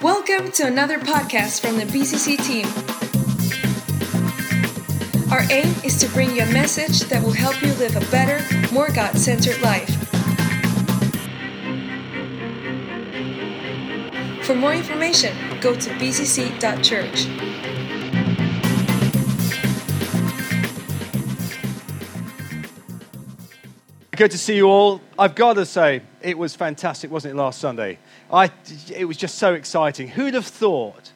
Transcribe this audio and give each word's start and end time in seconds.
Welcome 0.00 0.52
to 0.52 0.66
another 0.66 0.98
podcast 0.98 1.60
from 1.60 1.76
the 1.76 1.84
BCC 1.84 2.38
team. 2.46 2.66
Our 5.30 5.42
aim 5.50 5.74
is 5.84 5.98
to 5.98 6.08
bring 6.14 6.34
you 6.34 6.44
a 6.44 6.46
message 6.46 7.00
that 7.10 7.22
will 7.22 7.32
help 7.32 7.60
you 7.60 7.74
live 7.74 7.94
a 7.94 8.10
better, 8.10 8.40
more 8.72 8.90
God 8.90 9.18
centered 9.18 9.60
life. 9.60 9.90
For 14.46 14.54
more 14.54 14.72
information, 14.72 15.36
go 15.60 15.74
to 15.74 15.90
bcc.church. 15.90 17.26
Good 24.16 24.30
to 24.30 24.38
see 24.38 24.56
you 24.56 24.68
all. 24.68 25.02
I've 25.18 25.34
got 25.34 25.54
to 25.54 25.66
say, 25.66 26.00
it 26.22 26.38
was 26.38 26.54
fantastic, 26.54 27.10
wasn't 27.10 27.34
it, 27.34 27.36
last 27.36 27.60
Sunday? 27.60 27.98
I, 28.32 28.50
it 28.94 29.04
was 29.04 29.16
just 29.16 29.36
so 29.36 29.54
exciting. 29.54 30.08
Who'd 30.08 30.34
have 30.34 30.46
thought 30.46 31.12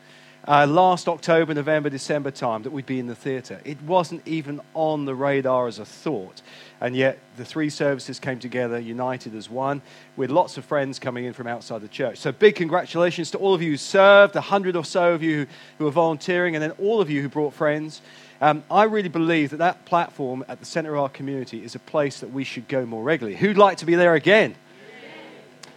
uh, 0.48 0.66
last 0.66 1.08
October, 1.08 1.54
November, 1.54 1.90
December 1.90 2.30
time 2.30 2.62
that 2.62 2.70
we'd 2.70 2.86
be 2.86 2.98
in 2.98 3.06
the 3.06 3.14
theatre? 3.14 3.60
It 3.64 3.80
wasn't 3.82 4.26
even 4.26 4.60
on 4.74 5.04
the 5.04 5.14
radar 5.14 5.66
as 5.66 5.78
a 5.78 5.84
thought. 5.84 6.42
And 6.80 6.94
yet, 6.94 7.18
the 7.36 7.44
three 7.44 7.70
services 7.70 8.20
came 8.20 8.38
together, 8.38 8.78
united 8.78 9.34
as 9.34 9.48
one, 9.48 9.82
with 10.16 10.30
lots 10.30 10.58
of 10.58 10.64
friends 10.64 10.98
coming 10.98 11.24
in 11.24 11.32
from 11.32 11.46
outside 11.46 11.80
the 11.80 11.88
church. 11.88 12.18
So, 12.18 12.32
big 12.32 12.54
congratulations 12.54 13.30
to 13.32 13.38
all 13.38 13.54
of 13.54 13.62
you 13.62 13.70
who 13.72 13.76
served, 13.76 14.36
a 14.36 14.40
hundred 14.40 14.76
or 14.76 14.84
so 14.84 15.14
of 15.14 15.22
you 15.22 15.46
who 15.78 15.84
were 15.84 15.90
volunteering, 15.90 16.54
and 16.54 16.62
then 16.62 16.72
all 16.72 17.00
of 17.00 17.10
you 17.10 17.22
who 17.22 17.28
brought 17.28 17.54
friends. 17.54 18.02
Um, 18.40 18.62
I 18.70 18.84
really 18.84 19.08
believe 19.08 19.50
that 19.50 19.58
that 19.58 19.86
platform 19.86 20.44
at 20.46 20.60
the 20.60 20.66
center 20.66 20.94
of 20.94 21.02
our 21.02 21.08
community 21.08 21.64
is 21.64 21.74
a 21.74 21.78
place 21.78 22.20
that 22.20 22.30
we 22.30 22.44
should 22.44 22.68
go 22.68 22.84
more 22.84 23.02
regularly. 23.02 23.38
Who'd 23.38 23.56
like 23.56 23.78
to 23.78 23.86
be 23.86 23.94
there 23.94 24.14
again? 24.14 24.54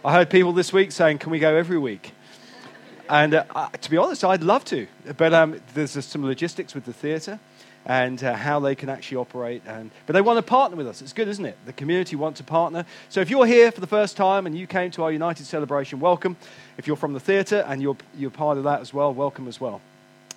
I 0.02 0.14
heard 0.14 0.30
people 0.30 0.54
this 0.54 0.72
week 0.72 0.92
saying, 0.92 1.18
Can 1.18 1.30
we 1.30 1.38
go 1.38 1.54
every 1.54 1.76
week? 1.76 2.12
And 3.10 3.34
uh, 3.34 3.68
to 3.68 3.90
be 3.90 3.98
honest, 3.98 4.24
I'd 4.24 4.42
love 4.42 4.64
to. 4.66 4.86
But 5.18 5.34
um, 5.34 5.60
there's 5.74 5.94
uh, 5.94 6.00
some 6.00 6.24
logistics 6.24 6.74
with 6.74 6.86
the 6.86 6.94
theatre 6.94 7.38
and 7.84 8.22
uh, 8.24 8.32
how 8.34 8.60
they 8.60 8.74
can 8.74 8.88
actually 8.88 9.18
operate. 9.18 9.60
And, 9.66 9.90
but 10.06 10.14
they 10.14 10.22
want 10.22 10.38
to 10.38 10.42
partner 10.42 10.78
with 10.78 10.86
us. 10.86 11.02
It's 11.02 11.12
good, 11.12 11.28
isn't 11.28 11.44
it? 11.44 11.58
The 11.66 11.74
community 11.74 12.16
want 12.16 12.36
to 12.36 12.44
partner. 12.44 12.86
So 13.10 13.20
if 13.20 13.28
you're 13.28 13.44
here 13.44 13.70
for 13.70 13.82
the 13.82 13.86
first 13.86 14.16
time 14.16 14.46
and 14.46 14.56
you 14.56 14.66
came 14.66 14.90
to 14.92 15.02
our 15.02 15.12
United 15.12 15.44
celebration, 15.44 16.00
welcome. 16.00 16.38
If 16.78 16.86
you're 16.86 16.96
from 16.96 17.12
the 17.12 17.20
theatre 17.20 17.62
and 17.68 17.82
you're, 17.82 17.98
you're 18.16 18.30
part 18.30 18.56
of 18.56 18.64
that 18.64 18.80
as 18.80 18.94
well, 18.94 19.12
welcome 19.12 19.48
as 19.48 19.60
well. 19.60 19.82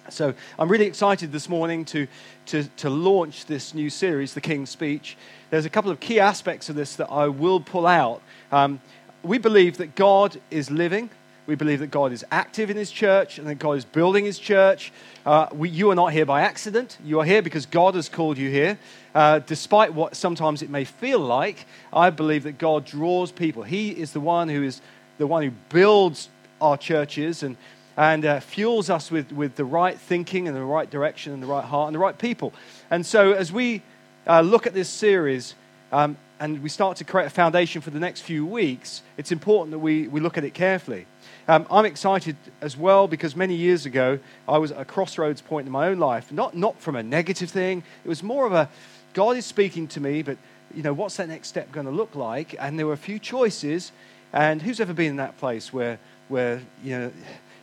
So 0.09 0.33
I'm 0.59 0.67
really 0.67 0.87
excited 0.87 1.31
this 1.31 1.47
morning 1.47 1.85
to, 1.85 2.07
to, 2.47 2.65
to 2.77 2.89
launch 2.89 3.45
this 3.45 3.73
new 3.73 3.89
series, 3.89 4.33
The 4.33 4.41
King's 4.41 4.69
Speech. 4.69 5.15
There's 5.49 5.65
a 5.65 5.69
couple 5.69 5.91
of 5.91 6.01
key 6.01 6.19
aspects 6.19 6.67
of 6.67 6.75
this 6.75 6.97
that 6.97 7.09
I 7.09 7.27
will 7.27 7.61
pull 7.61 7.87
out. 7.87 8.21
Um, 8.51 8.81
we 9.23 9.37
believe 9.37 9.77
that 9.77 9.95
God 9.95 10.39
is 10.51 10.69
living. 10.69 11.09
We 11.45 11.55
believe 11.55 11.79
that 11.79 11.91
God 11.91 12.11
is 12.11 12.23
active 12.31 12.69
in 12.69 12.77
His 12.77 12.91
church 12.91 13.37
and 13.37 13.47
that 13.47 13.55
God 13.55 13.73
is 13.73 13.85
building 13.85 14.25
His 14.25 14.39
church. 14.39 14.91
Uh, 15.25 15.47
we, 15.51 15.69
you 15.69 15.89
are 15.91 15.95
not 15.95 16.13
here 16.13 16.25
by 16.25 16.41
accident. 16.41 16.97
You 17.03 17.19
are 17.19 17.25
here 17.25 17.41
because 17.41 17.65
God 17.65 17.95
has 17.95 18.07
called 18.07 18.37
you 18.37 18.49
here. 18.49 18.77
Uh, 19.15 19.39
despite 19.39 19.93
what 19.93 20.15
sometimes 20.15 20.61
it 20.61 20.69
may 20.69 20.85
feel 20.85 21.19
like, 21.19 21.65
I 21.91 22.09
believe 22.09 22.43
that 22.43 22.57
God 22.57 22.85
draws 22.85 23.31
people. 23.31 23.63
He 23.63 23.89
is 23.91 24.11
the 24.11 24.19
one 24.19 24.49
who 24.49 24.63
is 24.63 24.81
the 25.17 25.27
one 25.27 25.43
who 25.43 25.51
builds 25.69 26.29
our 26.61 26.77
churches 26.77 27.43
and 27.43 27.57
and 27.95 28.25
uh, 28.25 28.39
fuels 28.39 28.89
us 28.89 29.11
with, 29.11 29.31
with 29.31 29.55
the 29.55 29.65
right 29.65 29.99
thinking 29.99 30.47
and 30.47 30.57
the 30.57 30.63
right 30.63 30.89
direction 30.89 31.31
and 31.31 31.43
the 31.43 31.47
right 31.47 31.63
heart 31.63 31.87
and 31.87 31.95
the 31.95 31.99
right 31.99 32.17
people. 32.17 32.51
And 32.89 33.05
so, 33.05 33.33
as 33.33 33.51
we 33.51 33.83
uh, 34.25 34.41
look 34.41 34.65
at 34.65 34.73
this 34.73 34.89
series 34.89 35.53
um, 35.91 36.17
and 36.43 36.61
we 36.61 36.67
start 36.67 36.97
to 36.97 37.05
create 37.05 37.25
a 37.25 37.29
foundation 37.29 37.79
for 37.79 37.89
the 37.89 38.01
next 38.01 38.19
few 38.19 38.45
weeks, 38.45 39.01
it's 39.15 39.31
important 39.31 39.71
that 39.71 39.79
we, 39.79 40.09
we 40.09 40.19
look 40.19 40.37
at 40.37 40.43
it 40.43 40.53
carefully. 40.53 41.05
Um, 41.47 41.65
I'm 41.71 41.85
excited 41.85 42.35
as 42.59 42.75
well 42.75 43.07
because 43.07 43.33
many 43.33 43.55
years 43.55 43.85
ago 43.85 44.19
I 44.45 44.57
was 44.57 44.73
at 44.73 44.81
a 44.81 44.83
crossroads 44.83 45.41
point 45.41 45.67
in 45.67 45.71
my 45.71 45.87
own 45.87 45.99
life, 45.99 46.33
not, 46.33 46.53
not 46.53 46.81
from 46.81 46.97
a 46.97 47.03
negative 47.03 47.49
thing, 47.49 47.81
it 48.03 48.09
was 48.09 48.21
more 48.21 48.45
of 48.45 48.51
a 48.51 48.69
God 49.13 49.37
is 49.37 49.45
speaking 49.45 49.87
to 49.89 50.01
me, 50.01 50.21
but 50.21 50.37
you 50.75 50.83
know, 50.83 50.91
what's 50.91 51.15
that 51.15 51.29
next 51.29 51.47
step 51.47 51.71
going 51.71 51.85
to 51.85 51.93
look 51.93 52.13
like? 52.13 52.57
And 52.59 52.77
there 52.77 52.87
were 52.87 52.93
a 52.93 52.97
few 52.97 53.19
choices. 53.19 53.93
And 54.33 54.61
who's 54.61 54.81
ever 54.81 54.93
been 54.93 55.11
in 55.11 55.17
that 55.17 55.37
place 55.37 55.71
where, 55.71 55.97
where 56.27 56.61
you 56.83 56.99
know, 56.99 57.11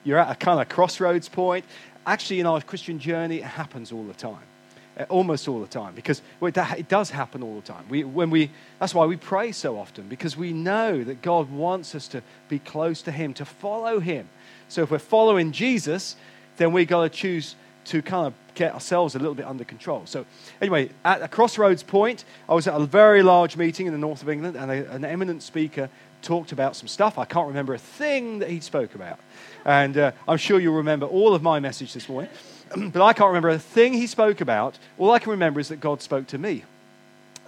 you're 0.05 0.19
at 0.19 0.31
a 0.31 0.37
kind 0.37 0.59
of 0.59 0.71
crossroads 0.71 1.29
point. 1.29 1.67
Actually, 2.07 2.41
in 2.41 2.47
our 2.47 2.63
Christian 2.63 2.99
journey, 2.99 3.39
it 3.39 3.45
happens 3.45 3.93
all 3.93 4.05
the 4.05 4.15
time. 4.15 4.50
Uh, 5.01 5.05
almost 5.09 5.49
all 5.49 5.61
the 5.61 5.67
time, 5.67 5.95
because 5.95 6.21
it 6.43 6.89
does 6.89 7.09
happen 7.09 7.43
all 7.43 7.57
the 7.57 7.67
time. 7.67 7.87
We, 7.89 8.05
when 8.05 8.29
we, 8.29 8.51
that's 8.79 8.95
why 8.95 9.07
we 9.07 9.17
pray 9.17 9.51
so 9.51 9.79
often, 9.79 10.09
because 10.09 10.37
we 10.37 10.53
know 10.53 11.03
that 11.05 11.23
God 11.23 11.51
wants 11.51 11.95
us 11.95 12.07
to 12.09 12.23
be 12.49 12.59
close 12.59 13.01
to 13.03 13.11
Him, 13.11 13.33
to 13.35 13.47
follow 13.47 14.01
Him. 14.01 14.29
So 14.69 14.83
if 14.83 14.91
we're 14.91 14.99
following 14.99 15.53
Jesus, 15.53 16.17
then 16.59 16.73
we've 16.73 16.89
got 16.89 17.05
to 17.05 17.09
choose 17.09 17.57
to 17.87 18.03
kind 18.03 18.27
of 18.27 18.35
get 18.55 18.75
ourselves 18.75 19.15
a 19.15 19.19
little 19.19 19.35
bit 19.35 19.47
under 19.47 19.65
control. 19.65 20.03
So, 20.05 20.27
anyway, 20.61 20.91
at 21.03 21.23
a 21.23 21.29
crossroads 21.29 21.83
point, 21.83 22.27
I 22.47 22.53
was 22.53 22.67
at 22.67 22.75
a 22.75 22.85
very 22.85 23.23
large 23.23 23.57
meeting 23.57 23.87
in 23.87 23.93
the 23.93 23.99
north 23.99 24.21
of 24.21 24.29
England, 24.29 24.57
and 24.57 24.71
a, 24.71 24.93
an 24.93 25.05
eminent 25.05 25.43
speaker 25.43 25.89
talked 26.21 26.53
about 26.53 26.77
some 26.77 26.89
stuff. 26.89 27.17
I 27.17 27.25
can't 27.25 27.49
remember 27.49 27.73
a 27.73 27.79
thing 27.79 28.41
that 28.41 28.51
he 28.51 28.61
spoke 28.61 28.95
about. 28.95 29.19
And 29.65 29.97
uh, 29.97 30.13
I'm 30.29 30.37
sure 30.37 30.61
you'll 30.61 30.77
remember 30.77 31.07
all 31.07 31.35
of 31.35 31.43
my 31.43 31.59
message 31.59 31.95
this 31.95 32.07
morning. 32.07 32.31
but 32.93 33.03
I 33.03 33.13
can't 33.13 33.29
remember 33.29 33.49
a 33.49 33.59
thing 33.59 33.93
he 33.93 34.07
spoke 34.07 34.41
about. 34.41 34.79
All 34.99 35.11
I 35.11 35.19
can 35.19 35.33
remember 35.33 35.61
is 35.61 35.69
that 35.69 35.81
God 35.81 36.03
spoke 36.03 36.27
to 36.29 36.39
me. 36.39 36.65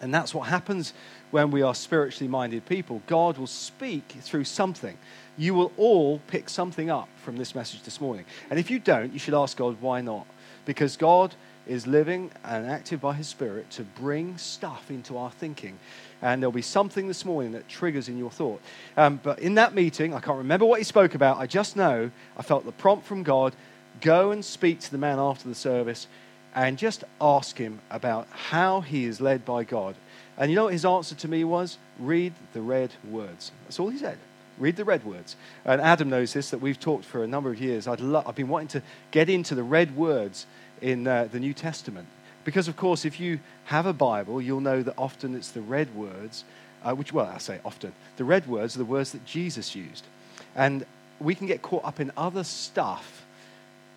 And 0.01 0.13
that's 0.13 0.35
what 0.35 0.49
happens 0.49 0.93
when 1.31 1.51
we 1.51 1.63
are 1.63 1.75
spiritually 1.75 2.29
minded 2.29 2.67
people. 2.67 3.03
God 3.07 3.39
will 3.39 3.47
speak 3.47 4.17
through 4.21 4.45
something. 4.45 4.99
You 5.39 5.55
will 5.55 5.73
all 5.77 6.21
pick 6.27 6.49
something 6.49 6.91
up 6.91 7.09
from 7.25 7.37
this 7.37 7.55
message 7.55 7.83
this 7.85 8.01
morning. 8.01 8.25
And 8.51 8.59
if 8.59 8.71
you 8.71 8.79
don't, 8.79 9.13
you 9.13 9.19
should 9.19 9.35
ask 9.35 9.57
God, 9.57 9.81
why 9.81 10.01
not? 10.01 10.27
Because 10.65 10.97
God 10.97 11.35
is 11.67 11.87
living 11.87 12.33
and 12.45 12.67
active 12.67 13.01
by 13.01 13.15
His 13.15 13.29
Spirit 13.29 13.71
to 13.71 13.83
bring 13.85 14.37
stuff 14.37 14.91
into 14.91 15.17
our 15.17 15.31
thinking 15.31 15.79
and 16.23 16.41
there'll 16.41 16.53
be 16.53 16.63
something 16.63 17.09
this 17.09 17.25
morning 17.25 17.53
that 17.53 17.69
triggers 17.69 18.09
in 18.09 18.17
your 18.17 18.31
thought. 18.31 18.61
Um, 18.97 19.21
but 19.23 19.41
in 19.41 19.57
that 19.57 19.75
meeting, 19.75 20.15
I 20.15 20.21
can't 20.21 20.39
remember 20.39 20.65
what 20.65 20.79
he 20.79 20.85
spoke 20.85 21.15
about. 21.15 21.39
I 21.39 21.47
just 21.49 21.77
know 21.77 22.11
I 22.37 22.43
felt 22.43 22.65
the 22.65 22.73
prompt 22.73 23.05
from 23.05 23.25
God 23.25 23.55
go 24.01 24.31
and 24.31 24.45
speak 24.45 24.81
to 24.81 24.91
the 24.91 24.99
man 24.99 25.19
after 25.19 25.49
the 25.49 25.55
service 25.55 26.07
and 26.55 26.79
just 26.79 27.05
ask 27.21 27.57
him 27.57 27.81
about 27.91 28.29
how 28.31 28.81
he 28.81 29.05
is 29.05 29.21
led 29.21 29.45
by 29.45 29.65
God. 29.65 29.95
And 30.37 30.51
you 30.51 30.57
know 30.57 30.65
what 30.65 30.73
his 30.73 30.85
answer 30.85 31.15
to 31.15 31.29
me 31.29 31.45
was? 31.45 31.79
Read 31.99 32.35
the 32.53 32.61
red 32.61 32.93
words. 33.09 33.53
That's 33.65 33.81
all 33.81 33.91
he 33.91 33.99
said. 33.99 34.19
Read 34.59 34.77
the 34.77 34.85
red 34.85 35.05
words. 35.05 35.37
And 35.65 35.81
Adam 35.81 36.11
knows 36.11 36.33
this, 36.33 36.51
that 36.51 36.59
we've 36.59 36.79
talked 36.79 37.05
for 37.05 37.25
a 37.25 37.27
number 37.27 37.51
of 37.51 37.61
years. 37.61 37.87
i 37.87 37.97
have 37.97 38.35
been 38.35 38.49
wanting 38.49 38.69
to 38.69 38.83
get 39.11 39.29
into 39.31 39.55
the 39.55 39.63
red 39.63 39.97
words 39.97 40.47
in 40.81 41.07
uh, 41.07 41.29
the 41.31 41.41
New 41.41 41.55
Testament. 41.55 42.09
Because, 42.45 42.69
of 42.69 42.77
course, 42.77 43.05
if 43.05 43.21
you 43.21 43.41
have 43.67 43.87
a 43.87 43.93
Bible, 43.93 44.43
you'll 44.43 44.61
know 44.61 44.83
that 44.83 44.95
often 44.99 45.35
it's 45.35 45.51
the 45.51 45.61
red 45.61 45.95
words, 45.95 46.45
uh, 46.83 46.95
which, 46.95 47.13
well, 47.13 47.27
I 47.27 47.39
say 47.39 47.61
often, 47.65 47.93
the 48.17 48.25
red 48.25 48.47
words 48.47 48.75
are 48.75 48.79
the 48.79 48.85
words 48.85 49.13
that 49.13 49.25
Jesus 49.25 49.77
used. 49.77 50.05
And 50.55 50.85
we 51.21 51.35
can 51.35 51.47
get 51.47 51.63
caught 51.63 51.85
up 51.85 52.01
in 52.01 52.11
other 52.17 52.45
stuff. 52.45 53.25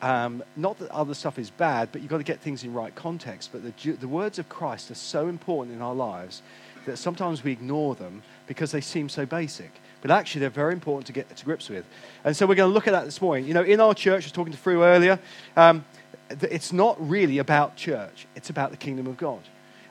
Um, 0.06 0.44
not 0.56 0.78
that 0.78 0.92
other 0.92 1.16
stuff 1.16 1.40
is 1.40 1.50
bad, 1.50 1.90
but 1.92 2.00
you've 2.00 2.12
got 2.12 2.20
to 2.20 2.24
get 2.24 2.40
things 2.40 2.64
in 2.64 2.72
right 2.76 2.94
context. 2.94 3.50
But 3.52 3.64
the, 3.64 3.92
the 3.94 4.08
words 4.08 4.38
of 4.38 4.48
Christ 4.48 4.92
are 4.92 4.96
so 4.96 5.28
important 5.28 5.76
in 5.76 5.82
our 5.82 5.96
lives 5.96 6.44
that 6.86 6.98
sometimes 6.98 7.44
we 7.44 7.52
ignore 7.52 7.96
them 7.96 8.22
because 8.46 8.72
they 8.72 8.82
seem 8.82 9.10
so 9.10 9.26
basic. 9.26 9.72
But 10.04 10.12
actually, 10.12 10.42
they're 10.42 10.52
very 10.52 10.74
important 10.74 11.08
to 11.08 11.12
get 11.12 11.36
to 11.36 11.44
grips 11.44 11.70
with. 11.70 11.86
And 12.24 12.38
so 12.38 12.46
we're 12.46 12.54
going 12.54 12.70
to 12.70 12.74
look 12.76 12.86
at 12.86 12.92
that 12.92 13.06
this 13.06 13.20
morning. 13.20 13.48
You 13.48 13.56
know, 13.56 13.64
in 13.64 13.80
our 13.80 13.96
church, 13.96 14.26
I 14.26 14.28
was 14.28 14.32
talking 14.32 14.54
to 14.54 14.60
Fru 14.60 14.84
earlier, 14.84 15.18
um, 15.58 15.84
it's 16.30 16.72
not 16.72 16.96
really 17.00 17.40
about 17.40 17.76
church, 17.76 18.28
it's 18.36 18.52
about 18.52 18.70
the 18.70 18.78
kingdom 18.78 19.08
of 19.08 19.18
God. 19.18 19.42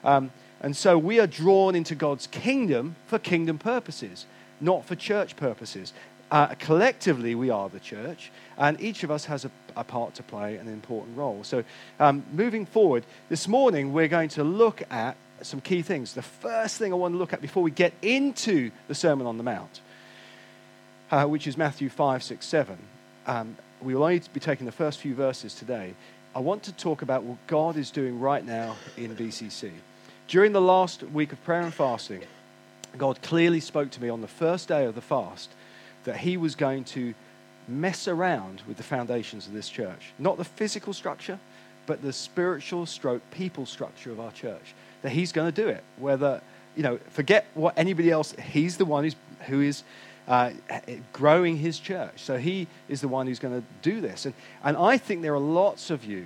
Um, 0.05 0.31
and 0.61 0.77
so 0.77 0.97
we 0.97 1.19
are 1.19 1.27
drawn 1.27 1.75
into 1.75 1.97
God's 1.97 2.29
kingdom 2.29 2.95
for 3.09 3.19
kingdom 3.19 3.59
purposes, 3.59 4.27
not 4.61 4.85
for 4.85 4.95
church 4.95 5.35
purposes. 5.35 5.93
Uh, 6.31 6.55
collectively, 6.59 7.35
we 7.35 7.51
are 7.51 7.69
the 7.69 7.81
church, 7.81 8.31
and 8.57 8.81
each 8.81 9.03
of 9.03 9.11
us 9.11 9.25
has 9.27 9.45
a, 9.45 9.51
a 9.77 9.85
part 9.85 10.15
to 10.15 10.23
play, 10.23 10.57
an 10.57 10.69
important 10.69 11.17
role. 11.17 11.45
So, 11.45 11.65
um, 12.01 12.25
moving 12.33 12.67
forward, 12.67 13.05
this 13.29 13.49
morning 13.49 13.93
we're 13.93 14.09
going 14.09 14.29
to 14.31 14.45
look 14.45 14.83
at 14.91 15.17
some 15.43 15.61
key 15.61 15.83
things. 15.83 16.15
The 16.15 16.23
first 16.23 16.79
thing 16.79 16.93
I 16.93 16.97
want 16.97 17.15
to 17.15 17.19
look 17.19 17.33
at 17.33 17.41
before 17.41 17.63
we 17.63 17.71
get 17.71 17.93
into 18.03 18.71
the 18.89 18.95
Sermon 18.95 19.27
on 19.27 19.37
the 19.37 19.43
Mount, 19.43 19.81
uh, 21.11 21.27
which 21.27 21.47
is 21.47 21.57
Matthew 21.57 21.89
5, 21.89 22.23
6, 22.23 22.47
7. 22.47 22.79
Um, 23.27 23.57
we 23.81 23.95
will 23.95 24.03
only 24.03 24.23
be 24.33 24.41
taking 24.41 24.67
the 24.67 24.73
first 24.73 25.01
few 25.01 25.15
verses 25.15 25.55
today. 25.55 25.95
I 26.35 26.41
want 26.41 26.65
to 26.65 26.73
talk 26.73 27.03
about 27.03 27.23
what 27.23 27.39
God 27.47 27.77
is 27.77 27.91
doing 27.91 28.19
right 28.19 28.45
now 28.45 28.77
in 28.97 29.15
BCC. 29.15 29.71
During 30.27 30.53
the 30.53 30.61
last 30.61 31.03
week 31.03 31.33
of 31.33 31.45
prayer 31.45 31.61
and 31.61 31.73
fasting, 31.73 32.23
God 32.97 33.21
clearly 33.23 33.61
spoke 33.61 33.91
to 33.93 34.03
me 34.03 34.09
on 34.09 34.21
the 34.21 34.29
first 34.29 34.69
day 34.69 34.85
of 34.87 34.95
the 34.95 35.01
fast 35.01 35.51
that 36.05 36.17
He 36.19 36.37
was 36.37 36.55
going 36.55 36.85
to 36.85 37.15
mess 37.69 38.09
around 38.09 38.63
with 38.67 38.77
the 38.77 38.83
foundations 38.83 39.47
of 39.47 39.53
this 39.53 39.69
church. 39.69 40.13
Not 40.19 40.37
the 40.37 40.45
physical 40.45 40.93
structure, 40.93 41.39
but 41.87 42.03
the 42.03 42.13
spiritual 42.13 42.87
stroke 42.87 43.23
people 43.31 43.67
structure 43.67 44.11
of 44.11 44.21
our 44.21 44.33
church. 44.33 44.75
That 45.03 45.11
He's 45.11 45.33
going 45.33 45.53
to 45.53 45.63
do 45.63 45.69
it. 45.69 45.85
Whether, 45.99 46.41
you 46.77 46.83
know, 46.83 46.99
forget 47.11 47.47
what 47.55 47.75
anybody 47.77 48.11
else, 48.11 48.33
He's 48.33 48.77
the 48.77 48.85
one 48.85 49.05
who's, 49.05 49.17
who 49.47 49.61
is 49.61 49.85
uh, 50.27 50.51
growing 51.13 51.57
his 51.57 51.79
church. 51.79 52.13
So 52.17 52.39
he 52.39 52.67
is 52.89 53.01
the 53.01 53.09
one 53.09 53.27
who's 53.27 53.39
going 53.39 53.61
to 53.61 53.67
do 53.83 54.01
this. 54.01 54.25
And, 54.25 54.35
and 54.63 54.77
I 54.77 54.97
think 54.97 55.23
there 55.23 55.35
are 55.35 55.39
lots 55.39 55.91
of 55.91 56.05
you 56.05 56.25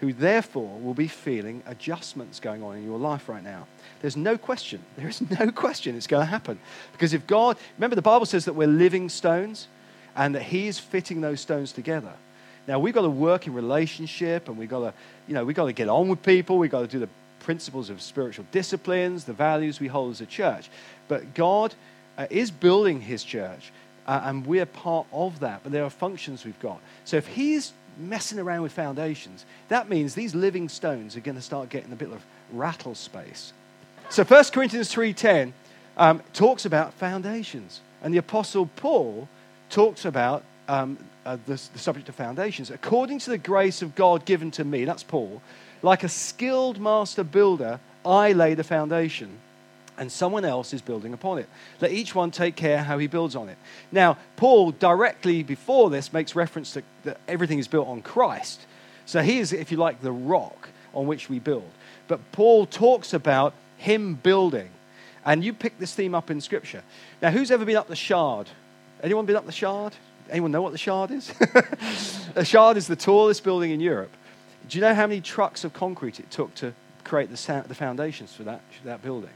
who 0.00 0.12
therefore 0.12 0.78
will 0.78 0.94
be 0.94 1.08
feeling 1.08 1.62
adjustments 1.66 2.38
going 2.38 2.62
on 2.62 2.76
in 2.76 2.84
your 2.84 2.98
life 2.98 3.28
right 3.28 3.42
now. 3.42 3.66
There's 4.00 4.16
no 4.16 4.36
question. 4.36 4.82
There 4.96 5.08
is 5.08 5.20
no 5.20 5.50
question 5.54 5.96
it's 5.96 6.06
going 6.06 6.22
to 6.22 6.30
happen. 6.30 6.58
Because 6.92 7.14
if 7.14 7.26
God, 7.26 7.56
remember 7.76 7.96
the 7.96 8.02
Bible 8.02 8.26
says 8.26 8.44
that 8.44 8.54
we're 8.54 8.68
living 8.68 9.08
stones 9.08 9.68
and 10.16 10.34
that 10.34 10.42
He 10.42 10.66
is 10.66 10.78
fitting 10.78 11.20
those 11.20 11.40
stones 11.40 11.72
together. 11.72 12.12
Now 12.66 12.78
we've 12.78 12.94
got 12.94 13.02
to 13.02 13.10
work 13.10 13.46
in 13.46 13.54
relationship 13.54 14.48
and 14.48 14.56
we've 14.56 14.68
got 14.68 14.80
to, 14.80 14.94
you 15.28 15.34
know, 15.34 15.44
we've 15.44 15.56
got 15.56 15.66
to 15.66 15.72
get 15.72 15.88
on 15.88 16.08
with 16.08 16.22
people. 16.22 16.58
We've 16.58 16.70
got 16.70 16.80
to 16.80 16.88
do 16.88 16.98
the 16.98 17.08
principles 17.40 17.90
of 17.90 18.02
spiritual 18.02 18.44
disciplines, 18.50 19.24
the 19.24 19.32
values 19.32 19.78
we 19.78 19.86
hold 19.86 20.12
as 20.12 20.20
a 20.20 20.26
church. 20.26 20.68
But 21.06 21.34
God 21.34 21.74
uh, 22.18 22.26
is 22.30 22.50
building 22.50 23.00
His 23.00 23.22
church 23.22 23.70
uh, 24.06 24.22
and 24.24 24.46
we're 24.46 24.66
part 24.66 25.06
of 25.12 25.40
that. 25.40 25.60
But 25.62 25.72
there 25.72 25.84
are 25.84 25.90
functions 25.90 26.44
we've 26.44 26.58
got. 26.60 26.80
So 27.04 27.16
if 27.16 27.26
He's 27.26 27.72
messing 27.98 28.38
around 28.38 28.62
with 28.62 28.72
foundations, 28.72 29.44
that 29.68 29.88
means 29.88 30.14
these 30.14 30.34
living 30.34 30.68
stones 30.68 31.16
are 31.16 31.20
going 31.20 31.36
to 31.36 31.42
start 31.42 31.68
getting 31.68 31.92
a 31.92 31.96
bit 31.96 32.10
of 32.10 32.24
rattle 32.52 32.94
space. 32.94 33.52
So 34.10 34.24
1 34.24 34.44
Corinthians 34.52 34.92
3.10 34.94 35.52
um, 35.96 36.22
talks 36.32 36.64
about 36.64 36.94
foundations. 36.94 37.80
And 38.02 38.12
the 38.12 38.18
Apostle 38.18 38.66
Paul 38.76 39.28
talks 39.70 40.04
about 40.04 40.44
um, 40.68 40.98
uh, 41.24 41.36
the, 41.46 41.60
the 41.72 41.78
subject 41.78 42.08
of 42.08 42.14
foundations. 42.14 42.70
According 42.70 43.18
to 43.20 43.30
the 43.30 43.38
grace 43.38 43.82
of 43.82 43.94
God 43.94 44.24
given 44.24 44.50
to 44.52 44.64
me, 44.64 44.84
that's 44.84 45.02
Paul, 45.02 45.42
like 45.82 46.04
a 46.04 46.08
skilled 46.08 46.80
master 46.80 47.24
builder, 47.24 47.80
I 48.04 48.32
lay 48.32 48.54
the 48.54 48.64
foundation 48.64 49.38
and 49.98 50.10
someone 50.12 50.44
else 50.44 50.72
is 50.72 50.82
building 50.82 51.12
upon 51.12 51.38
it. 51.38 51.48
Let 51.80 51.92
each 51.92 52.14
one 52.14 52.30
take 52.30 52.56
care 52.56 52.82
how 52.82 52.98
he 52.98 53.06
builds 53.06 53.34
on 53.34 53.48
it. 53.48 53.56
Now, 53.90 54.18
Paul 54.36 54.72
directly 54.72 55.42
before 55.42 55.90
this 55.90 56.12
makes 56.12 56.36
reference 56.36 56.72
to 56.72 56.82
that 57.04 57.18
everything 57.26 57.58
is 57.58 57.68
built 57.68 57.88
on 57.88 58.02
Christ. 58.02 58.60
So 59.06 59.22
he 59.22 59.38
is, 59.38 59.52
if 59.52 59.70
you 59.70 59.78
like, 59.78 60.02
the 60.02 60.12
rock 60.12 60.68
on 60.92 61.06
which 61.06 61.28
we 61.28 61.38
build. 61.38 61.70
But 62.08 62.32
Paul 62.32 62.66
talks 62.66 63.14
about 63.14 63.54
him 63.78 64.14
building. 64.14 64.70
And 65.24 65.44
you 65.44 65.52
pick 65.52 65.78
this 65.78 65.94
theme 65.94 66.14
up 66.14 66.30
in 66.30 66.40
Scripture. 66.40 66.82
Now, 67.20 67.30
who's 67.30 67.50
ever 67.50 67.64
been 67.64 67.76
up 67.76 67.88
the 67.88 67.96
Shard? 67.96 68.48
Anyone 69.02 69.26
been 69.26 69.36
up 69.36 69.46
the 69.46 69.52
Shard? 69.52 69.94
Anyone 70.30 70.50
know 70.50 70.62
what 70.62 70.72
the 70.72 70.78
Shard 70.78 71.10
is? 71.10 71.28
the 72.34 72.44
Shard 72.44 72.76
is 72.76 72.86
the 72.86 72.96
tallest 72.96 73.44
building 73.44 73.70
in 73.70 73.80
Europe. 73.80 74.14
Do 74.68 74.78
you 74.78 74.82
know 74.82 74.94
how 74.94 75.06
many 75.06 75.20
trucks 75.20 75.64
of 75.64 75.72
concrete 75.72 76.18
it 76.18 76.30
took 76.30 76.54
to 76.56 76.72
create 77.04 77.30
the, 77.30 77.64
the 77.68 77.74
foundations 77.74 78.34
for 78.34 78.42
that, 78.44 78.62
that 78.84 79.02
building? 79.02 79.30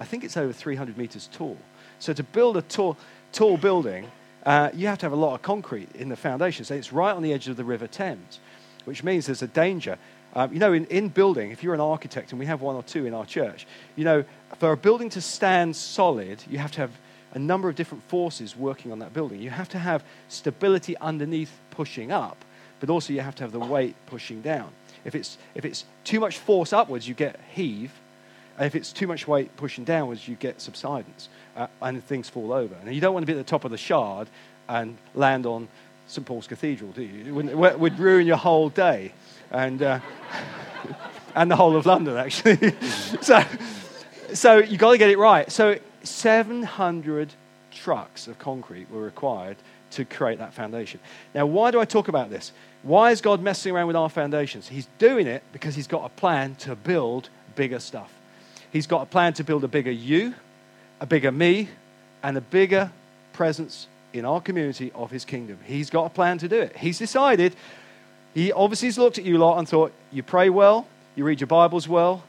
I 0.00 0.04
think 0.04 0.24
it's 0.24 0.36
over 0.36 0.52
300 0.52 0.98
meters 0.98 1.28
tall. 1.32 1.56
So 1.98 2.12
to 2.12 2.22
build 2.22 2.56
a 2.56 2.62
tall, 2.62 2.96
tall 3.32 3.56
building, 3.56 4.10
uh, 4.44 4.70
you 4.74 4.88
have 4.88 4.98
to 4.98 5.06
have 5.06 5.12
a 5.12 5.16
lot 5.16 5.34
of 5.34 5.42
concrete 5.42 5.94
in 5.94 6.08
the 6.08 6.16
foundations. 6.16 6.70
And 6.70 6.78
it's 6.78 6.92
right 6.92 7.14
on 7.14 7.22
the 7.22 7.32
edge 7.32 7.46
of 7.46 7.56
the 7.56 7.64
River 7.64 7.86
Thames, 7.86 8.40
which 8.84 9.04
means 9.04 9.26
there's 9.26 9.42
a 9.42 9.46
danger 9.46 9.98
um, 10.34 10.52
you 10.52 10.58
know, 10.58 10.72
in, 10.72 10.86
in 10.86 11.08
building, 11.08 11.50
if 11.50 11.62
you're 11.62 11.74
an 11.74 11.80
architect, 11.80 12.32
and 12.32 12.38
we 12.38 12.46
have 12.46 12.62
one 12.62 12.74
or 12.74 12.82
two 12.82 13.04
in 13.04 13.12
our 13.12 13.26
church, 13.26 13.66
you 13.96 14.04
know, 14.04 14.24
for 14.58 14.72
a 14.72 14.76
building 14.76 15.10
to 15.10 15.20
stand 15.20 15.76
solid, 15.76 16.42
you 16.48 16.58
have 16.58 16.72
to 16.72 16.80
have 16.80 16.92
a 17.34 17.38
number 17.38 17.68
of 17.68 17.74
different 17.74 18.04
forces 18.04 18.56
working 18.56 18.92
on 18.92 18.98
that 19.00 19.12
building. 19.12 19.40
You 19.40 19.50
have 19.50 19.68
to 19.70 19.78
have 19.78 20.04
stability 20.28 20.96
underneath 20.98 21.52
pushing 21.70 22.12
up, 22.12 22.36
but 22.80 22.90
also 22.90 23.12
you 23.12 23.20
have 23.20 23.34
to 23.36 23.44
have 23.44 23.52
the 23.52 23.60
weight 23.60 23.96
pushing 24.06 24.42
down. 24.42 24.70
If 25.04 25.14
it's, 25.14 25.38
if 25.54 25.64
it's 25.64 25.84
too 26.04 26.20
much 26.20 26.38
force 26.38 26.72
upwards, 26.72 27.08
you 27.08 27.14
get 27.14 27.40
heave. 27.54 27.92
And 28.58 28.66
if 28.66 28.74
it's 28.74 28.92
too 28.92 29.06
much 29.06 29.26
weight 29.26 29.56
pushing 29.56 29.84
downwards, 29.84 30.28
you 30.28 30.36
get 30.36 30.60
subsidence 30.60 31.28
uh, 31.56 31.66
and 31.80 32.04
things 32.04 32.28
fall 32.28 32.52
over. 32.52 32.74
And 32.74 32.94
you 32.94 33.00
don't 33.00 33.14
want 33.14 33.24
to 33.24 33.32
be 33.32 33.38
at 33.38 33.44
the 33.44 33.50
top 33.50 33.64
of 33.64 33.70
the 33.70 33.78
shard 33.78 34.28
and 34.68 34.96
land 35.14 35.46
on 35.46 35.68
St. 36.06 36.26
Paul's 36.26 36.46
Cathedral, 36.46 36.92
do 36.92 37.02
you? 37.02 37.26
It 37.26 37.54
would, 37.54 37.80
would 37.80 37.98
ruin 37.98 38.26
your 38.26 38.36
whole 38.36 38.68
day 38.68 39.12
and, 39.50 39.82
uh, 39.82 40.00
and 41.34 41.50
the 41.50 41.56
whole 41.56 41.76
of 41.76 41.86
London, 41.86 42.16
actually. 42.16 42.72
so, 43.22 43.42
so 44.34 44.58
you've 44.58 44.80
got 44.80 44.92
to 44.92 44.98
get 44.98 45.10
it 45.10 45.18
right. 45.18 45.50
So 45.50 45.78
700 46.04 47.32
trucks 47.70 48.28
of 48.28 48.38
concrete 48.38 48.90
were 48.90 49.02
required 49.02 49.56
to 49.92 50.04
create 50.04 50.38
that 50.38 50.54
foundation. 50.54 51.00
Now, 51.34 51.46
why 51.46 51.70
do 51.70 51.80
I 51.80 51.84
talk 51.84 52.08
about 52.08 52.30
this? 52.30 52.52
Why 52.82 53.10
is 53.10 53.20
God 53.20 53.42
messing 53.42 53.74
around 53.74 53.86
with 53.86 53.96
our 53.96 54.08
foundations? 54.08 54.68
He's 54.68 54.88
doing 54.98 55.26
it 55.26 55.42
because 55.52 55.74
He's 55.74 55.86
got 55.86 56.04
a 56.04 56.08
plan 56.08 56.54
to 56.56 56.74
build 56.74 57.28
bigger 57.54 57.78
stuff. 57.78 58.12
He's 58.72 58.86
got 58.86 59.02
a 59.02 59.06
plan 59.06 59.34
to 59.34 59.44
build 59.44 59.64
a 59.64 59.68
bigger 59.68 59.90
you, 59.90 60.34
a 61.00 61.06
bigger 61.06 61.30
me, 61.30 61.68
and 62.22 62.36
a 62.36 62.40
bigger 62.40 62.90
presence 63.32 63.86
in 64.12 64.24
our 64.24 64.40
community 64.40 64.90
of 64.94 65.10
His 65.10 65.24
kingdom. 65.24 65.58
He's 65.64 65.90
got 65.90 66.06
a 66.06 66.10
plan 66.10 66.38
to 66.38 66.48
do 66.48 66.60
it. 66.60 66.76
He's 66.76 66.98
decided 66.98 67.54
he 68.34 68.50
obviously 68.52 68.88
has 68.88 68.98
looked 68.98 69.18
at 69.18 69.24
you 69.24 69.38
lot 69.38 69.58
and 69.58 69.68
thought, 69.68 69.92
you 70.10 70.22
pray 70.22 70.48
well, 70.48 70.86
you 71.14 71.24
read 71.24 71.40
your 71.40 71.48
Bibles 71.48 71.86
well, 71.86 72.24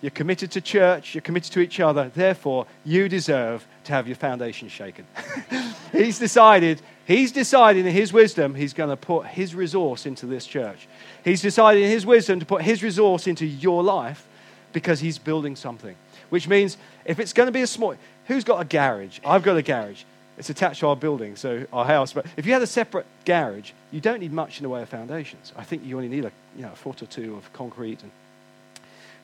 you're 0.00 0.10
committed 0.10 0.50
to 0.52 0.60
church, 0.60 1.14
you're 1.14 1.22
committed 1.22 1.52
to 1.52 1.60
each 1.60 1.80
other, 1.80 2.10
therefore 2.14 2.66
you 2.84 3.08
deserve 3.08 3.66
to 3.84 3.92
have 3.92 4.06
your 4.06 4.16
foundation 4.16 4.68
shaken. 4.68 5.06
he's 5.92 6.18
decided, 6.18 6.80
he's 7.04 7.32
decided 7.32 7.84
in 7.84 7.92
his 7.92 8.12
wisdom, 8.12 8.54
he's 8.54 8.72
going 8.72 8.90
to 8.90 8.96
put 8.96 9.26
his 9.26 9.54
resource 9.54 10.06
into 10.06 10.26
this 10.26 10.46
church. 10.46 10.86
He's 11.24 11.42
decided 11.42 11.82
in 11.82 11.90
his 11.90 12.06
wisdom 12.06 12.38
to 12.40 12.46
put 12.46 12.62
his 12.62 12.82
resource 12.82 13.26
into 13.26 13.46
your 13.46 13.82
life 13.82 14.26
because 14.72 15.00
he's 15.00 15.18
building 15.18 15.56
something. 15.56 15.96
Which 16.30 16.46
means 16.46 16.76
if 17.04 17.18
it's 17.18 17.32
going 17.32 17.46
to 17.46 17.52
be 17.52 17.62
a 17.62 17.66
small, 17.66 17.96
who's 18.26 18.44
got 18.44 18.60
a 18.60 18.64
garage? 18.64 19.18
I've 19.24 19.42
got 19.42 19.56
a 19.56 19.62
garage. 19.62 20.04
It's 20.36 20.50
attached 20.50 20.80
to 20.80 20.88
our 20.88 20.96
building, 20.96 21.34
so 21.34 21.66
our 21.72 21.84
house. 21.84 22.12
But 22.12 22.26
if 22.36 22.46
you 22.46 22.52
had 22.52 22.62
a 22.62 22.66
separate 22.66 23.06
garage, 23.24 23.72
you 23.90 24.00
don't 24.00 24.20
need 24.20 24.32
much 24.32 24.58
in 24.58 24.62
the 24.62 24.68
way 24.68 24.82
of 24.82 24.88
foundations. 24.88 25.52
I 25.56 25.64
think 25.64 25.84
you 25.84 25.96
only 25.96 26.08
need 26.08 26.24
a, 26.24 26.32
you 26.54 26.62
know, 26.62 26.70
foot 26.70 27.02
or 27.02 27.06
two 27.06 27.34
of 27.34 27.52
concrete. 27.52 28.02
And, 28.02 28.12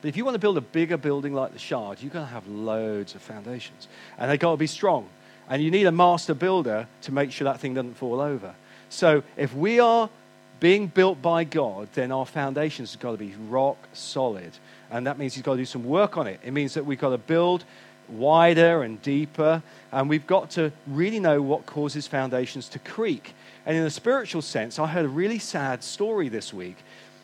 but 0.04 0.10
if 0.10 0.18
you 0.18 0.24
want 0.26 0.34
to 0.34 0.38
build 0.38 0.58
a 0.58 0.60
bigger 0.60 0.98
building 0.98 1.32
like 1.32 1.54
the 1.54 1.58
Shard, 1.58 2.02
you're 2.02 2.12
going 2.12 2.26
to 2.26 2.30
have 2.30 2.46
loads 2.46 3.14
of 3.14 3.22
foundations. 3.22 3.88
And 4.18 4.30
they've 4.30 4.38
got 4.38 4.50
to 4.50 4.58
be 4.58 4.66
strong. 4.66 5.08
And 5.48 5.62
you 5.62 5.70
need 5.70 5.86
a 5.86 5.92
master 5.92 6.34
builder 6.34 6.86
to 7.00 7.12
make 7.12 7.32
sure 7.32 7.46
that 7.46 7.58
thing 7.58 7.72
doesn't 7.72 7.94
fall 7.94 8.20
over. 8.20 8.54
So 8.90 9.22
if 9.38 9.54
we 9.54 9.80
are 9.80 10.10
being 10.60 10.88
built 10.88 11.22
by 11.22 11.44
God, 11.44 11.88
then 11.94 12.12
our 12.12 12.26
foundations 12.26 12.92
have 12.92 13.00
got 13.00 13.12
to 13.12 13.16
be 13.16 13.34
rock 13.48 13.78
solid. 13.94 14.52
And 14.90 15.06
that 15.06 15.18
means 15.18 15.32
He's 15.32 15.42
got 15.42 15.52
to 15.52 15.56
do 15.56 15.64
some 15.64 15.84
work 15.84 16.18
on 16.18 16.26
it. 16.26 16.38
It 16.44 16.50
means 16.50 16.74
that 16.74 16.84
we've 16.84 17.00
got 17.00 17.08
to 17.08 17.16
build 17.16 17.64
wider 18.06 18.82
and 18.82 19.00
deeper. 19.00 19.62
And 19.90 20.10
we've 20.10 20.26
got 20.26 20.50
to 20.50 20.70
really 20.86 21.18
know 21.18 21.40
what 21.40 21.64
causes 21.64 22.06
foundations 22.06 22.68
to 22.68 22.78
creak. 22.78 23.32
And 23.64 23.74
in 23.74 23.84
a 23.84 23.90
spiritual 23.90 24.42
sense, 24.42 24.78
I 24.78 24.86
heard 24.86 25.06
a 25.06 25.08
really 25.08 25.38
sad 25.38 25.82
story 25.82 26.28
this 26.28 26.52
week. 26.52 26.76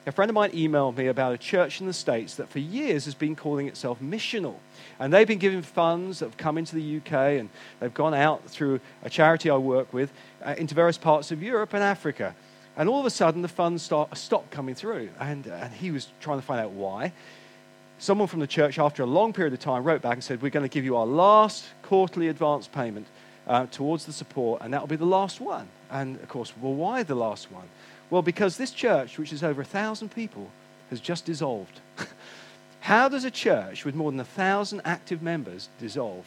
A 0.06 0.12
friend 0.12 0.30
of 0.30 0.34
mine 0.34 0.50
emailed 0.52 0.96
me 0.96 1.08
about 1.08 1.34
a 1.34 1.38
church 1.38 1.80
in 1.80 1.86
the 1.86 1.92
States 1.92 2.36
that 2.36 2.48
for 2.48 2.58
years 2.58 3.04
has 3.04 3.14
been 3.14 3.36
calling 3.36 3.68
itself 3.68 4.00
missional. 4.00 4.54
And 4.98 5.12
they've 5.12 5.26
been 5.26 5.38
giving 5.38 5.60
funds 5.60 6.20
that 6.20 6.26
have 6.26 6.36
come 6.38 6.56
into 6.56 6.74
the 6.74 6.96
UK 6.96 7.12
and 7.38 7.50
they've 7.80 7.92
gone 7.92 8.14
out 8.14 8.48
through 8.48 8.80
a 9.02 9.10
charity 9.10 9.50
I 9.50 9.56
work 9.58 9.92
with 9.92 10.10
uh, 10.42 10.54
into 10.56 10.74
various 10.74 10.96
parts 10.96 11.30
of 11.30 11.42
Europe 11.42 11.74
and 11.74 11.82
Africa. 11.82 12.34
And 12.76 12.88
all 12.88 13.00
of 13.00 13.06
a 13.06 13.10
sudden, 13.10 13.42
the 13.42 13.48
funds 13.48 13.82
start, 13.82 14.16
stopped 14.16 14.50
coming 14.50 14.74
through. 14.74 15.10
And, 15.18 15.46
and 15.46 15.72
he 15.74 15.90
was 15.90 16.08
trying 16.20 16.40
to 16.40 16.46
find 16.46 16.60
out 16.60 16.70
why 16.70 17.12
someone 17.98 18.26
from 18.26 18.40
the 18.40 18.46
church, 18.46 18.78
after 18.78 19.02
a 19.02 19.06
long 19.06 19.32
period 19.32 19.52
of 19.52 19.60
time, 19.60 19.84
wrote 19.84 20.00
back 20.00 20.14
and 20.14 20.24
said, 20.24 20.40
We're 20.40 20.50
going 20.50 20.68
to 20.68 20.72
give 20.72 20.84
you 20.84 20.96
our 20.96 21.06
last 21.06 21.66
quarterly 21.82 22.28
advance 22.28 22.66
payment 22.66 23.06
uh, 23.46 23.66
towards 23.66 24.06
the 24.06 24.12
support, 24.12 24.62
and 24.62 24.72
that 24.72 24.80
will 24.80 24.88
be 24.88 24.96
the 24.96 25.04
last 25.04 25.40
one. 25.40 25.68
And 25.90 26.16
of 26.16 26.28
course, 26.28 26.52
well, 26.60 26.74
why 26.74 27.02
the 27.02 27.14
last 27.14 27.52
one? 27.52 27.68
Well, 28.10 28.22
because 28.22 28.56
this 28.56 28.72
church, 28.72 29.18
which 29.18 29.32
is 29.32 29.42
over 29.42 29.62
a 29.62 29.64
thousand 29.64 30.10
people, 30.10 30.50
has 30.90 31.00
just 31.00 31.24
dissolved. 31.24 31.80
How 32.80 33.08
does 33.08 33.24
a 33.24 33.30
church 33.30 33.84
with 33.84 33.94
more 33.94 34.10
than 34.10 34.20
a 34.20 34.24
thousand 34.24 34.82
active 34.84 35.22
members 35.22 35.68
dissolve? 35.78 36.26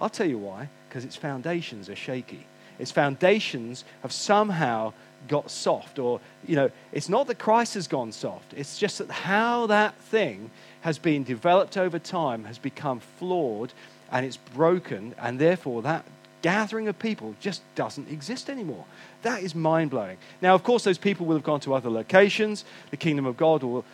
I'll 0.00 0.08
tell 0.08 0.28
you 0.28 0.38
why. 0.38 0.68
Because 0.88 1.04
its 1.04 1.16
foundations 1.16 1.90
are 1.90 1.96
shaky. 1.96 2.46
Its 2.78 2.90
foundations 2.90 3.84
have 4.02 4.12
somehow 4.12 4.92
got 5.26 5.50
soft, 5.50 5.98
or, 5.98 6.20
you 6.46 6.54
know, 6.54 6.70
it's 6.92 7.08
not 7.08 7.26
that 7.26 7.38
Christ 7.38 7.74
has 7.74 7.88
gone 7.88 8.12
soft. 8.12 8.54
It's 8.56 8.78
just 8.78 8.98
that 8.98 9.10
how 9.10 9.66
that 9.66 9.96
thing 9.96 10.50
has 10.82 10.96
been 10.96 11.24
developed 11.24 11.76
over 11.76 11.98
time 11.98 12.44
has 12.44 12.56
become 12.56 13.00
flawed 13.18 13.72
and 14.10 14.24
it's 14.24 14.36
broken, 14.36 15.14
and 15.18 15.38
therefore 15.38 15.82
that 15.82 16.04
gathering 16.42 16.88
of 16.88 16.98
people 16.98 17.34
just 17.40 17.62
doesn't 17.74 18.10
exist 18.10 18.48
anymore. 18.48 18.84
That 19.22 19.42
is 19.42 19.54
mind 19.54 19.90
blowing. 19.90 20.18
Now, 20.40 20.54
of 20.54 20.62
course, 20.62 20.84
those 20.84 20.98
people 20.98 21.26
will 21.26 21.36
have 21.36 21.44
gone 21.44 21.60
to 21.60 21.74
other 21.74 21.90
locations. 21.90 22.64
The 22.90 22.96
kingdom 22.96 23.26
of 23.26 23.36
God 23.36 23.62
will, 23.62 23.84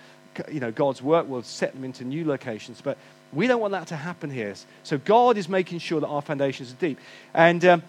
you 0.51 0.61
know, 0.61 0.71
God's 0.71 1.03
work 1.03 1.29
will 1.29 1.43
set 1.43 1.73
them 1.73 1.85
into 1.85 2.05
new 2.05 2.25
locations. 2.25 2.81
But 2.81 2.99
we 3.33 3.47
don't 3.47 3.61
want 3.61 3.73
that 3.73 3.89
to 3.89 3.97
happen 3.97 4.31
here. 4.31 4.55
So 4.83 4.99
God 4.99 5.37
is 5.37 5.49
making 5.49 5.79
sure 5.79 6.01
that 6.01 6.07
our 6.07 6.23
foundations 6.23 6.73
are 6.73 6.77
deep. 6.77 6.99
And 7.33 7.65
um, 7.65 7.83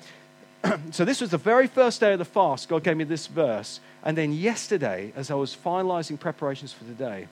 so 0.91 1.05
this 1.05 1.21
was 1.21 1.29
the 1.29 1.37
very 1.37 1.67
first 1.67 1.99
day 1.99 2.13
of 2.13 2.19
the 2.19 2.25
fast. 2.25 2.69
God 2.69 2.83
gave 2.83 2.97
me 2.97 3.03
this 3.03 3.27
verse. 3.27 3.79
And 4.03 4.17
then 4.17 4.31
yesterday, 4.31 5.13
as 5.15 5.31
I 5.31 5.35
was 5.35 5.55
finalizing 5.55 6.19
preparations 6.19 6.73
for 6.73 6.85
today, 6.85 7.27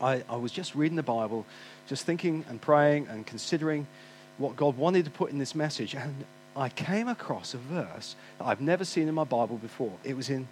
I, 0.00 0.22
I 0.28 0.36
was 0.36 0.52
just 0.52 0.74
reading 0.74 0.96
the 0.96 1.02
Bible, 1.02 1.44
just 1.88 2.04
thinking 2.04 2.44
and 2.48 2.60
praying 2.60 3.08
and 3.08 3.26
considering 3.26 3.86
what 4.38 4.56
God 4.56 4.76
wanted 4.76 5.04
to 5.04 5.10
put 5.10 5.30
in 5.30 5.38
this 5.38 5.54
message. 5.54 5.94
And 5.94 6.24
I 6.58 6.68
came 6.68 7.06
across 7.06 7.54
a 7.54 7.58
verse 7.58 8.16
that 8.38 8.46
I've 8.46 8.60
never 8.60 8.84
seen 8.84 9.06
in 9.06 9.14
my 9.14 9.22
Bible 9.22 9.58
before. 9.58 9.92
It 10.02 10.16
was 10.16 10.28
in 10.28 10.48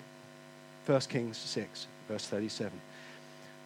1 0.86 1.00
Kings 1.02 1.36
6, 1.36 1.88
verse 2.06 2.26
37. 2.26 2.72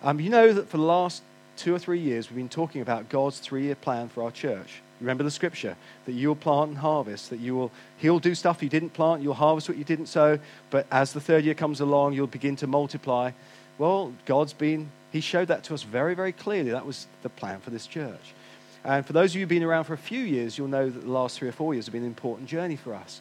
Um, 0.02 0.18
you 0.20 0.30
know 0.30 0.54
that 0.54 0.66
for 0.70 0.78
the 0.78 0.82
last 0.82 1.22
two 1.58 1.74
or 1.74 1.78
three 1.78 1.98
years, 1.98 2.30
we've 2.30 2.38
been 2.38 2.48
talking 2.48 2.80
about 2.80 3.10
God's 3.10 3.40
three 3.40 3.64
year 3.64 3.74
plan 3.74 4.08
for 4.08 4.22
our 4.22 4.30
church. 4.30 4.80
Remember 5.02 5.22
the 5.22 5.30
scripture 5.30 5.76
that 6.06 6.12
you'll 6.12 6.34
plant 6.34 6.70
and 6.70 6.78
harvest, 6.78 7.28
that 7.28 7.40
you 7.40 7.54
will, 7.54 7.70
He'll 7.98 8.18
do 8.18 8.34
stuff 8.34 8.62
you 8.62 8.70
didn't 8.70 8.94
plant, 8.94 9.22
you'll 9.22 9.34
harvest 9.34 9.68
what 9.68 9.76
you 9.76 9.84
didn't 9.84 10.06
sow, 10.06 10.38
but 10.70 10.86
as 10.90 11.12
the 11.12 11.20
third 11.20 11.44
year 11.44 11.54
comes 11.54 11.80
along, 11.80 12.14
you'll 12.14 12.26
begin 12.26 12.56
to 12.56 12.66
multiply. 12.66 13.32
Well, 13.76 14.14
God's 14.24 14.54
been, 14.54 14.90
He 15.12 15.20
showed 15.20 15.48
that 15.48 15.64
to 15.64 15.74
us 15.74 15.82
very, 15.82 16.14
very 16.14 16.32
clearly. 16.32 16.70
That 16.70 16.86
was 16.86 17.06
the 17.22 17.28
plan 17.28 17.60
for 17.60 17.68
this 17.68 17.86
church. 17.86 18.34
And 18.84 19.04
for 19.04 19.12
those 19.12 19.32
of 19.32 19.36
you 19.36 19.40
who've 19.40 19.48
been 19.48 19.62
around 19.62 19.84
for 19.84 19.94
a 19.94 19.98
few 19.98 20.20
years, 20.20 20.56
you'll 20.56 20.68
know 20.68 20.88
that 20.88 21.00
the 21.02 21.10
last 21.10 21.38
three 21.38 21.48
or 21.48 21.52
four 21.52 21.74
years 21.74 21.86
have 21.86 21.92
been 21.92 22.02
an 22.02 22.08
important 22.08 22.48
journey 22.48 22.76
for 22.76 22.94
us. 22.94 23.20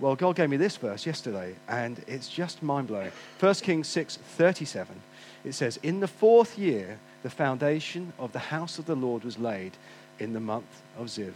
Well, 0.00 0.16
God 0.16 0.36
gave 0.36 0.50
me 0.50 0.56
this 0.56 0.76
verse 0.76 1.06
yesterday, 1.06 1.54
and 1.68 2.02
it's 2.06 2.28
just 2.28 2.62
mind 2.62 2.88
blowing. 2.88 3.12
1 3.38 3.54
Kings 3.56 3.88
6 3.88 4.16
37, 4.16 5.00
it 5.44 5.52
says, 5.52 5.78
In 5.82 6.00
the 6.00 6.08
fourth 6.08 6.58
year, 6.58 6.98
the 7.22 7.30
foundation 7.30 8.12
of 8.18 8.32
the 8.32 8.38
house 8.38 8.78
of 8.78 8.86
the 8.86 8.96
Lord 8.96 9.24
was 9.24 9.38
laid 9.38 9.72
in 10.18 10.32
the 10.32 10.40
month 10.40 10.82
of 10.98 11.06
Ziv. 11.06 11.32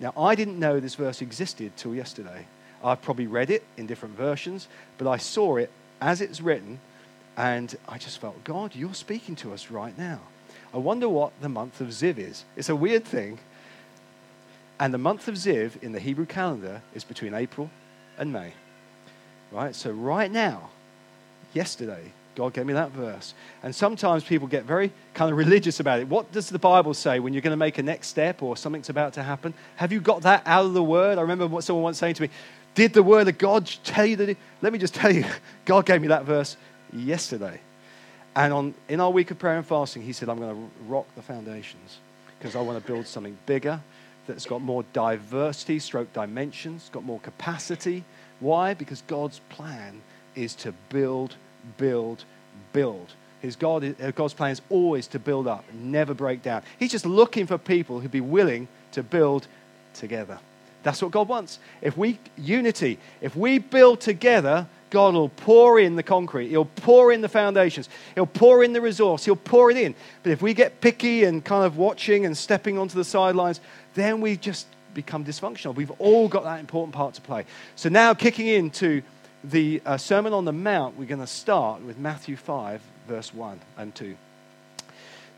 Now, 0.00 0.12
I 0.16 0.34
didn't 0.34 0.58
know 0.58 0.80
this 0.80 0.94
verse 0.94 1.22
existed 1.22 1.72
till 1.76 1.94
yesterday. 1.94 2.46
I've 2.84 3.02
probably 3.02 3.26
read 3.26 3.50
it 3.50 3.64
in 3.76 3.86
different 3.86 4.16
versions, 4.16 4.68
but 4.98 5.08
I 5.08 5.16
saw 5.16 5.56
it 5.56 5.70
as 6.00 6.20
it's 6.20 6.40
written, 6.40 6.78
and 7.36 7.74
I 7.88 7.98
just 7.98 8.20
felt, 8.20 8.44
God, 8.44 8.74
you're 8.74 8.94
speaking 8.94 9.34
to 9.36 9.52
us 9.52 9.70
right 9.70 9.96
now. 9.98 10.20
I 10.72 10.78
wonder 10.78 11.08
what 11.08 11.32
the 11.40 11.48
month 11.48 11.80
of 11.80 11.88
Ziv 11.88 12.18
is. 12.18 12.44
It's 12.56 12.68
a 12.68 12.76
weird 12.76 13.04
thing. 13.04 13.38
And 14.80 14.94
the 14.94 14.98
month 14.98 15.26
of 15.28 15.34
Ziv 15.34 15.82
in 15.82 15.92
the 15.92 16.00
Hebrew 16.00 16.26
calendar 16.26 16.82
is 16.94 17.04
between 17.04 17.34
April 17.34 17.70
and 18.16 18.32
May. 18.32 18.52
Right? 19.50 19.74
So, 19.74 19.90
right 19.90 20.30
now, 20.30 20.70
yesterday, 21.54 22.12
God 22.36 22.52
gave 22.52 22.66
me 22.66 22.74
that 22.74 22.92
verse. 22.92 23.34
And 23.62 23.74
sometimes 23.74 24.22
people 24.22 24.46
get 24.46 24.64
very 24.64 24.92
kind 25.14 25.32
of 25.32 25.38
religious 25.38 25.80
about 25.80 26.00
it. 26.00 26.08
What 26.08 26.30
does 26.30 26.48
the 26.48 26.58
Bible 26.58 26.94
say 26.94 27.18
when 27.18 27.32
you're 27.32 27.42
going 27.42 27.50
to 27.50 27.56
make 27.56 27.78
a 27.78 27.82
next 27.82 28.08
step 28.08 28.42
or 28.42 28.56
something's 28.56 28.90
about 28.90 29.14
to 29.14 29.22
happen? 29.22 29.54
Have 29.76 29.90
you 29.90 30.00
got 30.00 30.22
that 30.22 30.42
out 30.46 30.64
of 30.64 30.74
the 30.74 30.82
Word? 30.82 31.18
I 31.18 31.22
remember 31.22 31.48
what 31.48 31.64
someone 31.64 31.82
once 31.82 31.98
saying 31.98 32.14
to 32.14 32.22
me, 32.22 32.30
Did 32.74 32.92
the 32.92 33.02
Word 33.02 33.26
of 33.26 33.38
God 33.38 33.66
tell 33.82 34.06
you 34.06 34.16
that? 34.16 34.28
It? 34.28 34.36
Let 34.62 34.72
me 34.72 34.78
just 34.78 34.94
tell 34.94 35.12
you, 35.12 35.24
God 35.64 35.86
gave 35.86 36.00
me 36.00 36.08
that 36.08 36.24
verse 36.24 36.56
yesterday. 36.92 37.60
And 38.38 38.52
on, 38.52 38.74
in 38.88 39.00
our 39.00 39.10
week 39.10 39.32
of 39.32 39.38
prayer 39.40 39.56
and 39.56 39.66
fasting, 39.66 40.02
he 40.02 40.12
said, 40.12 40.28
I'm 40.28 40.38
going 40.38 40.54
to 40.54 40.70
rock 40.86 41.06
the 41.16 41.22
foundations 41.22 41.98
because 42.38 42.54
I 42.54 42.60
want 42.60 42.80
to 42.80 42.86
build 42.86 43.04
something 43.04 43.36
bigger 43.46 43.80
that's 44.28 44.46
got 44.46 44.62
more 44.62 44.84
diversity, 44.92 45.80
stroke 45.80 46.12
dimensions, 46.12 46.88
got 46.92 47.02
more 47.02 47.18
capacity. 47.18 48.04
Why? 48.38 48.74
Because 48.74 49.02
God's 49.08 49.40
plan 49.48 50.00
is 50.36 50.54
to 50.54 50.72
build, 50.88 51.34
build, 51.78 52.22
build. 52.72 53.12
His 53.42 53.56
God, 53.56 53.96
God's 54.14 54.34
plan 54.34 54.52
is 54.52 54.62
always 54.70 55.08
to 55.08 55.18
build 55.18 55.48
up, 55.48 55.64
never 55.74 56.14
break 56.14 56.40
down. 56.40 56.62
He's 56.78 56.92
just 56.92 57.06
looking 57.06 57.44
for 57.44 57.58
people 57.58 57.98
who'd 57.98 58.12
be 58.12 58.20
willing 58.20 58.68
to 58.92 59.02
build 59.02 59.48
together. 59.94 60.38
That's 60.84 61.02
what 61.02 61.10
God 61.10 61.26
wants. 61.26 61.58
If 61.82 61.96
we, 61.96 62.20
unity, 62.36 63.00
if 63.20 63.34
we 63.34 63.58
build 63.58 64.00
together, 64.00 64.68
God 64.90 65.14
will 65.14 65.28
pour 65.28 65.78
in 65.78 65.96
the 65.96 66.02
concrete. 66.02 66.48
He'll 66.48 66.64
pour 66.64 67.12
in 67.12 67.20
the 67.20 67.28
foundations. 67.28 67.88
He'll 68.14 68.26
pour 68.26 68.64
in 68.64 68.72
the 68.72 68.80
resource. 68.80 69.24
He'll 69.24 69.36
pour 69.36 69.70
it 69.70 69.76
in. 69.76 69.94
But 70.22 70.32
if 70.32 70.42
we 70.42 70.54
get 70.54 70.80
picky 70.80 71.24
and 71.24 71.44
kind 71.44 71.64
of 71.64 71.76
watching 71.76 72.24
and 72.24 72.36
stepping 72.36 72.78
onto 72.78 72.96
the 72.96 73.04
sidelines, 73.04 73.60
then 73.94 74.20
we 74.20 74.36
just 74.36 74.66
become 74.94 75.24
dysfunctional. 75.24 75.74
We've 75.74 75.92
all 75.98 76.28
got 76.28 76.44
that 76.44 76.60
important 76.60 76.94
part 76.94 77.14
to 77.14 77.20
play. 77.20 77.44
So 77.76 77.88
now, 77.88 78.14
kicking 78.14 78.46
into 78.46 79.02
the 79.44 79.82
uh, 79.84 79.96
Sermon 79.96 80.32
on 80.32 80.44
the 80.44 80.52
Mount, 80.52 80.96
we're 80.96 81.06
going 81.06 81.20
to 81.20 81.26
start 81.26 81.82
with 81.82 81.98
Matthew 81.98 82.36
5, 82.36 82.80
verse 83.06 83.32
1 83.32 83.60
and 83.76 83.94
2. 83.94 84.16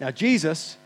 Now, 0.00 0.10
Jesus 0.10 0.76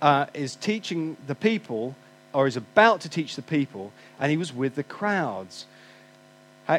uh, 0.00 0.26
is 0.32 0.56
teaching 0.56 1.16
the 1.26 1.34
people, 1.34 1.94
or 2.32 2.46
is 2.46 2.56
about 2.56 3.02
to 3.02 3.08
teach 3.08 3.36
the 3.36 3.42
people, 3.42 3.92
and 4.18 4.30
he 4.30 4.36
was 4.36 4.52
with 4.52 4.76
the 4.76 4.82
crowds. 4.82 5.66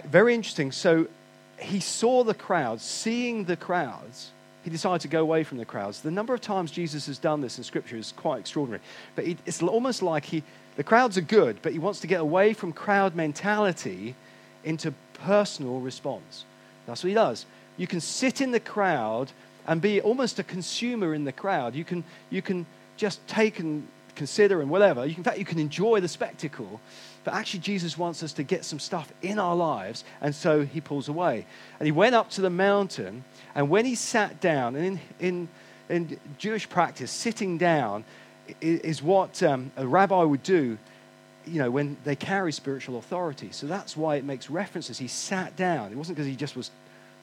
Very 0.06 0.34
interesting. 0.34 0.72
So, 0.72 1.08
he 1.60 1.80
saw 1.80 2.24
the 2.24 2.34
crowds, 2.34 2.84
seeing 2.84 3.46
the 3.46 3.56
crowds, 3.56 4.32
he 4.64 4.70
decided 4.70 5.02
to 5.02 5.08
go 5.08 5.22
away 5.22 5.44
from 5.44 5.58
the 5.58 5.66
crowds. 5.66 6.02
The 6.02 6.12
number 6.12 6.34
of 6.34 6.42
times 6.42 6.72
Jesus 6.72 7.08
has 7.08 7.18
done 7.18 7.42
this 7.42 7.58
in 7.58 7.64
Scripture 7.64 7.96
is 7.96 8.14
quite 8.18 8.40
extraordinary. 8.40 8.82
But 9.16 9.26
it's 9.46 9.62
almost 9.64 10.02
like 10.02 10.26
he, 10.26 10.44
the 10.76 10.84
crowds 10.84 11.18
are 11.18 11.22
good, 11.22 11.58
but 11.62 11.72
he 11.72 11.80
wants 11.80 12.02
to 12.02 12.08
get 12.08 12.20
away 12.20 12.54
from 12.54 12.74
crowd 12.74 13.16
mentality 13.16 14.14
into 14.64 14.94
personal 15.14 15.80
response. 15.80 16.44
That's 16.86 17.04
what 17.04 17.10
he 17.10 17.16
does. 17.16 17.46
You 17.78 17.88
can 17.88 18.02
sit 18.02 18.42
in 18.42 18.52
the 18.52 18.60
crowd 18.60 19.32
and 19.68 19.82
be 19.82 20.02
almost 20.02 20.40
a 20.40 20.44
consumer 20.44 21.14
in 21.14 21.24
the 21.24 21.32
crowd. 21.32 21.76
You 21.76 21.86
can, 21.86 22.04
you 22.30 22.42
can 22.42 22.66
just 22.98 23.26
take 23.28 23.60
and 23.60 23.88
consider 24.16 24.62
and 24.62 24.70
whatever. 24.70 25.06
You 25.06 25.16
in 25.16 25.24
fact, 25.24 25.38
you 25.38 25.46
can 25.46 25.60
enjoy 25.60 26.02
the 26.02 26.08
spectacle. 26.08 26.82
But 27.28 27.34
actually, 27.34 27.60
Jesus 27.60 27.98
wants 27.98 28.24
us 28.24 28.32
to 28.32 28.44
get 28.44 28.64
some 28.64 28.80
stuff 28.80 29.12
in 29.22 29.38
our 29.38 29.54
lives, 29.54 30.06
and 30.22 30.34
so 30.34 30.64
he 30.64 30.80
pulls 30.80 31.10
away. 31.10 31.46
And 31.78 31.86
he 31.86 31.92
went 31.92 32.16
up 32.16 32.30
to 32.30 32.42
the 32.42 32.50
mountain, 32.50 33.26
and 33.54 33.70
when 33.70 33.84
he 33.84 33.96
sat 33.96 34.40
down, 34.40 34.78
and 34.78 34.86
in, 35.20 35.50
in, 35.90 36.10
in 36.10 36.20
Jewish 36.38 36.70
practice, 36.70 37.12
sitting 37.12 37.58
down 37.58 38.06
is 38.62 39.04
what 39.04 39.44
um, 39.44 39.74
a 39.76 39.86
rabbi 39.86 40.24
would 40.24 40.42
do 40.42 40.78
you 41.46 41.60
know, 41.60 41.70
when 41.70 41.98
they 42.06 42.16
carry 42.16 42.54
spiritual 42.54 42.98
authority. 42.98 43.50
So 43.52 43.68
that's 43.68 43.98
why 43.98 44.16
it 44.16 44.24
makes 44.24 44.50
references. 44.50 44.98
He 44.98 45.10
sat 45.10 45.54
down. 45.58 45.92
It 45.92 45.98
wasn't 45.98 46.16
because 46.16 46.30
he 46.30 46.38
just 46.38 46.56
was 46.56 46.72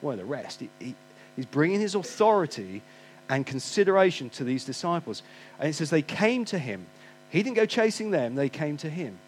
one 0.02 0.12
of 0.12 0.18
the 0.18 0.26
rest. 0.26 0.61
He, 0.61 0.68
he, 0.80 0.94
he's 1.34 1.46
bringing 1.46 1.80
his 1.80 1.94
authority 1.94 2.82
and 3.30 3.46
consideration 3.46 4.28
to 4.28 4.44
these 4.44 4.66
disciples. 4.66 5.23
And 5.58 5.70
it 5.70 5.73
says 5.73 5.88
they 5.88 6.02
came 6.02 6.44
to 6.44 6.58
him. 6.58 6.84
He 7.30 7.42
didn't 7.42 7.56
go 7.56 7.64
chasing 7.64 8.11
them, 8.11 8.34
they 8.34 8.50
came 8.50 8.76
to 8.76 8.90
him 8.90 9.18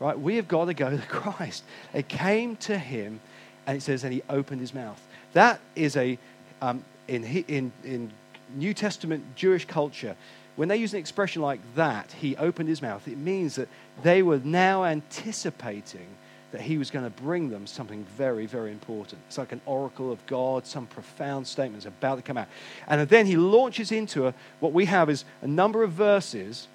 right? 0.00 0.18
We 0.18 0.36
have 0.36 0.48
got 0.48 0.64
to 0.64 0.74
go 0.74 0.90
to 0.90 0.98
Christ. 1.08 1.62
They 1.92 2.02
came 2.02 2.56
to 2.56 2.76
him, 2.76 3.20
and 3.66 3.76
it 3.76 3.82
says, 3.82 4.02
and 4.02 4.12
he 4.12 4.22
opened 4.28 4.60
his 4.60 4.74
mouth. 4.74 5.00
That 5.34 5.60
is 5.76 5.96
a, 5.96 6.18
um, 6.60 6.84
in, 7.06 7.24
in, 7.24 7.72
in 7.84 8.10
New 8.56 8.74
Testament 8.74 9.36
Jewish 9.36 9.66
culture, 9.66 10.16
when 10.56 10.68
they 10.68 10.76
use 10.76 10.92
an 10.92 10.98
expression 10.98 11.42
like 11.42 11.60
that, 11.76 12.12
he 12.12 12.36
opened 12.36 12.68
his 12.68 12.82
mouth, 12.82 13.06
it 13.06 13.18
means 13.18 13.54
that 13.54 13.68
they 14.02 14.22
were 14.22 14.40
now 14.42 14.84
anticipating 14.84 16.06
that 16.52 16.60
he 16.60 16.78
was 16.78 16.90
going 16.90 17.04
to 17.04 17.22
bring 17.22 17.48
them 17.48 17.66
something 17.66 18.04
very, 18.16 18.44
very 18.44 18.72
important. 18.72 19.20
It's 19.28 19.38
like 19.38 19.52
an 19.52 19.60
oracle 19.66 20.10
of 20.10 20.24
God, 20.26 20.66
some 20.66 20.86
profound 20.86 21.46
statement 21.46 21.82
is 21.82 21.86
about 21.86 22.16
to 22.16 22.22
come 22.22 22.36
out. 22.36 22.48
And 22.88 23.08
then 23.08 23.26
he 23.26 23.36
launches 23.36 23.92
into 23.92 24.26
a, 24.26 24.34
what 24.58 24.72
we 24.72 24.86
have 24.86 25.08
is 25.08 25.24
a 25.42 25.46
number 25.46 25.84
of 25.84 25.92
verses, 25.92 26.66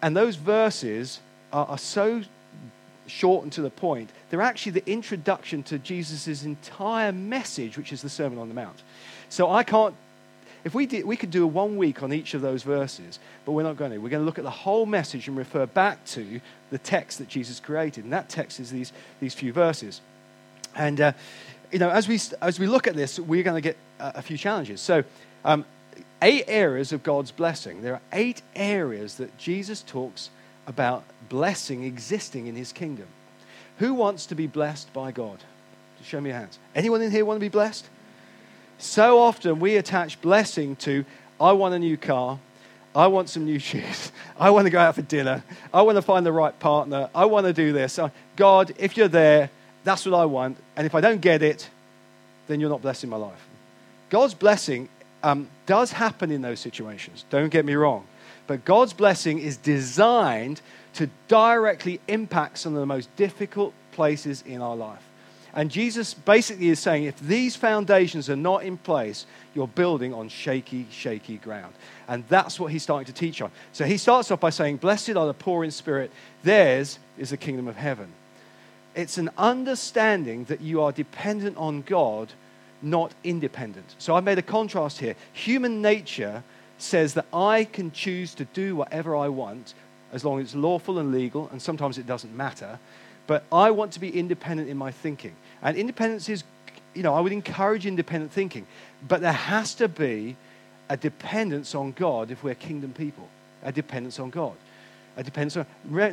and 0.00 0.16
those 0.16 0.36
verses 0.36 1.18
are, 1.52 1.66
are 1.66 1.78
so 1.78 2.22
short 3.06 3.44
and 3.44 3.52
to 3.54 3.62
the 3.62 3.70
point, 3.70 4.10
they're 4.30 4.42
actually 4.42 4.72
the 4.72 4.90
introduction 4.90 5.62
to 5.64 5.78
Jesus' 5.78 6.44
entire 6.44 7.12
message, 7.12 7.76
which 7.76 7.92
is 7.92 8.02
the 8.02 8.08
Sermon 8.08 8.38
on 8.38 8.48
the 8.48 8.54
Mount. 8.54 8.82
So 9.28 9.50
I 9.50 9.62
can't, 9.62 9.94
if 10.64 10.74
we 10.74 10.86
did, 10.86 11.04
we 11.04 11.16
could 11.16 11.30
do 11.30 11.44
a 11.44 11.46
one 11.46 11.76
week 11.76 12.02
on 12.02 12.12
each 12.12 12.34
of 12.34 12.42
those 12.42 12.62
verses, 12.62 13.18
but 13.44 13.52
we're 13.52 13.62
not 13.62 13.76
going 13.76 13.92
to. 13.92 13.98
We're 13.98 14.10
going 14.10 14.22
to 14.22 14.26
look 14.26 14.38
at 14.38 14.44
the 14.44 14.50
whole 14.50 14.86
message 14.86 15.28
and 15.28 15.36
refer 15.36 15.66
back 15.66 16.04
to 16.06 16.40
the 16.70 16.78
text 16.78 17.18
that 17.18 17.28
Jesus 17.28 17.60
created. 17.60 18.04
And 18.04 18.12
that 18.12 18.28
text 18.28 18.60
is 18.60 18.70
these, 18.70 18.92
these 19.20 19.34
few 19.34 19.52
verses. 19.52 20.00
And, 20.76 21.00
uh, 21.00 21.12
you 21.72 21.78
know, 21.78 21.90
as 21.90 22.08
we, 22.08 22.20
as 22.42 22.58
we 22.58 22.66
look 22.66 22.86
at 22.86 22.94
this, 22.94 23.18
we're 23.18 23.42
going 23.42 23.60
to 23.60 23.66
get 23.66 23.76
a, 23.98 24.22
few 24.22 24.36
challenges. 24.36 24.80
So, 24.80 25.04
um, 25.44 25.64
eight 26.22 26.44
areas 26.48 26.92
of 26.92 27.02
God's 27.02 27.30
blessing. 27.30 27.82
There 27.82 27.94
are 27.94 28.00
eight 28.12 28.42
areas 28.54 29.16
that 29.16 29.36
Jesus 29.38 29.82
talks 29.82 30.30
about 30.68 31.02
blessing 31.28 31.82
existing 31.82 32.46
in 32.46 32.54
his 32.54 32.72
kingdom. 32.72 33.06
Who 33.78 33.94
wants 33.94 34.26
to 34.26 34.34
be 34.34 34.46
blessed 34.46 34.92
by 34.92 35.10
God? 35.10 35.38
Just 35.96 36.10
Show 36.10 36.20
me 36.20 36.30
your 36.30 36.38
hands. 36.38 36.58
Anyone 36.74 37.02
in 37.02 37.10
here 37.10 37.24
want 37.24 37.36
to 37.36 37.40
be 37.40 37.48
blessed? 37.48 37.88
So 38.76 39.18
often 39.18 39.58
we 39.58 39.76
attach 39.76 40.20
blessing 40.20 40.76
to, 40.76 41.04
I 41.40 41.52
want 41.52 41.74
a 41.74 41.78
new 41.78 41.96
car, 41.96 42.38
I 42.94 43.06
want 43.08 43.28
some 43.28 43.44
new 43.44 43.58
shoes, 43.58 44.12
I 44.38 44.50
want 44.50 44.66
to 44.66 44.70
go 44.70 44.78
out 44.78 44.94
for 44.94 45.02
dinner, 45.02 45.42
I 45.72 45.82
want 45.82 45.96
to 45.96 46.02
find 46.02 46.24
the 46.24 46.32
right 46.32 46.56
partner, 46.60 47.08
I 47.14 47.24
want 47.24 47.46
to 47.46 47.52
do 47.52 47.72
this. 47.72 47.98
God, 48.36 48.72
if 48.78 48.96
you're 48.96 49.08
there, 49.08 49.50
that's 49.84 50.04
what 50.04 50.14
I 50.14 50.26
want. 50.26 50.58
And 50.76 50.86
if 50.86 50.94
I 50.94 51.00
don't 51.00 51.20
get 51.20 51.42
it, 51.42 51.68
then 52.46 52.60
you're 52.60 52.70
not 52.70 52.82
blessing 52.82 53.08
my 53.08 53.16
life. 53.16 53.46
God's 54.10 54.34
blessing 54.34 54.88
um, 55.22 55.48
does 55.66 55.92
happen 55.92 56.30
in 56.30 56.42
those 56.42 56.60
situations. 56.60 57.24
Don't 57.30 57.50
get 57.50 57.64
me 57.64 57.74
wrong. 57.74 58.06
But 58.48 58.64
God's 58.64 58.94
blessing 58.94 59.38
is 59.38 59.56
designed 59.56 60.60
to 60.94 61.08
directly 61.28 62.00
impact 62.08 62.58
some 62.58 62.74
of 62.74 62.80
the 62.80 62.86
most 62.86 63.14
difficult 63.14 63.72
places 63.92 64.42
in 64.44 64.60
our 64.60 64.74
life. 64.74 65.02
And 65.54 65.70
Jesus 65.70 66.14
basically 66.14 66.68
is 66.68 66.80
saying 66.80 67.04
if 67.04 67.18
these 67.20 67.56
foundations 67.56 68.30
are 68.30 68.36
not 68.36 68.64
in 68.64 68.78
place, 68.78 69.26
you're 69.54 69.68
building 69.68 70.14
on 70.14 70.28
shaky, 70.28 70.86
shaky 70.90 71.36
ground. 71.36 71.74
And 72.06 72.24
that's 72.28 72.58
what 72.58 72.72
he's 72.72 72.82
starting 72.82 73.06
to 73.06 73.18
teach 73.18 73.42
on. 73.42 73.50
So 73.72 73.84
he 73.84 73.98
starts 73.98 74.30
off 74.30 74.40
by 74.40 74.50
saying, 74.50 74.78
Blessed 74.78 75.10
are 75.10 75.26
the 75.26 75.34
poor 75.34 75.62
in 75.62 75.70
spirit, 75.70 76.10
theirs 76.42 76.98
is 77.18 77.30
the 77.30 77.36
kingdom 77.36 77.68
of 77.68 77.76
heaven. 77.76 78.12
It's 78.94 79.18
an 79.18 79.30
understanding 79.36 80.44
that 80.44 80.60
you 80.60 80.82
are 80.82 80.90
dependent 80.90 81.56
on 81.56 81.82
God, 81.82 82.32
not 82.80 83.12
independent. 83.24 83.94
So 83.98 84.14
I've 84.14 84.24
made 84.24 84.38
a 84.38 84.42
contrast 84.42 84.98
here. 85.00 85.16
Human 85.34 85.82
nature 85.82 86.42
says 86.78 87.14
that 87.14 87.26
I 87.32 87.64
can 87.64 87.90
choose 87.92 88.34
to 88.34 88.44
do 88.46 88.76
whatever 88.76 89.14
I 89.16 89.28
want 89.28 89.74
as 90.12 90.24
long 90.24 90.40
as 90.40 90.46
it's 90.46 90.54
lawful 90.54 90.98
and 90.98 91.12
legal, 91.12 91.48
and 91.52 91.60
sometimes 91.60 91.98
it 91.98 92.06
doesn't 92.06 92.34
matter. 92.34 92.78
But 93.26 93.44
I 93.52 93.70
want 93.70 93.92
to 93.92 94.00
be 94.00 94.08
independent 94.08 94.70
in 94.70 94.78
my 94.78 94.90
thinking. 94.90 95.34
And 95.60 95.76
independence 95.76 96.28
is, 96.28 96.44
you 96.94 97.02
know, 97.02 97.14
I 97.14 97.20
would 97.20 97.32
encourage 97.32 97.84
independent 97.84 98.32
thinking. 98.32 98.66
But 99.06 99.20
there 99.20 99.32
has 99.32 99.74
to 99.74 99.88
be 99.88 100.36
a 100.88 100.96
dependence 100.96 101.74
on 101.74 101.92
God 101.92 102.30
if 102.30 102.42
we're 102.42 102.54
kingdom 102.54 102.92
people. 102.92 103.28
A 103.62 103.70
dependence 103.70 104.18
on 104.18 104.30
God. 104.30 104.54
A 105.16 105.22
dependence 105.22 105.56
on, 105.56 105.66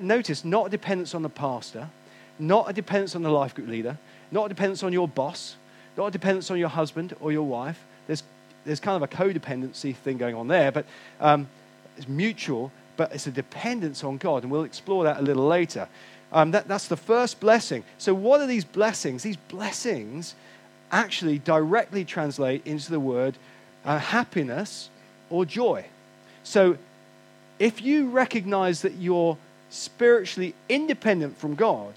notice, 0.06 0.44
not 0.44 0.68
a 0.68 0.70
dependence 0.70 1.16
on 1.16 1.22
the 1.22 1.30
pastor, 1.30 1.90
not 2.38 2.70
a 2.70 2.74
dependence 2.74 3.16
on 3.16 3.22
the 3.22 3.30
life 3.30 3.56
group 3.56 3.70
leader, 3.70 3.98
not 4.32 4.48
a 4.48 4.50
dependence 4.50 4.84
on 4.84 4.92
your 4.92 5.08
boss, 5.08 5.56
not 5.96 6.08
a 6.08 6.12
dependence 6.12 6.52
on 6.52 6.58
your 6.58 6.70
husband 6.70 7.16
or 7.22 7.32
your 7.32 7.44
wife. 7.44 7.86
There's, 8.08 8.24
there's 8.66 8.80
kind 8.80 9.02
of 9.02 9.04
a 9.04 9.14
codependency 9.14 9.96
thing 9.96 10.18
going 10.18 10.36
on 10.36 10.48
there, 10.48 10.72
but 10.72 10.86
um, 11.20 11.48
it's 11.98 12.08
mutual, 12.08 12.72
but 12.98 13.14
it's 13.14 13.28
a 13.28 13.32
dependence 13.32 14.04
on 14.04 14.18
God, 14.18 14.44
and 14.44 14.52
we'll 14.52 14.64
explore 14.64 15.04
that 15.06 15.20
a 15.20 15.22
little 15.22 15.46
later. 15.46 15.88
Um, 16.34 16.52
that, 16.52 16.68
that's 16.68 16.88
the 16.88 16.98
first 16.98 17.40
blessing. 17.40 17.84
So, 17.98 18.14
what 18.14 18.42
are 18.42 18.48
these 18.48 18.66
blessings? 18.66 19.24
These 19.24 19.38
blessings 19.38 20.36
actually 20.92 21.40
directly 21.40 22.04
translate 22.04 22.66
into 22.66 22.92
the 22.92 23.00
word 23.00 23.38
uh, 23.86 24.00
happiness 24.00 24.90
or 25.30 25.46
joy. 25.46 25.86
So, 26.44 26.78
if 27.60 27.82
you 27.82 28.10
recognize 28.10 28.82
that 28.82 28.94
you're 28.94 29.38
spiritually 29.70 30.56
independent 30.68 31.38
from 31.38 31.56
God, 31.56 31.94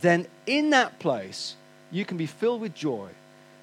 then 0.00 0.26
in 0.46 0.70
that 0.70 0.98
place, 0.98 1.54
you 1.90 2.04
can 2.04 2.16
be 2.16 2.26
filled 2.26 2.60
with 2.60 2.74
joy 2.74 3.10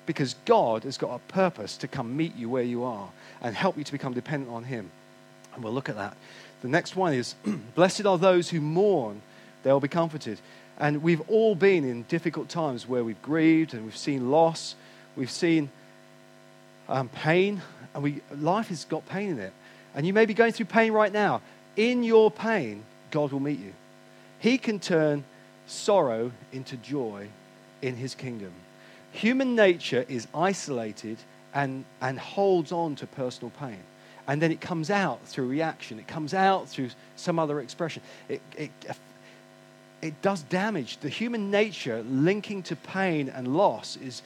because 0.10 0.34
God 0.46 0.86
has 0.86 0.98
got 0.98 1.14
a 1.14 1.20
purpose 1.32 1.78
to 1.78 1.88
come 1.88 2.18
meet 2.18 2.36
you 2.36 2.50
where 2.50 2.64
you 2.64 2.84
are 2.84 3.10
and 3.44 3.56
help 3.56 3.78
you 3.78 3.84
to 3.84 3.92
become 3.92 4.12
dependent 4.12 4.52
on 4.52 4.64
Him. 4.64 4.90
And 5.54 5.64
we'll 5.64 5.72
look 5.72 5.88
at 5.88 5.98
that. 5.98 6.18
The 6.64 6.68
next 6.68 6.96
one 6.96 7.14
is 7.14 7.36
Blessed 7.76 8.08
are 8.08 8.18
those 8.18 8.50
who 8.50 8.60
mourn, 8.60 9.22
they'll 9.62 9.80
be 9.80 9.88
comforted. 9.88 10.40
And 10.80 11.04
we've 11.04 11.22
all 11.30 11.54
been 11.54 11.88
in 11.88 12.06
difficult 12.10 12.50
times 12.50 12.88
where 12.88 13.04
we've 13.04 13.22
grieved 13.22 13.76
and 13.76 13.86
we've 13.86 13.96
seen 13.96 14.32
loss, 14.32 14.74
we've 15.16 15.30
seen 15.30 15.70
um, 16.88 17.08
pain, 17.10 17.62
and 17.94 18.02
we, 18.02 18.22
life 18.36 18.70
has 18.70 18.86
got 18.86 19.08
pain 19.08 19.30
in 19.30 19.38
it. 19.38 19.54
And 19.94 20.08
you 20.08 20.14
may 20.14 20.26
be 20.26 20.34
going 20.34 20.54
through 20.54 20.66
pain 20.66 20.92
right 20.92 21.14
now. 21.14 21.44
In 21.76 22.02
your 22.04 22.32
pain, 22.32 22.84
God 23.12 23.32
will 23.32 23.42
meet 23.42 23.60
you. 23.60 23.74
He 24.40 24.58
can 24.58 24.80
turn 24.80 25.24
sorrow 25.68 26.32
into 26.52 26.78
joy 26.78 27.28
in 27.84 27.96
his 27.96 28.16
kingdom. 28.16 28.54
Human 29.12 29.56
nature 29.56 30.06
is 30.08 30.28
isolated 30.34 31.18
and, 31.54 31.86
and 32.02 32.20
holds 32.20 32.72
on 32.72 32.96
to 32.98 33.08
personal 33.08 33.52
pain. 33.60 33.80
And 34.28 34.42
then 34.42 34.52
it 34.52 34.62
comes 34.62 34.92
out 34.92 35.26
through 35.26 35.48
reaction, 35.48 35.98
it 35.98 36.08
comes 36.08 36.34
out 36.34 36.70
through 36.70 36.90
some 37.16 37.40
other 37.40 37.60
expression. 37.60 38.04
It, 38.28 38.42
it, 38.56 38.72
it 40.02 40.22
does 40.22 40.44
damage. 40.44 40.98
The 40.98 41.10
human 41.10 41.50
nature 41.50 42.04
linking 42.04 42.64
to 42.64 42.76
pain 42.76 43.30
and 43.30 43.56
loss 43.56 43.98
is, 43.98 44.22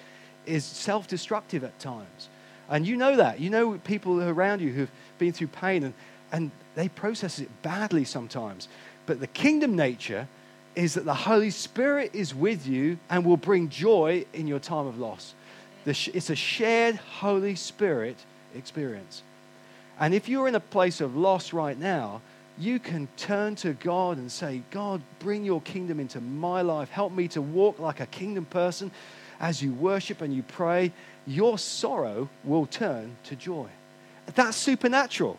is 0.46 0.66
self 0.66 1.08
destructive 1.08 1.64
at 1.64 1.80
times. 1.80 2.30
And 2.70 2.86
you 2.86 2.98
know 2.98 3.16
that. 3.16 3.40
You 3.40 3.50
know 3.50 3.80
people 3.84 4.22
around 4.22 4.62
you 4.62 4.72
who've 4.72 4.92
been 5.20 5.32
through 5.32 5.48
pain 5.48 5.84
and, 5.84 5.94
and 6.32 6.52
they 6.76 6.90
process 6.90 7.40
it 7.40 7.50
badly 7.62 8.04
sometimes. 8.04 8.68
But 9.06 9.20
the 9.20 9.28
kingdom 9.28 9.76
nature 9.76 10.28
is 10.76 10.96
that 10.96 11.06
the 11.06 11.14
Holy 11.14 11.50
Spirit 11.50 12.12
is 12.14 12.34
with 12.34 12.66
you 12.68 12.98
and 13.10 13.26
will 13.26 13.38
bring 13.38 13.70
joy 13.70 14.26
in 14.34 14.48
your 14.48 14.60
time 14.60 14.88
of 14.88 14.98
loss. 14.98 15.34
It's 15.86 16.30
a 16.30 16.36
shared 16.36 16.96
Holy 16.96 17.56
Spirit 17.56 18.18
experience. 18.56 19.22
And 20.00 20.14
if 20.14 20.28
you're 20.28 20.48
in 20.48 20.56
a 20.56 20.60
place 20.60 21.02
of 21.02 21.16
loss 21.16 21.54
right 21.54 21.78
now, 21.78 22.22
you 22.58 22.80
can 22.80 23.08
turn 23.18 23.56
to 23.58 23.74
God 23.74 24.18
and 24.18 24.32
say, 24.32 24.62
God, 24.72 25.02
bring 25.20 25.44
your 25.44 25.62
kingdom 25.62 26.00
into 26.00 26.22
my 26.22 26.62
life. 26.62 26.90
Help 26.90 27.12
me 27.12 27.28
to 27.30 27.42
walk 27.42 27.80
like 27.80 28.00
a 28.00 28.06
kingdom 28.06 28.46
person. 28.46 28.92
As 29.40 29.62
you 29.62 29.74
worship 29.74 30.22
and 30.22 30.34
you 30.34 30.44
pray, 30.44 30.92
your 31.26 31.58
sorrow 31.58 32.30
will 32.44 32.66
turn 32.66 33.16
to 33.26 33.36
joy. 33.36 33.68
That's 34.36 34.56
supernatural. 34.56 35.38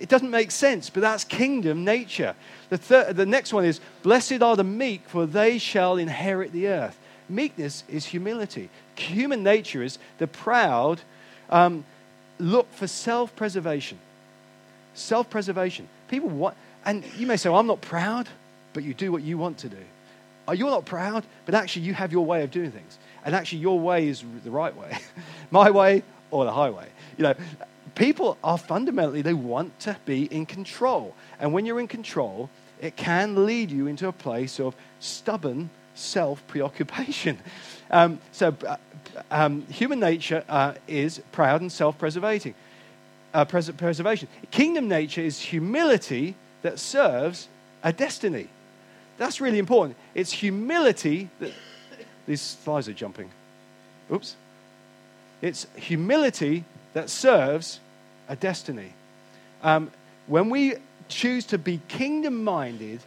It 0.00 0.08
doesn't 0.08 0.30
make 0.30 0.50
sense, 0.50 0.88
but 0.88 1.00
that's 1.00 1.24
kingdom 1.24 1.84
nature. 1.84 2.34
The, 2.70 2.78
third, 2.78 3.16
the 3.16 3.26
next 3.26 3.52
one 3.52 3.66
is 3.66 3.80
Blessed 4.02 4.42
are 4.42 4.56
the 4.56 4.64
meek, 4.64 5.02
for 5.06 5.26
they 5.26 5.58
shall 5.58 5.98
inherit 5.98 6.52
the 6.52 6.68
earth. 6.68 6.98
Meekness 7.28 7.84
is 7.88 8.06
humility. 8.06 8.70
Human 8.96 9.42
nature 9.42 9.82
is 9.82 9.98
the 10.18 10.26
proud 10.26 11.00
um, 11.50 11.84
look 12.38 12.72
for 12.72 12.86
self 12.86 13.36
preservation. 13.36 13.98
Self 14.94 15.28
preservation. 15.28 15.88
People 16.08 16.30
want, 16.30 16.56
and 16.84 17.04
you 17.16 17.26
may 17.26 17.36
say, 17.36 17.50
well, 17.50 17.60
I'm 17.60 17.66
not 17.66 17.82
proud, 17.82 18.28
but 18.72 18.82
you 18.82 18.94
do 18.94 19.12
what 19.12 19.22
you 19.22 19.36
want 19.36 19.58
to 19.58 19.68
do. 19.68 19.84
Oh, 20.48 20.52
you're 20.52 20.70
not 20.70 20.86
proud, 20.86 21.24
but 21.44 21.54
actually 21.54 21.82
you 21.82 21.94
have 21.94 22.10
your 22.10 22.24
way 22.24 22.42
of 22.42 22.50
doing 22.50 22.72
things. 22.72 22.98
And 23.24 23.34
actually 23.34 23.58
your 23.58 23.78
way 23.78 24.08
is 24.08 24.24
the 24.44 24.50
right 24.50 24.74
way. 24.74 24.98
My 25.50 25.70
way 25.70 26.02
or 26.30 26.44
the 26.44 26.52
highway. 26.52 26.88
You 27.18 27.24
know, 27.24 27.34
people 27.94 28.38
are 28.42 28.58
fundamentally, 28.58 29.22
they 29.22 29.34
want 29.34 29.78
to 29.80 29.96
be 30.04 30.24
in 30.24 30.46
control. 30.46 31.14
And 31.38 31.52
when 31.52 31.66
you're 31.66 31.80
in 31.80 31.88
control, 31.88 32.50
it 32.80 32.96
can 32.96 33.46
lead 33.46 33.70
you 33.70 33.86
into 33.86 34.08
a 34.08 34.12
place 34.12 34.58
of 34.60 34.74
stubborn 34.98 35.70
self 35.94 36.46
preoccupation. 36.46 37.38
Um, 37.92 38.20
so, 38.30 38.54
uh, 38.68 38.76
um, 39.32 39.66
human 39.66 39.98
nature 39.98 40.44
uh, 40.48 40.74
is 40.86 41.20
proud 41.32 41.60
and 41.60 41.72
self 41.72 41.98
preservating. 41.98 42.54
Uh, 43.34 43.44
pres- 43.44 43.70
preservation. 43.70 44.28
Kingdom 44.52 44.86
nature 44.86 45.22
is 45.22 45.40
humility 45.40 46.36
that 46.62 46.78
serves 46.78 47.48
a 47.82 47.92
destiny. 47.92 48.46
That's 49.18 49.40
really 49.40 49.58
important. 49.58 49.96
It's 50.14 50.30
humility 50.30 51.30
that. 51.40 51.50
These 52.30 52.54
flies 52.62 52.88
are 52.88 52.92
jumping. 52.92 53.28
Oops. 54.12 54.36
It's 55.42 55.66
humility 55.74 56.64
that 56.92 57.10
serves 57.10 57.80
a 58.28 58.36
destiny. 58.36 58.92
Um, 59.62 59.90
when 60.26 60.50
we 60.50 60.74
choose 61.08 61.44
to 61.46 61.58
be 61.58 61.80
kingdom 61.88 62.44
minded, 62.44 63.00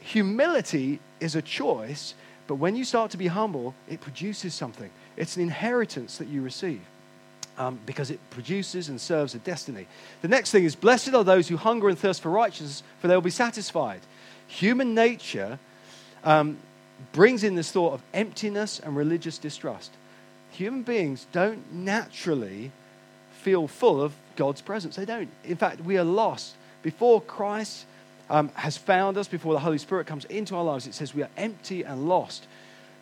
humility 0.00 1.00
is 1.20 1.34
a 1.34 1.42
choice, 1.42 2.14
but 2.46 2.56
when 2.56 2.76
you 2.76 2.84
start 2.84 3.10
to 3.12 3.16
be 3.16 3.28
humble, 3.28 3.74
it 3.88 4.00
produces 4.00 4.54
something. 4.54 4.90
It's 5.16 5.36
an 5.36 5.42
inheritance 5.42 6.18
that 6.18 6.28
you 6.28 6.42
receive. 6.42 6.80
Um, 7.56 7.78
because 7.86 8.10
it 8.10 8.18
produces 8.30 8.88
and 8.88 9.00
serves 9.00 9.36
a 9.36 9.38
destiny. 9.38 9.86
The 10.22 10.28
next 10.28 10.50
thing 10.50 10.64
is 10.64 10.74
Blessed 10.74 11.14
are 11.14 11.22
those 11.22 11.46
who 11.46 11.56
hunger 11.56 11.88
and 11.88 11.96
thirst 11.96 12.20
for 12.20 12.28
righteousness, 12.28 12.82
for 12.98 13.06
they 13.06 13.14
will 13.14 13.22
be 13.22 13.30
satisfied. 13.30 14.00
Human 14.48 14.92
nature 14.92 15.60
um, 16.24 16.56
brings 17.12 17.44
in 17.44 17.54
this 17.54 17.70
thought 17.70 17.92
of 17.92 18.02
emptiness 18.12 18.80
and 18.80 18.96
religious 18.96 19.38
distrust 19.38 19.92
human 20.54 20.82
beings 20.82 21.26
don't 21.32 21.72
naturally 21.72 22.70
feel 23.44 23.68
full 23.68 24.02
of 24.02 24.12
God's 24.36 24.62
presence. 24.62 24.96
They 24.96 25.04
don't. 25.04 25.28
In 25.44 25.56
fact, 25.56 25.80
we 25.82 25.98
are 25.98 26.04
lost. 26.04 26.56
Before 26.82 27.20
Christ 27.20 27.84
um, 28.30 28.48
has 28.54 28.76
found 28.78 29.18
us, 29.18 29.28
before 29.28 29.52
the 29.52 29.60
Holy 29.60 29.78
Spirit 29.78 30.06
comes 30.06 30.24
into 30.24 30.56
our 30.56 30.64
lives, 30.64 30.86
it 30.86 30.94
says 30.94 31.14
we 31.14 31.22
are 31.22 31.30
empty 31.36 31.82
and 31.82 32.08
lost. 32.08 32.46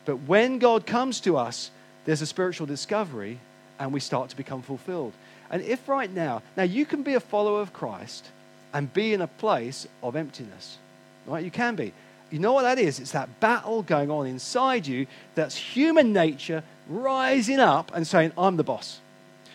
But 0.04 0.16
when 0.16 0.58
God 0.58 0.84
comes 0.84 1.20
to 1.20 1.36
us, 1.36 1.70
there's 2.04 2.22
a 2.22 2.26
spiritual 2.26 2.66
discovery 2.66 3.38
and 3.78 3.92
we 3.92 4.00
start 4.00 4.30
to 4.30 4.36
become 4.36 4.62
fulfilled. 4.62 5.12
And 5.48 5.62
if 5.62 5.88
right 5.88 6.12
now, 6.12 6.42
now 6.56 6.64
you 6.64 6.84
can 6.84 7.04
be 7.04 7.14
a 7.14 7.20
follower 7.20 7.60
of 7.60 7.72
Christ 7.72 8.28
and 8.72 8.92
be 8.92 9.14
in 9.14 9.20
a 9.20 9.28
place 9.28 9.86
of 10.02 10.16
emptiness, 10.16 10.78
right? 11.26 11.44
You 11.44 11.52
can 11.52 11.76
be. 11.76 11.92
You 12.30 12.40
know 12.40 12.52
what 12.52 12.62
that 12.62 12.78
is? 12.78 12.98
It's 12.98 13.12
that 13.12 13.38
battle 13.38 13.82
going 13.82 14.10
on 14.10 14.26
inside 14.26 14.86
you 14.86 15.06
that's 15.34 15.54
human 15.54 16.12
nature 16.12 16.64
rising 16.88 17.60
up 17.60 17.94
and 17.94 18.06
saying, 18.06 18.32
I'm 18.36 18.56
the 18.56 18.64
boss. 18.64 19.01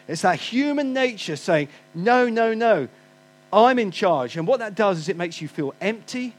It's 0.07 0.21
that 0.21 0.39
human 0.39 0.93
nature 0.93 1.35
saying, 1.35 1.69
No, 1.93 2.29
no, 2.29 2.53
no, 2.53 2.87
I'm 3.51 3.79
in 3.79 3.91
charge. 3.91 4.37
And 4.37 4.47
what 4.47 4.59
that 4.59 4.75
does 4.75 4.97
is 4.97 5.09
it 5.09 5.17
makes 5.17 5.41
you 5.41 5.47
feel 5.47 5.73
empty 5.81 6.33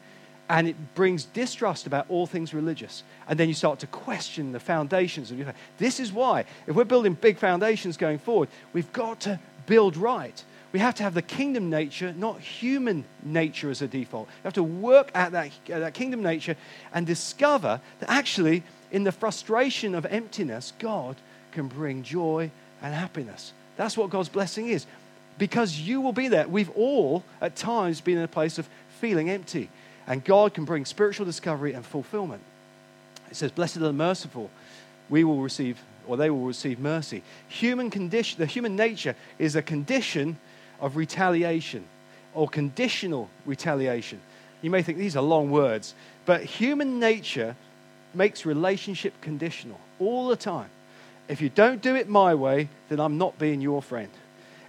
and 0.49 0.67
it 0.67 0.95
brings 0.95 1.25
distrust 1.25 1.87
about 1.87 2.07
all 2.09 2.27
things 2.27 2.55
religious. 2.55 3.03
And 3.29 3.39
then 3.39 3.49
you 3.49 3.55
start 3.55 3.81
to 3.81 3.87
question 3.87 4.53
the 4.53 4.61
foundations 4.61 5.31
of 5.31 5.37
your 5.37 5.47
faith. 5.47 5.57
This 5.77 6.01
is 6.01 6.13
why, 6.13 6.45
if 6.67 6.75
we're 6.75 6.85
building 6.85 7.15
big 7.15 7.39
foundations 7.39 7.97
going 7.97 8.19
forward, 8.19 8.49
we've 8.73 8.93
got 8.93 9.21
to 9.21 9.39
build 9.67 9.97
right. 9.97 10.43
We 10.73 10.79
have 10.81 10.95
to 10.97 11.03
have 11.03 11.15
the 11.15 11.23
kingdom 11.23 11.71
nature, 11.71 12.15
not 12.17 12.41
human 12.41 13.05
nature 13.23 13.71
as 13.71 13.83
a 13.83 13.89
default. 13.89 14.29
We 14.29 14.45
have 14.45 14.55
to 14.55 14.63
work 14.63 15.11
at 15.15 15.33
that, 15.33 15.51
at 15.69 15.81
that 15.81 15.95
kingdom 15.95 16.23
nature 16.23 16.57
and 16.93 17.07
discover 17.07 17.81
that 18.01 18.11
actually, 18.11 18.63
in 18.91 19.05
the 19.05 19.13
frustration 19.13 19.95
of 19.95 20.07
emptiness, 20.07 20.73
God 20.79 21.17
can 21.53 21.69
bring 21.69 22.03
joy 22.03 22.51
and 22.83 22.95
happiness. 22.95 23.53
That's 23.79 23.97
what 23.97 24.11
God's 24.11 24.29
blessing 24.29 24.69
is. 24.69 24.87
Because 25.39 25.79
you 25.79 26.01
will 26.01 26.13
be 26.13 26.27
there. 26.27 26.49
We've 26.49 26.71
all, 26.71 27.23
at 27.41 27.55
times, 27.55 28.01
been 28.01 28.19
in 28.19 28.25
a 28.25 28.29
place 28.29 28.59
of 28.59 28.69
feeling 29.01 29.31
empty. 29.31 29.71
And 30.07 30.23
God 30.25 30.53
can 30.53 30.65
bring 30.65 30.85
spiritual 30.85 31.25
discovery 31.25 31.73
and 31.75 31.87
fulfillment. 31.87 32.43
It 33.31 33.37
says, 33.37 33.53
Blessed 33.53 33.77
are 33.77 33.81
the 33.81 33.93
merciful, 33.93 34.51
we 35.09 35.23
will 35.23 35.41
receive, 35.41 35.79
or 36.09 36.17
they 36.17 36.29
will 36.29 36.45
receive 36.45 36.81
mercy. 36.81 37.23
Human 37.49 37.89
condition, 37.89 38.41
the 38.41 38.47
human 38.47 38.75
nature 38.75 39.15
is 39.39 39.55
a 39.55 39.63
condition 39.63 40.39
of 40.81 40.97
retaliation 40.97 41.85
or 42.35 42.49
conditional 42.49 43.31
retaliation. 43.47 44.21
You 44.61 44.71
may 44.71 44.83
think 44.83 44.99
these 44.99 45.17
are 45.17 45.23
long 45.23 45.53
words, 45.53 45.95
but 46.27 46.43
human 46.43 46.99
nature 46.99 47.55
makes 48.13 48.45
relationship 48.45 49.15
conditional 49.21 49.79
all 50.01 50.27
the 50.27 50.37
time. 50.37 50.71
If 51.29 51.41
you 51.41 51.51
don't 51.51 51.83
do 51.83 51.95
it 51.95 52.09
my 52.09 52.35
way, 52.35 52.69
then 52.89 53.01
I'm 53.01 53.19
not 53.19 53.39
being 53.39 53.61
your 53.61 53.83
friend. 53.83 54.09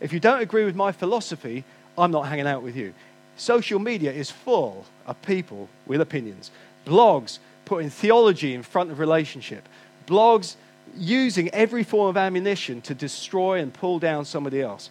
If 0.01 0.13
you 0.13 0.19
don't 0.19 0.41
agree 0.41 0.65
with 0.65 0.75
my 0.75 0.91
philosophy, 0.91 1.63
I'm 1.97 2.11
not 2.11 2.27
hanging 2.27 2.47
out 2.47 2.63
with 2.63 2.75
you. 2.75 2.93
Social 3.37 3.79
media 3.79 4.11
is 4.11 4.29
full 4.29 4.85
of 5.05 5.21
people 5.21 5.69
with 5.85 6.01
opinions. 6.01 6.51
Blogs 6.85 7.39
putting 7.65 7.89
theology 7.89 8.53
in 8.53 8.63
front 8.63 8.91
of 8.91 8.99
relationship. 8.99 9.67
Blogs 10.05 10.55
using 10.97 11.49
every 11.49 11.83
form 11.83 12.09
of 12.09 12.17
ammunition 12.17 12.81
to 12.81 12.93
destroy 12.93 13.59
and 13.59 13.73
pull 13.73 13.99
down 13.99 14.25
somebody 14.25 14.61
else. 14.61 14.89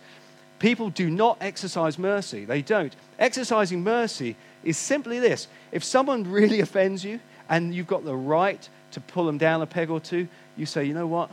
People 0.59 0.91
do 0.91 1.11
not 1.11 1.37
exercise 1.41 1.99
mercy. 1.99 2.45
They 2.45 2.63
don't. 2.63 2.95
Exercising 3.19 3.83
mercy 3.83 4.37
is 4.65 4.77
simply 4.77 5.19
this 5.19 5.49
if 5.73 5.85
someone 5.85 6.25
really 6.31 6.61
offends 6.61 7.05
you 7.05 7.21
and 7.49 7.75
you've 7.75 7.87
got 7.87 8.05
the 8.05 8.17
right 8.17 8.69
to 8.93 9.01
pull 9.01 9.27
them 9.27 9.39
down 9.39 9.63
a 9.63 9.67
peg 9.67 9.91
or 9.91 10.01
two, 10.01 10.29
you 10.57 10.67
say, 10.67 10.85
you 10.85 10.95
know 10.95 11.07
what? 11.07 11.31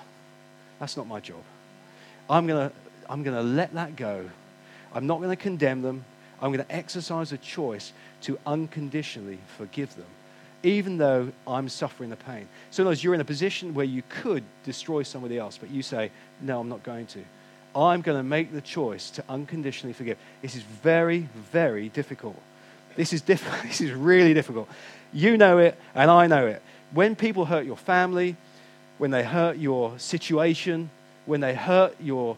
That's 0.86 0.98
not 0.98 1.08
my 1.08 1.20
job. 1.20 1.42
I'm 2.30 2.46
going 2.46 2.70
to 2.70 2.76
I'm 3.10 3.24
going 3.24 3.36
to 3.36 3.42
let 3.42 3.74
that 3.74 3.96
go. 3.96 4.30
I'm 4.94 5.08
not 5.08 5.18
going 5.18 5.32
to 5.32 5.36
condemn 5.36 5.82
them. 5.82 6.06
I'm 6.40 6.54
going 6.54 6.64
to 6.64 6.72
exercise 6.72 7.32
a 7.32 7.40
choice 7.40 7.92
to 8.22 8.38
unconditionally 8.46 9.40
forgive 9.58 9.96
them, 9.96 10.06
even 10.62 11.00
though 11.00 11.32
I'm 11.48 11.70
suffering 11.70 12.12
the 12.12 12.16
pain. 12.16 12.48
So, 12.70 12.84
in 12.84 12.88
other 12.88 12.96
you're 12.98 13.16
in 13.16 13.22
a 13.22 13.26
position 13.26 13.74
where 13.74 13.88
you 13.88 14.04
could 14.10 14.44
destroy 14.64 15.02
somebody 15.02 15.40
else, 15.40 15.58
but 15.58 15.72
you 15.72 15.82
say, 15.82 16.12
No, 16.40 16.60
I'm 16.60 16.70
not 16.70 16.84
going 16.84 17.08
to. 17.08 17.24
I'm 17.76 18.02
going 18.02 18.20
to 18.20 18.24
make 18.24 18.54
the 18.54 18.62
choice 18.62 19.10
to 19.10 19.24
unconditionally 19.28 19.94
forgive. 19.94 20.20
This 20.44 20.56
is 20.56 20.62
very, 20.62 21.30
very 21.52 21.90
difficult. 21.90 22.40
This 22.96 23.12
is, 23.12 23.24
diff- 23.24 23.64
this 23.64 23.82
is 23.82 23.92
really 23.92 24.36
difficult. 24.36 24.70
You 25.12 25.36
know 25.36 25.58
it, 25.58 25.80
and 25.96 26.12
I 26.12 26.28
know 26.28 26.46
it. 26.46 26.62
When 26.92 27.16
people 27.16 27.46
hurt 27.46 27.66
your 27.66 27.76
family, 27.76 28.38
when 28.98 29.12
they 29.12 29.24
hurt 29.24 29.58
your 29.58 29.98
situation, 30.00 30.90
when 31.26 31.42
they 31.42 31.56
hurt 31.56 31.96
your 32.00 32.38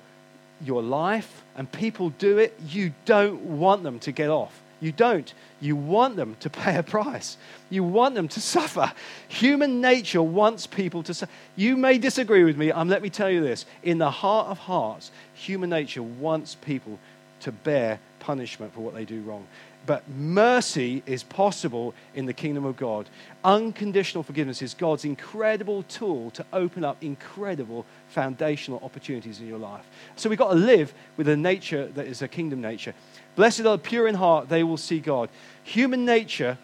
your 0.64 0.82
life 0.82 1.44
and 1.56 1.72
people 1.72 2.10
do 2.10 2.40
it, 2.40 2.60
you 2.68 2.94
don't 3.06 3.42
want 3.42 3.84
them 3.84 4.00
to 4.00 4.12
get 4.12 4.30
off. 4.30 4.62
You 4.80 4.92
don't. 4.92 5.34
You 5.60 5.76
want 5.76 6.18
them 6.18 6.36
to 6.40 6.50
pay 6.50 6.78
a 6.78 6.84
price. 6.84 7.38
You 7.70 7.84
want 7.84 8.16
them 8.16 8.28
to 8.30 8.42
suffer. 8.56 8.92
Human 9.28 9.82
nature 9.82 10.22
wants 10.22 10.68
people 10.68 11.04
to 11.04 11.14
suffer. 11.14 11.32
You 11.56 11.78
may 11.78 11.98
disagree 11.98 12.44
with 12.44 12.58
me. 12.58 12.72
Um, 12.72 12.90
let 12.90 13.02
me 13.02 13.10
tell 13.10 13.30
you 13.30 13.42
this. 13.42 13.66
In 13.84 13.98
the 13.98 14.12
heart 14.12 14.48
of 14.48 14.60
hearts, 14.60 15.12
human 15.34 15.70
nature 15.70 16.04
wants 16.04 16.56
people 16.56 17.00
to 17.42 17.52
bear 17.52 18.00
punishment 18.20 18.74
for 18.74 18.82
what 18.82 18.94
they 18.94 19.06
do 19.06 19.22
wrong. 19.22 19.48
But 19.88 20.08
mercy 20.10 21.02
is 21.06 21.24
possible 21.24 21.96
in 22.14 22.26
the 22.26 22.34
kingdom 22.34 22.66
of 22.66 22.76
God. 22.76 23.10
Unconditional 23.46 24.22
forgiveness 24.22 24.62
is 24.62 24.74
God's 24.74 25.06
incredible 25.06 25.84
tool 25.84 26.30
to 26.32 26.46
open 26.52 26.84
up 26.84 27.02
incredible 27.02 27.86
foundational 28.10 28.82
opportunities 28.84 29.40
in 29.40 29.48
your 29.48 29.58
life. 29.58 29.86
So 30.18 30.30
we've 30.30 30.38
got 30.38 30.50
to 30.50 30.60
live 30.60 30.94
with 31.16 31.30
a 31.30 31.38
nature 31.38 31.88
that 31.88 32.06
is 32.06 32.22
a 32.22 32.28
kingdom 32.28 32.60
nature. 32.60 32.94
Blessed 33.38 33.62
are 33.62 33.64
the 33.64 33.78
pure 33.78 34.10
in 34.10 34.16
heart, 34.16 34.50
they 34.50 34.62
will 34.62 34.78
see 34.78 35.00
God. 35.00 35.30
Human 35.64 36.04
nature 36.04 36.58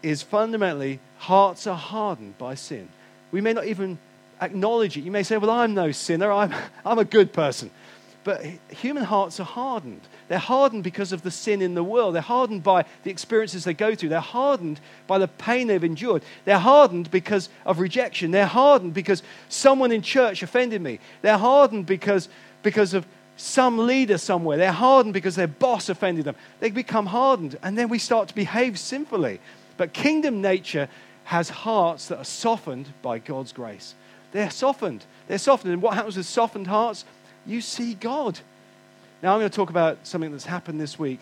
is 0.00 0.22
fundamentally 0.22 1.00
hearts 1.16 1.66
are 1.66 1.76
hardened 1.76 2.38
by 2.38 2.54
sin. 2.54 2.88
We 3.32 3.40
may 3.40 3.54
not 3.54 3.66
even 3.66 3.98
acknowledge 4.40 4.96
it. 4.96 5.00
You 5.00 5.10
may 5.10 5.24
say, 5.24 5.36
Well, 5.36 5.50
I'm 5.50 5.74
no 5.74 5.90
sinner, 5.90 6.30
I'm, 6.30 6.54
I'm 6.86 7.00
a 7.00 7.04
good 7.04 7.32
person. 7.32 7.72
But 8.24 8.44
human 8.70 9.04
hearts 9.04 9.40
are 9.40 9.44
hardened. 9.44 10.00
They're 10.28 10.38
hardened 10.38 10.84
because 10.84 11.12
of 11.12 11.22
the 11.22 11.30
sin 11.30 11.62
in 11.62 11.74
the 11.74 11.84
world. 11.84 12.14
They're 12.14 12.22
hardened 12.22 12.62
by 12.62 12.84
the 13.02 13.10
experiences 13.10 13.64
they 13.64 13.74
go 13.74 13.94
through. 13.94 14.10
They're 14.10 14.20
hardened 14.20 14.80
by 15.06 15.18
the 15.18 15.28
pain 15.28 15.66
they've 15.66 15.82
endured. 15.82 16.22
They're 16.44 16.58
hardened 16.58 17.10
because 17.10 17.48
of 17.64 17.78
rejection. 17.78 18.30
They're 18.30 18.46
hardened 18.46 18.92
because 18.92 19.22
someone 19.48 19.92
in 19.92 20.02
church 20.02 20.42
offended 20.42 20.82
me. 20.82 20.98
They're 21.22 21.38
hardened 21.38 21.86
because, 21.86 22.28
because 22.62 22.92
of 22.92 23.06
some 23.36 23.78
leader 23.86 24.18
somewhere. 24.18 24.58
They're 24.58 24.72
hardened 24.72 25.14
because 25.14 25.36
their 25.36 25.46
boss 25.46 25.88
offended 25.88 26.24
them. 26.24 26.36
They 26.60 26.70
become 26.70 27.06
hardened, 27.06 27.56
and 27.62 27.78
then 27.78 27.88
we 27.88 27.98
start 27.98 28.28
to 28.28 28.34
behave 28.34 28.78
sinfully. 28.78 29.40
But 29.76 29.92
kingdom 29.92 30.42
nature 30.42 30.88
has 31.24 31.48
hearts 31.48 32.08
that 32.08 32.18
are 32.18 32.24
softened 32.24 32.88
by 33.00 33.20
God's 33.20 33.52
grace. 33.52 33.94
They're 34.32 34.50
softened. 34.50 35.04
They're 35.28 35.38
softened. 35.38 35.72
And 35.72 35.82
what 35.82 35.94
happens 35.94 36.16
with 36.16 36.26
softened 36.26 36.66
hearts? 36.66 37.04
You 37.48 37.62
see 37.62 37.94
God. 37.94 38.38
Now, 39.22 39.32
I'm 39.32 39.40
going 39.40 39.50
to 39.50 39.56
talk 39.56 39.70
about 39.70 40.06
something 40.06 40.30
that's 40.30 40.44
happened 40.44 40.78
this 40.78 40.98
week. 40.98 41.20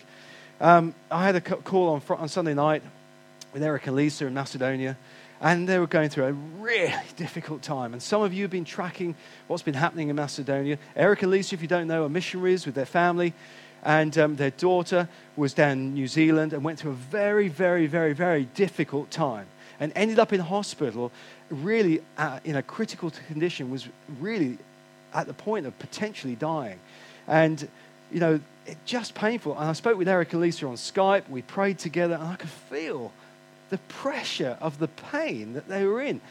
Um, 0.59 0.93
I 1.09 1.23
had 1.23 1.37
a 1.37 1.41
call 1.41 1.89
on, 1.89 2.17
on 2.17 2.27
Sunday 2.27 2.53
night 2.53 2.83
with 3.53 3.63
Eric 3.63 3.87
and 3.87 3.95
Lisa 3.95 4.27
in 4.27 4.33
Macedonia, 4.33 4.97
and 5.39 5.69
they 5.69 5.79
were 5.79 5.87
going 5.87 6.09
through 6.09 6.25
a 6.25 6.33
really 6.33 6.93
difficult 7.15 7.61
time. 7.61 7.93
And 7.93 8.03
some 8.03 8.21
of 8.23 8.33
you 8.33 8.41
have 8.41 8.51
been 8.51 8.65
tracking 8.65 9.15
what's 9.47 9.63
been 9.63 9.73
happening 9.73 10.09
in 10.09 10.17
Macedonia. 10.17 10.77
Eric 10.97 11.21
and 11.21 11.31
Lisa, 11.31 11.55
if 11.55 11.61
you 11.61 11.67
don't 11.69 11.87
know, 11.87 12.03
are 12.03 12.09
missionaries 12.09 12.65
with 12.65 12.75
their 12.75 12.85
family, 12.85 13.33
and 13.81 14.17
um, 14.17 14.35
their 14.35 14.51
daughter 14.51 15.07
was 15.37 15.53
down 15.53 15.71
in 15.71 15.93
New 15.93 16.07
Zealand 16.07 16.51
and 16.51 16.61
went 16.61 16.79
through 16.79 16.91
a 16.91 16.95
very, 16.95 17.47
very, 17.47 17.87
very, 17.87 18.11
very 18.11 18.43
difficult 18.53 19.09
time 19.11 19.47
and 19.79 19.93
ended 19.95 20.19
up 20.19 20.33
in 20.33 20.41
hospital 20.41 21.11
really 21.49 22.01
uh, 22.17 22.39
in 22.43 22.57
a 22.57 22.63
critical 22.63 23.11
condition, 23.27 23.69
was 23.69 23.87
really 24.19 24.57
at 25.17 25.27
the 25.27 25.33
point 25.33 25.65
of 25.65 25.77
potentially 25.79 26.35
dying. 26.35 26.79
And 27.27 27.67
you 28.11 28.19
know, 28.21 28.39
it, 28.65 28.77
just 28.85 29.15
painful. 29.15 29.57
And 29.57 29.67
I 29.67 29.73
spoke 29.73 29.97
with 29.97 30.07
Eric 30.07 30.31
and 30.31 30.41
Lisa 30.41 30.67
on 30.67 30.75
Skype. 30.75 31.27
We 31.27 31.41
prayed 31.41 31.79
together, 31.79 32.13
and 32.15 32.23
I 32.23 32.35
could 32.35 32.49
feel 32.49 33.11
the 33.69 33.79
pressure 33.89 34.57
of 34.61 34.79
the 34.79 34.87
pain 34.87 35.53
that 35.53 35.67
they 35.67 35.85
were 35.85 36.01
in. 36.01 36.21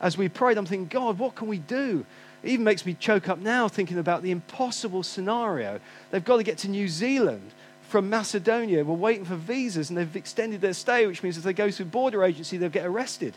As 0.00 0.16
we 0.16 0.28
prayed, 0.28 0.56
I'm 0.56 0.64
thinking, 0.64 0.88
God, 0.88 1.18
what 1.18 1.34
can 1.34 1.48
we 1.48 1.58
do? 1.58 2.06
It 2.42 2.50
even 2.50 2.64
makes 2.64 2.86
me 2.86 2.94
choke 2.94 3.28
up 3.28 3.38
now 3.38 3.66
thinking 3.68 3.98
about 3.98 4.22
the 4.22 4.30
impossible 4.30 5.02
scenario. 5.02 5.80
They've 6.10 6.24
got 6.24 6.36
to 6.36 6.42
get 6.42 6.58
to 6.58 6.68
New 6.68 6.88
Zealand 6.88 7.50
from 7.88 8.08
Macedonia. 8.08 8.84
We're 8.84 8.94
waiting 8.94 9.24
for 9.24 9.36
visas, 9.36 9.90
and 9.90 9.98
they've 9.98 10.16
extended 10.16 10.60
their 10.60 10.72
stay, 10.72 11.06
which 11.06 11.22
means 11.22 11.36
if 11.36 11.42
they 11.42 11.52
go 11.52 11.70
through 11.70 11.86
border 11.86 12.24
agency, 12.24 12.56
they'll 12.56 12.68
get 12.68 12.86
arrested. 12.86 13.34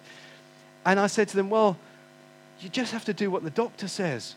And 0.86 1.00
I 1.00 1.08
said 1.08 1.28
to 1.30 1.36
them, 1.36 1.50
Well, 1.50 1.78
you 2.60 2.70
just 2.70 2.92
have 2.92 3.06
to 3.06 3.14
do 3.14 3.32
what 3.32 3.44
the 3.44 3.50
doctor 3.50 3.88
says. 3.88 4.36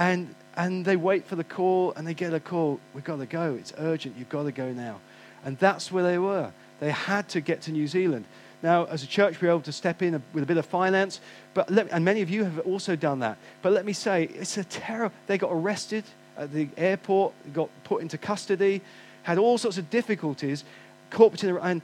And 0.00 0.34
and 0.56 0.84
they 0.84 0.96
wait 0.96 1.26
for 1.26 1.36
the 1.36 1.44
call 1.44 1.92
and 1.94 2.06
they 2.06 2.14
get 2.14 2.34
a 2.34 2.40
call. 2.40 2.80
We've 2.92 3.04
got 3.04 3.18
to 3.18 3.26
go. 3.26 3.54
It's 3.54 3.72
urgent. 3.78 4.16
You've 4.18 4.28
got 4.28 4.42
to 4.42 4.52
go 4.52 4.72
now. 4.72 4.98
And 5.44 5.56
that's 5.58 5.92
where 5.92 6.02
they 6.02 6.18
were. 6.18 6.50
They 6.80 6.90
had 6.90 7.28
to 7.30 7.40
get 7.40 7.62
to 7.62 7.72
New 7.72 7.86
Zealand. 7.86 8.24
Now, 8.62 8.84
as 8.86 9.02
a 9.02 9.06
church, 9.06 9.40
we 9.40 9.46
were 9.46 9.54
able 9.54 9.62
to 9.62 9.72
step 9.72 10.02
in 10.02 10.22
with 10.34 10.42
a 10.42 10.46
bit 10.46 10.56
of 10.56 10.66
finance, 10.66 11.20
but 11.54 11.70
let, 11.70 11.90
and 11.92 12.04
many 12.04 12.20
of 12.20 12.28
you 12.28 12.44
have 12.44 12.58
also 12.60 12.94
done 12.94 13.20
that. 13.20 13.38
But 13.62 13.72
let 13.72 13.86
me 13.86 13.94
say, 13.94 14.24
it's 14.24 14.58
a 14.58 14.64
terror. 14.64 15.10
They 15.26 15.38
got 15.38 15.50
arrested 15.50 16.04
at 16.36 16.52
the 16.52 16.68
airport, 16.76 17.32
got 17.54 17.70
put 17.84 18.02
into 18.02 18.18
custody, 18.18 18.82
had 19.22 19.38
all 19.38 19.56
sorts 19.56 19.78
of 19.78 19.88
difficulties. 19.88 20.64
Corporate, 21.10 21.58
and 21.62 21.80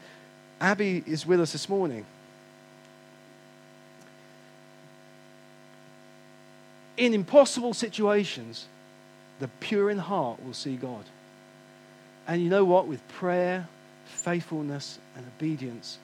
Abby 0.60 1.02
is 1.06 1.24
with 1.24 1.40
us 1.40 1.52
this 1.52 1.68
morning. 1.68 2.04
In 6.96 7.14
impossible 7.14 7.74
situations, 7.74 8.66
the 9.38 9.48
pure 9.60 9.90
in 9.90 9.98
heart 9.98 10.42
will 10.44 10.54
see 10.54 10.76
God. 10.76 11.04
And 12.26 12.42
you 12.42 12.48
know 12.48 12.64
what? 12.64 12.86
With 12.86 13.06
prayer, 13.08 13.68
faithfulness, 14.06 14.98
and 15.16 15.24
obedience, 15.36 15.98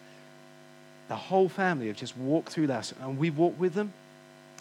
the 1.08 1.16
whole 1.16 1.48
family 1.48 1.88
have 1.88 1.96
just 1.96 2.16
walked 2.16 2.50
through 2.50 2.68
that. 2.68 2.92
And 3.00 3.18
we've 3.18 3.36
walked 3.36 3.58
with 3.58 3.74
them. 3.74 3.92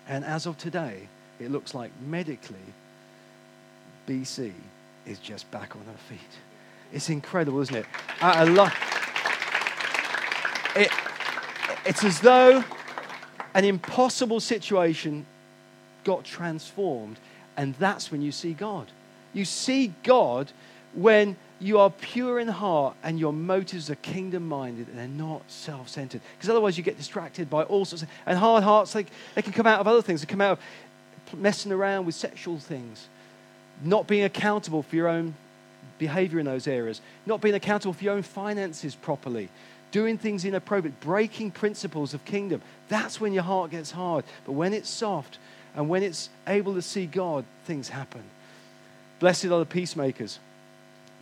And 0.08 0.26
as 0.26 0.46
of 0.46 0.58
today, 0.58 1.08
it 1.40 1.52
looks 1.52 1.74
like 1.74 1.92
medically, 2.08 2.58
BC 4.08 4.54
is 5.06 5.20
just 5.20 5.50
back 5.52 5.76
on 5.76 5.84
her 5.86 5.98
feet. 6.10 6.20
It's 6.94 7.10
incredible, 7.10 7.62
isn't 7.62 7.76
it? 7.76 7.86
I 8.22 8.44
love 8.44 8.74
it. 10.76 10.92
It's 11.86 12.04
as 12.04 12.20
though 12.20 12.64
an 13.54 13.66
impossible 13.66 14.40
situation 14.40 15.26
got 16.04 16.24
transformed. 16.24 17.18
And 17.58 17.76
that's 17.76 18.12
when 18.12 18.22
you 18.22 18.32
see 18.32 18.54
God. 18.54 18.88
You 19.34 19.46
see 19.46 19.94
God 20.04 20.52
when 20.94 21.38
you 21.60 21.78
are 21.80 21.90
pure 21.90 22.40
in 22.40 22.48
heart 22.48 22.96
and 23.04 23.20
your 23.20 23.32
motives 23.32 23.90
are 23.90 23.96
kingdom 23.96 24.48
minded 24.48 24.88
and 24.88 24.98
they're 24.98 25.08
not 25.08 25.44
self 25.50 25.90
centered. 25.90 26.22
Because 26.36 26.50
otherwise, 26.50 26.78
you 26.78 26.84
get 26.84 26.98
distracted 26.98 27.50
by 27.50 27.64
all 27.64 27.86
sorts 27.86 28.04
of 28.04 28.10
And 28.26 28.38
hard 28.38 28.64
hearts, 28.64 28.94
they, 28.94 29.06
they 29.36 29.42
can 29.42 29.54
come 29.54 29.68
out 29.68 29.80
of 29.80 29.88
other 29.88 30.02
things. 30.02 30.22
They 30.22 30.28
come 30.28 30.42
out 30.42 30.60
of 31.32 31.40
messing 31.40 31.72
around 31.72 32.06
with 32.06 32.16
sexual 32.16 32.58
things, 32.58 33.08
not 33.84 34.08
being 34.08 34.24
accountable 34.24 34.84
for 34.84 34.96
your 34.96 35.08
own 35.08 35.36
behavior 35.98 36.40
in 36.40 36.46
those 36.46 36.68
areas, 36.68 37.00
not 37.26 37.42
being 37.42 37.56
accountable 37.56 37.94
for 37.94 38.04
your 38.04 38.16
own 38.16 38.24
finances 38.24 38.96
properly, 38.96 39.50
doing 39.92 40.18
things 40.18 40.44
inappropriate, 40.46 41.00
breaking 41.00 41.52
principles 41.52 42.14
of 42.14 42.26
kingdom. 42.26 42.62
That's 42.90 43.22
when 43.22 43.34
your 43.34 43.44
heart 43.44 43.72
gets 43.72 43.92
hard. 43.92 44.26
But 44.46 44.54
when 44.54 44.74
it's 44.74 44.90
soft 44.90 45.38
and 45.76 45.90
when 45.90 46.04
it's 46.04 46.30
able 46.48 46.74
to 46.76 46.82
see 46.82 47.06
God, 47.06 47.46
things 47.66 47.90
happen. 47.90 48.24
Blessed 49.20 49.46
are 49.46 49.60
the 49.60 49.66
peacemakers 49.66 50.40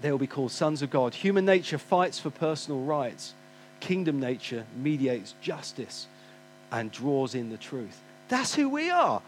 they 0.02 0.12
will 0.12 0.18
be 0.18 0.28
called 0.28 0.52
sons 0.52 0.82
of 0.82 0.90
God. 0.90 1.14
Human 1.14 1.46
nature 1.46 1.78
fights 1.78 2.20
for 2.20 2.30
personal 2.30 2.82
rights, 2.82 3.34
kingdom 3.80 4.20
nature 4.20 4.66
mediates 4.76 5.34
justice 5.42 6.08
and 6.72 6.92
draws 6.92 7.36
in 7.36 7.50
the 7.50 7.58
truth. 7.58 8.00
That's 8.30 8.56
who 8.56 8.70
we 8.70 8.90
are. 8.90 9.22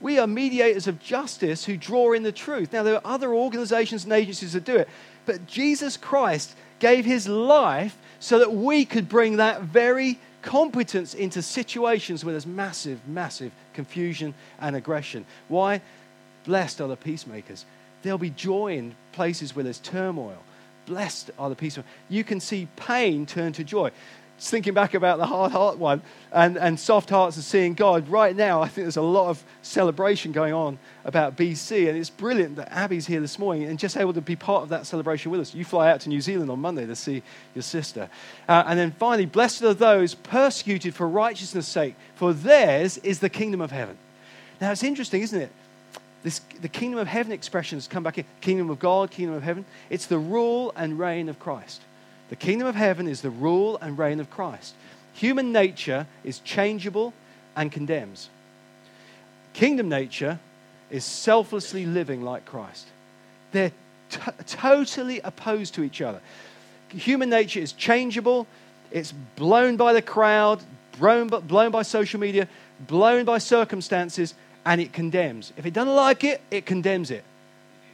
We 0.00 0.18
are 0.18 0.26
mediators 0.26 0.86
of 0.86 1.00
justice 1.00 1.64
who 1.64 1.76
draw 1.76 2.12
in 2.12 2.22
the 2.22 2.32
truth. 2.32 2.72
Now, 2.72 2.82
there 2.82 2.94
are 2.94 3.00
other 3.04 3.32
organizations 3.32 4.04
and 4.04 4.12
agencies 4.12 4.52
that 4.52 4.64
do 4.64 4.76
it, 4.76 4.88
but 5.26 5.46
Jesus 5.46 5.96
Christ 5.96 6.54
gave 6.78 7.04
his 7.04 7.26
life 7.26 7.96
so 8.20 8.38
that 8.38 8.52
we 8.52 8.84
could 8.84 9.08
bring 9.08 9.36
that 9.36 9.62
very 9.62 10.18
competence 10.42 11.14
into 11.14 11.42
situations 11.42 12.24
where 12.24 12.32
there's 12.32 12.46
massive, 12.46 13.06
massive 13.08 13.52
confusion 13.74 14.34
and 14.60 14.76
aggression. 14.76 15.26
Why? 15.48 15.80
Blessed 16.44 16.80
are 16.80 16.88
the 16.88 16.96
peacemakers 16.96 17.64
There'll 18.02 18.18
be 18.18 18.30
joy 18.30 18.76
in 18.76 18.94
places 19.12 19.54
where 19.54 19.64
there's 19.64 19.80
turmoil. 19.80 20.38
Blessed 20.86 21.30
are 21.38 21.48
the 21.48 21.56
peacemakers. 21.56 21.90
You 22.08 22.24
can 22.24 22.40
see 22.40 22.68
pain 22.76 23.26
turn 23.26 23.52
to 23.54 23.64
joy. 23.64 23.90
Thinking 24.40 24.72
back 24.72 24.94
about 24.94 25.18
the 25.18 25.26
hard 25.26 25.50
heart 25.50 25.78
one 25.78 26.00
and, 26.30 26.56
and 26.56 26.78
soft 26.78 27.10
hearts 27.10 27.34
and 27.36 27.44
seeing 27.44 27.74
God, 27.74 28.08
right 28.08 28.36
now, 28.36 28.62
I 28.62 28.68
think 28.68 28.84
there's 28.84 28.96
a 28.96 29.02
lot 29.02 29.30
of 29.30 29.42
celebration 29.62 30.30
going 30.30 30.52
on 30.52 30.78
about 31.04 31.36
BC. 31.36 31.88
And 31.88 31.98
it's 31.98 32.08
brilliant 32.08 32.54
that 32.56 32.70
Abby's 32.70 33.06
here 33.06 33.20
this 33.20 33.36
morning 33.36 33.64
and 33.64 33.80
just 33.80 33.96
able 33.96 34.12
to 34.12 34.20
be 34.20 34.36
part 34.36 34.62
of 34.62 34.68
that 34.68 34.86
celebration 34.86 35.32
with 35.32 35.40
us. 35.40 35.54
You 35.54 35.64
fly 35.64 35.90
out 35.90 36.02
to 36.02 36.08
New 36.08 36.20
Zealand 36.20 36.50
on 36.50 36.60
Monday 36.60 36.86
to 36.86 36.94
see 36.94 37.22
your 37.54 37.62
sister. 37.62 38.08
Uh, 38.48 38.62
and 38.66 38.78
then 38.78 38.92
finally, 38.92 39.26
blessed 39.26 39.62
are 39.64 39.74
those 39.74 40.14
persecuted 40.14 40.94
for 40.94 41.08
righteousness' 41.08 41.66
sake, 41.66 41.96
for 42.14 42.32
theirs 42.32 42.98
is 42.98 43.18
the 43.18 43.28
kingdom 43.28 43.60
of 43.60 43.72
heaven. 43.72 43.98
Now, 44.60 44.70
it's 44.70 44.84
interesting, 44.84 45.22
isn't 45.22 45.40
it? 45.40 45.50
This, 46.22 46.40
the 46.60 46.68
kingdom 46.68 47.00
of 47.00 47.08
heaven 47.08 47.32
expressions 47.32 47.88
come 47.88 48.02
back 48.02 48.18
in 48.18 48.24
kingdom 48.40 48.70
of 48.70 48.78
God, 48.78 49.10
kingdom 49.10 49.34
of 49.34 49.42
heaven. 49.42 49.64
It's 49.90 50.06
the 50.06 50.18
rule 50.18 50.72
and 50.76 50.98
reign 50.98 51.28
of 51.28 51.38
Christ. 51.38 51.82
The 52.28 52.36
kingdom 52.36 52.68
of 52.68 52.74
heaven 52.74 53.08
is 53.08 53.22
the 53.22 53.30
rule 53.30 53.78
and 53.80 53.98
reign 53.98 54.20
of 54.20 54.30
Christ. 54.30 54.74
Human 55.14 55.52
nature 55.52 56.06
is 56.24 56.38
changeable 56.40 57.12
and 57.56 57.72
condemns. 57.72 58.28
Kingdom 59.52 59.88
nature 59.88 60.38
is 60.90 61.04
selflessly 61.04 61.86
living 61.86 62.22
like 62.22 62.44
Christ. 62.44 62.86
They're 63.52 63.72
t- 64.10 64.20
totally 64.46 65.20
opposed 65.20 65.74
to 65.74 65.82
each 65.82 66.00
other. 66.00 66.20
Human 66.90 67.28
nature 67.28 67.60
is 67.60 67.72
changeable, 67.72 68.46
it's 68.90 69.12
blown 69.36 69.76
by 69.76 69.92
the 69.92 70.02
crowd, 70.02 70.62
blown, 70.98 71.28
blown 71.28 71.70
by 71.70 71.82
social 71.82 72.20
media, 72.20 72.48
blown 72.86 73.24
by 73.24 73.38
circumstances, 73.38 74.34
and 74.64 74.80
it 74.80 74.92
condemns. 74.92 75.52
If 75.56 75.66
it 75.66 75.74
doesn't 75.74 75.94
like 75.94 76.24
it, 76.24 76.40
it 76.50 76.64
condemns 76.66 77.10
it. 77.10 77.24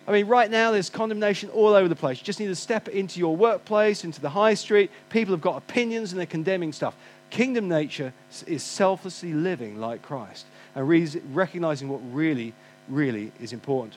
I 0.06 0.12
mean, 0.12 0.26
right 0.26 0.50
now 0.50 0.70
there's 0.70 0.90
condemnation 0.90 1.48
all 1.50 1.74
over 1.74 1.88
the 1.88 1.96
place. 1.96 2.18
You 2.18 2.24
just 2.24 2.38
need 2.38 2.48
to 2.48 2.56
step 2.56 2.88
into 2.88 3.18
your 3.18 3.34
workplace, 3.34 4.04
into 4.04 4.20
the 4.20 4.30
high 4.30 4.54
street. 4.54 4.90
People 5.08 5.32
have 5.32 5.40
got 5.40 5.56
opinions 5.56 6.12
and 6.12 6.18
they're 6.18 6.26
condemning 6.26 6.72
stuff. 6.72 6.94
Kingdom 7.30 7.68
nature 7.68 8.12
is 8.46 8.62
selflessly 8.62 9.32
living 9.32 9.80
like 9.80 10.02
Christ 10.02 10.46
and 10.74 10.86
re- 10.86 11.08
recognizing 11.32 11.88
what 11.88 12.00
really, 12.12 12.52
really 12.88 13.32
is 13.40 13.52
important. 13.52 13.96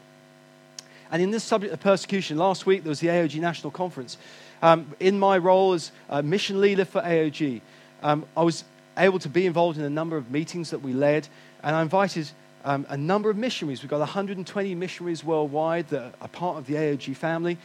And 1.11 1.21
in 1.21 1.31
this 1.31 1.43
subject 1.43 1.73
of 1.73 1.79
persecution, 1.81 2.37
last 2.37 2.65
week 2.65 2.83
there 2.83 2.89
was 2.89 2.99
the 2.99 3.07
AOG 3.07 3.39
National 3.39 3.71
Conference. 3.71 4.17
Um, 4.61 4.95
in 4.99 5.19
my 5.19 5.37
role 5.37 5.73
as 5.73 5.91
mission 6.23 6.61
leader 6.61 6.85
for 6.85 7.01
AOG, 7.01 7.61
um, 8.01 8.25
I 8.35 8.43
was 8.43 8.63
able 8.97 9.19
to 9.19 9.29
be 9.29 9.45
involved 9.45 9.77
in 9.77 9.83
a 9.83 9.89
number 9.89 10.17
of 10.17 10.31
meetings 10.31 10.71
that 10.71 10.79
we 10.79 10.93
led, 10.93 11.27
and 11.63 11.75
I 11.75 11.81
invited 11.81 12.29
um, 12.67 12.85
a 12.89 12.97
number 12.97 13.29
of 13.29 13.37
missionaries. 13.37 13.81
We've 13.81 13.89
got 13.89 13.99
120 13.99 14.75
missionaries 14.75 15.23
worldwide 15.23 15.87
that 15.87 16.13
are 16.19 16.27
part 16.27 16.57
of 16.57 16.67
the 16.67 16.73
AOG 16.73 17.15
family. 17.15 17.57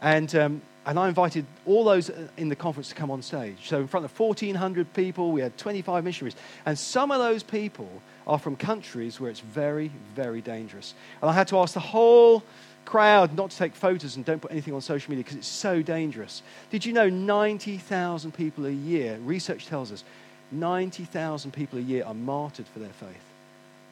And, 0.00 0.34
um, 0.34 0.60
and 0.84 0.98
I 0.98 1.08
invited 1.08 1.46
all 1.64 1.82
those 1.82 2.10
in 2.36 2.50
the 2.50 2.56
conference 2.56 2.90
to 2.90 2.94
come 2.94 3.10
on 3.10 3.22
stage. 3.22 3.68
So, 3.68 3.80
in 3.80 3.88
front 3.88 4.04
of 4.04 4.18
1,400 4.18 4.92
people, 4.92 5.32
we 5.32 5.40
had 5.40 5.56
25 5.56 6.04
missionaries. 6.04 6.36
And 6.66 6.78
some 6.78 7.10
of 7.10 7.18
those 7.18 7.42
people 7.42 7.90
are 8.26 8.38
from 8.38 8.54
countries 8.54 9.18
where 9.18 9.30
it's 9.30 9.40
very, 9.40 9.90
very 10.14 10.42
dangerous. 10.42 10.94
And 11.22 11.30
I 11.30 11.32
had 11.32 11.48
to 11.48 11.58
ask 11.58 11.72
the 11.72 11.80
whole 11.80 12.42
crowd 12.84 13.34
not 13.34 13.50
to 13.50 13.56
take 13.56 13.74
photos 13.74 14.16
and 14.16 14.26
don't 14.26 14.42
put 14.42 14.50
anything 14.50 14.74
on 14.74 14.82
social 14.82 15.10
media 15.10 15.24
because 15.24 15.38
it's 15.38 15.48
so 15.48 15.80
dangerous. 15.80 16.42
Did 16.70 16.84
you 16.84 16.92
know 16.92 17.08
90,000 17.08 18.32
people 18.34 18.66
a 18.66 18.70
year, 18.70 19.18
research 19.22 19.66
tells 19.66 19.90
us, 19.90 20.04
90,000 20.52 21.50
people 21.52 21.78
a 21.78 21.82
year 21.82 22.04
are 22.04 22.14
martyred 22.14 22.66
for 22.66 22.78
their 22.78 22.90
faith? 22.90 23.29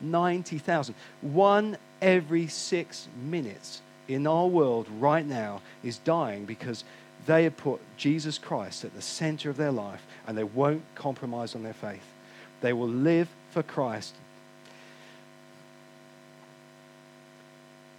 90,000. 0.01 0.95
One 1.21 1.77
every 2.01 2.47
six 2.47 3.09
minutes 3.23 3.83
in 4.07 4.27
our 4.27 4.47
world 4.47 4.87
right 4.99 5.27
now 5.27 5.61
is 5.83 5.99
dying 5.99 6.45
because 6.45 6.85
they 7.27 7.45
have 7.45 7.57
put 7.57 7.81
Jesus 7.97 8.39
Christ 8.39 8.85
at 8.85 8.95
the 8.95 9.03
center 9.03 9.51
of 9.51 9.57
their 9.57 9.73
life 9.73 10.07
and 10.27 10.37
they 10.37 10.45
won't 10.45 10.83
compromise 10.95 11.55
on 11.55 11.63
their 11.63 11.75
faith. 11.75 12.15
They 12.61 12.73
will 12.73 12.89
live 12.89 13.29
for 13.51 13.63
Christ. 13.63 14.15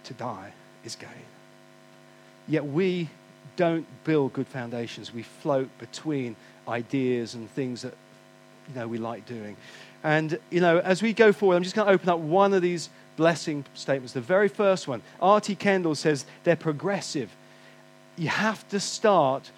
To 0.04 0.14
die 0.14 0.52
is 0.84 0.96
gain. 0.96 1.08
Yet 2.48 2.66
we 2.66 3.08
don't 3.56 3.86
build 4.04 4.32
good 4.32 4.48
foundations. 4.48 5.14
We 5.14 5.22
float 5.22 5.68
between 5.78 6.34
ideas 6.66 7.34
and 7.34 7.48
things 7.50 7.82
that 7.82 7.94
you 8.68 8.74
know 8.74 8.88
we 8.88 8.98
like 8.98 9.26
doing. 9.26 9.56
And, 10.02 10.38
you 10.50 10.60
know, 10.60 10.78
as 10.78 11.02
we 11.02 11.12
go 11.12 11.32
forward, 11.32 11.56
I'm 11.56 11.62
just 11.62 11.74
going 11.74 11.86
to 11.86 11.92
open 11.92 12.08
up 12.08 12.18
one 12.18 12.54
of 12.54 12.62
these 12.62 12.88
blessing 13.16 13.64
statements. 13.74 14.14
The 14.14 14.20
very 14.20 14.48
first 14.48 14.88
one, 14.88 15.02
R.T. 15.20 15.54
Kendall 15.56 15.94
says 15.94 16.24
they're 16.44 16.56
progressive. 16.56 17.30
You 18.16 18.28
have 18.28 18.66
to 18.70 18.80
start 18.80 19.50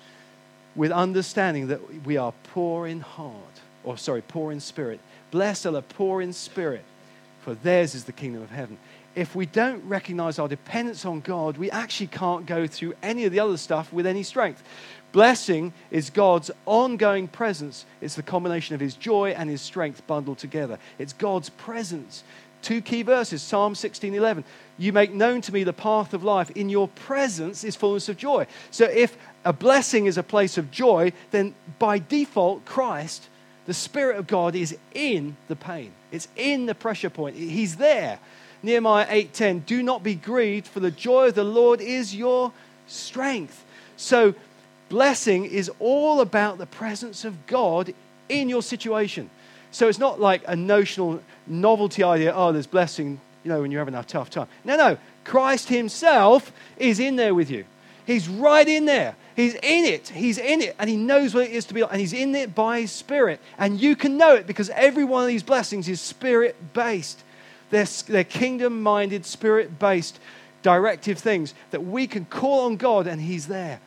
with 0.75 0.91
understanding 0.91 1.69
that 1.69 2.05
we 2.05 2.17
are 2.17 2.33
poor 2.55 2.87
in 2.87 3.01
heart, 3.01 3.61
or 3.85 3.97
sorry, 3.97 4.23
poor 4.23 4.51
in 4.53 4.61
spirit. 4.61 5.01
Blessed 5.31 5.67
are 5.67 5.73
the 5.73 5.83
poor 5.83 6.21
in 6.23 6.33
spirit, 6.33 6.85
for 7.43 7.55
theirs 7.55 7.95
is 7.95 8.05
the 8.05 8.13
kingdom 8.13 8.43
of 8.43 8.51
heaven. 8.51 8.79
If 9.15 9.35
we 9.35 9.45
don't 9.47 9.85
recognize 9.85 10.39
our 10.39 10.49
dependence 10.49 11.05
on 11.05 11.21
God, 11.21 11.59
we 11.59 11.71
actually 11.71 12.07
can't 12.07 12.47
go 12.47 12.67
through 12.67 12.95
any 13.03 13.27
of 13.27 13.33
the 13.33 13.41
other 13.41 13.59
stuff 13.59 13.93
with 13.93 14.07
any 14.07 14.23
strength. 14.23 14.63
Blessing 15.13 15.75
is 15.91 16.09
God's 16.11 16.51
ongoing 16.65 17.29
presence. 17.29 17.85
It's 18.01 18.15
the 18.15 18.23
combination 18.23 18.75
of 18.75 18.81
his 18.81 18.95
joy 18.95 19.31
and 19.31 19.49
his 19.49 19.61
strength 19.61 20.07
bundled 20.07 20.39
together. 20.39 20.79
It's 20.99 21.13
God's 21.13 21.51
presence. 21.51 22.25
Two 22.63 22.81
key 22.81 23.03
verses 23.03 23.43
Psalm 23.43 23.75
16 23.75 24.15
11. 24.15 24.45
You 24.79 24.93
make 24.93 25.13
known 25.13 25.41
to 25.43 25.53
me 25.53 25.65
the 25.65 25.73
path 25.73 26.15
of 26.15 26.25
life. 26.25 26.51
In 26.53 26.69
your 26.69 26.89
presence 26.89 27.63
is 27.63 27.77
fullness 27.77 28.09
of 28.09 28.17
joy. 28.17 28.47
So 28.71 28.85
if 28.87 29.17
a 29.45 29.53
blessing 29.53 30.07
is 30.07 30.17
a 30.17 30.23
place 30.23 30.57
of 30.57 30.71
joy, 30.71 31.13
then 31.31 31.55
by 31.79 31.99
default, 31.99 32.65
Christ, 32.65 33.29
the 33.67 33.75
Spirit 33.75 34.17
of 34.17 34.27
God, 34.27 34.55
is 34.55 34.77
in 34.95 35.37
the 35.49 35.57
pain. 35.57 35.93
It's 36.11 36.29
in 36.37 36.67
the 36.67 36.75
pressure 36.75 37.11
point. 37.11 37.37
He's 37.37 37.77
there. 37.77 38.19
Nehemiah 38.63 39.07
8:10. 39.09 39.67
Do 39.67 39.83
not 39.83 40.03
be 40.03 40.15
grieved, 40.15 40.69
for 40.69 40.81
the 40.81 40.91
joy 40.91 41.29
of 41.29 41.35
the 41.35 41.45
Lord 41.45 41.81
is 41.81 42.15
your 42.15 42.53
strength. 42.87 43.65
So 43.97 44.35
blessing 44.93 45.47
is 45.47 45.71
all 45.79 46.21
about 46.21 46.59
the 46.59 46.67
presence 46.67 47.25
of 47.25 47.47
God 47.47 47.95
in 48.29 48.51
your 48.51 48.63
situation. 48.63 49.31
So 49.71 49.89
it's 49.89 49.99
not 49.99 50.21
like 50.21 50.43
a 50.47 50.55
notional 50.55 51.23
novelty 51.47 52.03
idea, 52.03 52.35
oh, 52.37 52.53
there's 52.53 52.67
blessing, 52.67 53.19
you 53.43 53.49
know, 53.49 53.63
when 53.63 53.71
you're 53.71 53.81
having 53.81 53.95
a 53.95 54.05
tough 54.05 54.29
time. 54.29 54.49
No, 54.67 54.77
no. 54.77 54.99
Christ 55.25 55.71
Himself 55.71 56.53
is 56.77 57.01
in 57.01 57.17
there 57.17 57.35
with 57.35 57.51
you. 57.51 57.65
He's 58.07 58.29
right 58.29 58.69
in 58.69 58.85
there. 58.85 59.17
He's 59.35 59.55
in 59.55 59.87
it. 59.87 60.11
He's 60.11 60.37
in 60.37 60.61
it. 60.61 60.77
And 60.79 60.91
He 60.91 60.97
knows 60.97 61.35
what 61.35 61.45
it 61.45 61.53
is 61.53 61.65
to 61.67 61.75
be. 61.75 61.81
And 61.81 61.99
He's 61.99 62.13
in 62.13 62.35
it 62.35 62.55
by 62.55 62.83
His 62.83 62.93
Spirit. 62.93 63.41
And 63.57 63.81
you 63.81 63.97
can 63.97 64.19
know 64.19 64.35
it 64.35 64.47
because 64.47 64.69
every 64.71 65.05
one 65.05 65.23
of 65.23 65.29
these 65.29 65.43
blessings 65.43 65.89
is 65.89 66.03
spirit 66.03 66.75
based. 66.75 67.25
They're, 67.71 67.89
they're 68.09 68.25
kingdom 68.25 68.83
minded, 68.83 69.25
spirit 69.25 69.79
based, 69.79 70.21
directive 70.61 71.19
things 71.19 71.55
that 71.71 71.83
we 71.83 72.07
can 72.07 72.27
call 72.27 72.67
on 72.67 72.77
God 72.77 73.07
and 73.07 73.23
He's 73.23 73.47
there. 73.47 73.81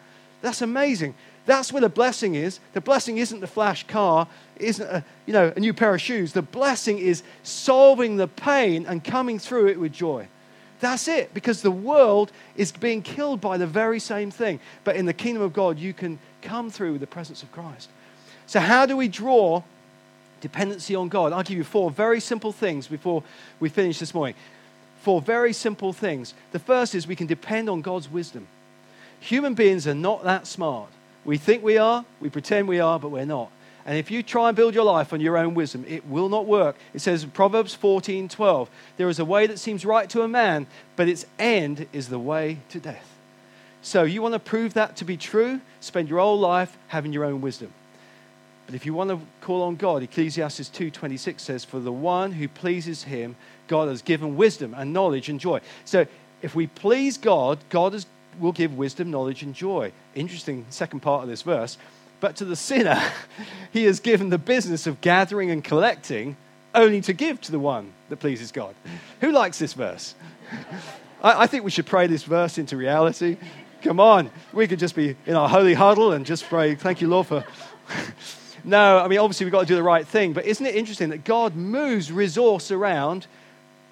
That's 0.45 0.61
amazing. 0.61 1.15
That's 1.47 1.73
where 1.73 1.81
the 1.81 1.89
blessing 1.89 2.35
is. 2.35 2.59
The 2.73 2.81
blessing 2.81 3.17
isn't 3.17 3.39
the 3.39 3.47
flash 3.47 3.87
car, 3.87 4.27
isn't 4.57 4.87
a, 4.87 5.03
you 5.25 5.33
know, 5.33 5.51
a 5.55 5.59
new 5.59 5.73
pair 5.73 5.95
of 5.95 5.99
shoes. 5.99 6.33
The 6.33 6.43
blessing 6.43 6.99
is 6.99 7.23
solving 7.41 8.17
the 8.17 8.27
pain 8.27 8.85
and 8.85 9.03
coming 9.03 9.39
through 9.39 9.69
it 9.69 9.79
with 9.79 9.91
joy. 9.91 10.27
That's 10.81 11.07
it, 11.07 11.33
because 11.33 11.63
the 11.63 11.71
world 11.71 12.31
is 12.55 12.71
being 12.71 13.01
killed 13.01 13.41
by 13.41 13.57
the 13.57 13.65
very 13.65 13.99
same 13.99 14.29
thing. 14.29 14.59
But 14.83 14.97
in 14.97 15.07
the 15.07 15.13
kingdom 15.13 15.41
of 15.41 15.51
God, 15.51 15.79
you 15.79 15.93
can 15.93 16.19
come 16.43 16.69
through 16.69 16.91
with 16.91 17.01
the 17.01 17.07
presence 17.07 17.41
of 17.41 17.51
Christ. 17.51 17.89
So, 18.45 18.59
how 18.59 18.85
do 18.85 18.95
we 18.95 19.07
draw 19.07 19.63
dependency 20.41 20.93
on 20.93 21.09
God? 21.09 21.33
I'll 21.33 21.41
give 21.41 21.57
you 21.57 21.63
four 21.63 21.89
very 21.89 22.19
simple 22.19 22.51
things 22.51 22.85
before 22.85 23.23
we 23.59 23.69
finish 23.69 23.97
this 23.97 24.13
morning. 24.13 24.35
Four 25.01 25.21
very 25.21 25.53
simple 25.53 25.91
things. 25.91 26.35
The 26.51 26.59
first 26.59 26.93
is 26.93 27.07
we 27.07 27.15
can 27.15 27.25
depend 27.25 27.67
on 27.67 27.81
God's 27.81 28.11
wisdom. 28.11 28.47
Human 29.25 29.55
beings 29.55 29.87
are 29.87 29.95
not 29.95 30.23
that 30.23 30.45
smart. 30.45 30.87
We 31.23 31.39
think 31.39 31.63
we 31.63 31.79
are, 31.79 32.05
we 32.19 32.29
pretend 32.29 32.67
we 32.67 32.79
are, 32.79 32.99
but 32.99 33.09
we're 33.09 33.25
not. 33.25 33.49
And 33.83 33.97
if 33.97 34.11
you 34.11 34.21
try 34.21 34.49
and 34.49 34.55
build 34.55 34.75
your 34.75 34.83
life 34.83 35.13
on 35.13 35.19
your 35.19 35.35
own 35.35 35.55
wisdom, 35.55 35.83
it 35.87 36.07
will 36.07 36.29
not 36.29 36.45
work. 36.45 36.75
It 36.93 36.99
says 37.01 37.23
in 37.23 37.31
Proverbs 37.31 37.73
14 37.73 38.29
12, 38.29 38.69
there 38.97 39.09
is 39.09 39.17
a 39.17 39.25
way 39.25 39.47
that 39.47 39.57
seems 39.57 39.83
right 39.83 40.07
to 40.11 40.21
a 40.21 40.27
man, 40.27 40.67
but 40.95 41.09
its 41.09 41.25
end 41.39 41.87
is 41.91 42.09
the 42.09 42.19
way 42.19 42.59
to 42.69 42.79
death. 42.79 43.17
So 43.81 44.03
you 44.03 44.21
want 44.21 44.33
to 44.33 44.39
prove 44.39 44.75
that 44.75 44.95
to 44.97 45.05
be 45.05 45.17
true? 45.17 45.59
Spend 45.79 46.07
your 46.07 46.19
whole 46.19 46.39
life 46.39 46.77
having 46.89 47.11
your 47.11 47.25
own 47.25 47.41
wisdom. 47.41 47.73
But 48.67 48.75
if 48.75 48.85
you 48.85 48.93
want 48.93 49.09
to 49.09 49.19
call 49.41 49.63
on 49.63 49.75
God, 49.75 50.03
Ecclesiastes 50.03 50.69
2:26 50.69 51.41
says, 51.41 51.65
"For 51.65 51.79
the 51.79 51.91
one 51.91 52.33
who 52.33 52.47
pleases 52.47 53.05
him, 53.05 53.37
God 53.67 53.87
has 53.87 54.03
given 54.03 54.37
wisdom 54.37 54.75
and 54.77 54.93
knowledge 54.93 55.29
and 55.29 55.39
joy." 55.39 55.61
So 55.83 56.05
if 56.43 56.53
we 56.53 56.67
please 56.67 57.17
God, 57.17 57.57
God 57.69 57.93
has, 57.93 58.05
will 58.39 58.51
give 58.51 58.77
wisdom, 58.77 59.11
knowledge, 59.11 59.43
and 59.43 59.53
joy. 59.53 59.91
Interesting 60.13 60.65
second 60.69 61.01
part 61.01 61.23
of 61.23 61.29
this 61.29 61.41
verse. 61.41 61.77
But 62.19 62.37
to 62.37 62.45
the 62.45 62.55
sinner, 62.55 63.01
he 63.73 63.85
has 63.85 63.99
given 63.99 64.29
the 64.29 64.37
business 64.37 64.87
of 64.87 65.01
gathering 65.01 65.51
and 65.51 65.63
collecting 65.63 66.37
only 66.73 67.01
to 67.01 67.13
give 67.13 67.39
to 67.41 67.51
the 67.51 67.59
one 67.59 67.93
that 68.09 68.17
pleases 68.17 68.51
God. 68.51 68.75
Who 69.21 69.31
likes 69.31 69.59
this 69.59 69.73
verse? 69.73 70.15
I, 71.23 71.43
I 71.43 71.47
think 71.47 71.63
we 71.63 71.71
should 71.71 71.85
pray 71.85 72.07
this 72.07 72.23
verse 72.23 72.57
into 72.57 72.77
reality. 72.77 73.37
Come 73.81 73.99
on, 73.99 74.29
we 74.53 74.67
could 74.67 74.79
just 74.79 74.95
be 74.95 75.15
in 75.25 75.35
our 75.35 75.47
holy 75.47 75.73
huddle 75.73 76.11
and 76.11 76.25
just 76.25 76.45
pray, 76.45 76.75
thank 76.75 77.01
you, 77.01 77.07
Lord, 77.07 77.27
for. 77.27 77.45
no, 78.63 78.99
I 78.99 79.07
mean, 79.07 79.19
obviously, 79.19 79.45
we've 79.45 79.51
got 79.53 79.61
to 79.61 79.67
do 79.67 79.75
the 79.75 79.83
right 79.83 80.07
thing, 80.07 80.33
but 80.33 80.45
isn't 80.45 80.65
it 80.65 80.75
interesting 80.75 81.09
that 81.09 81.23
God 81.23 81.55
moves 81.55 82.11
resource 82.11 82.71
around 82.71 83.27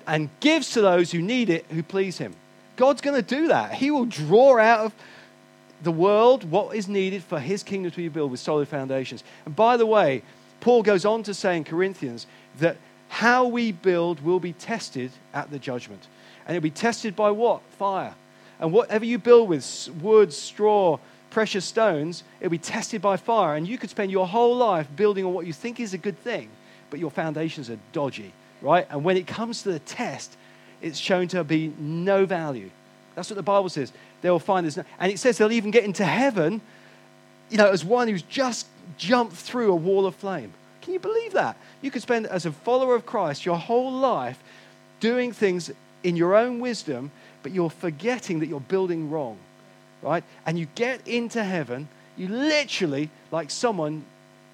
and 0.07 0.29
gives 0.39 0.71
to 0.71 0.81
those 0.81 1.11
who 1.11 1.21
need 1.21 1.49
it, 1.49 1.65
who 1.69 1.83
please 1.83 2.17
Him? 2.17 2.35
God's 2.75 3.01
going 3.01 3.15
to 3.15 3.21
do 3.21 3.47
that. 3.47 3.73
He 3.73 3.91
will 3.91 4.05
draw 4.05 4.57
out 4.57 4.85
of 4.85 4.93
the 5.83 5.91
world 5.91 6.49
what 6.49 6.75
is 6.75 6.87
needed 6.87 7.23
for 7.23 7.39
his 7.39 7.61
kingdom 7.61 7.91
to 7.91 7.97
be 7.97 8.09
built 8.09 8.31
with 8.31 8.39
solid 8.39 8.67
foundations. 8.67 9.23
And 9.45 9.55
by 9.55 9.77
the 9.77 9.85
way, 9.85 10.23
Paul 10.61 10.81
goes 10.81 11.05
on 11.05 11.23
to 11.23 11.33
say 11.33 11.57
in 11.57 11.63
Corinthians 11.63 12.25
that 12.59 12.77
how 13.09 13.45
we 13.45 13.71
build 13.71 14.21
will 14.21 14.39
be 14.39 14.53
tested 14.53 15.11
at 15.33 15.51
the 15.51 15.59
judgment. 15.59 16.07
And 16.47 16.55
it'll 16.55 16.63
be 16.63 16.71
tested 16.71 17.15
by 17.15 17.31
what? 17.31 17.61
Fire. 17.77 18.15
And 18.59 18.71
whatever 18.71 19.05
you 19.05 19.17
build 19.17 19.49
with, 19.49 19.89
wood, 20.01 20.31
straw, 20.33 20.99
precious 21.29 21.65
stones, 21.65 22.23
it'll 22.39 22.51
be 22.51 22.57
tested 22.57 23.01
by 23.01 23.17
fire. 23.17 23.55
And 23.55 23.67
you 23.67 23.77
could 23.77 23.89
spend 23.89 24.11
your 24.11 24.27
whole 24.27 24.55
life 24.55 24.87
building 24.95 25.25
on 25.25 25.33
what 25.33 25.45
you 25.45 25.53
think 25.53 25.79
is 25.79 25.93
a 25.93 25.97
good 25.97 26.17
thing, 26.19 26.49
but 26.89 26.99
your 26.99 27.11
foundations 27.11 27.69
are 27.69 27.79
dodgy, 27.91 28.33
right? 28.61 28.87
And 28.89 29.03
when 29.03 29.17
it 29.17 29.27
comes 29.27 29.63
to 29.63 29.71
the 29.71 29.79
test, 29.79 30.37
it's 30.83 30.99
shown 30.99 31.27
to 31.29 31.43
be 31.43 31.73
no 31.79 32.25
value. 32.25 32.69
That's 33.15 33.29
what 33.29 33.37
the 33.37 33.43
Bible 33.43 33.69
says 33.69 33.91
they 34.21 34.29
will 34.29 34.39
find 34.39 34.65
this. 34.65 34.77
And 34.77 35.11
it 35.11 35.19
says 35.19 35.37
they'll 35.37 35.51
even 35.51 35.71
get 35.71 35.83
into 35.83 36.05
heaven, 36.05 36.61
you 37.49 37.57
know, 37.57 37.69
as 37.69 37.83
one 37.83 38.07
who's 38.07 38.21
just 38.23 38.67
jumped 38.97 39.33
through 39.33 39.71
a 39.71 39.75
wall 39.75 40.05
of 40.05 40.15
flame. 40.15 40.53
Can 40.81 40.93
you 40.93 40.99
believe 40.99 41.33
that? 41.33 41.57
You 41.81 41.91
could 41.91 42.01
spend, 42.01 42.27
as 42.27 42.45
a 42.45 42.51
follower 42.51 42.95
of 42.95 43.05
Christ, 43.05 43.45
your 43.45 43.57
whole 43.57 43.91
life 43.91 44.37
doing 44.99 45.31
things 45.31 45.71
in 46.03 46.15
your 46.15 46.35
own 46.35 46.59
wisdom, 46.59 47.11
but 47.41 47.51
you're 47.51 47.69
forgetting 47.69 48.39
that 48.39 48.47
you're 48.47 48.59
building 48.59 49.09
wrong, 49.09 49.37
right? 50.01 50.23
And 50.45 50.59
you 50.59 50.67
get 50.75 51.07
into 51.07 51.43
heaven, 51.43 51.87
you 52.17 52.27
literally, 52.27 53.09
like 53.31 53.49
someone 53.49 54.03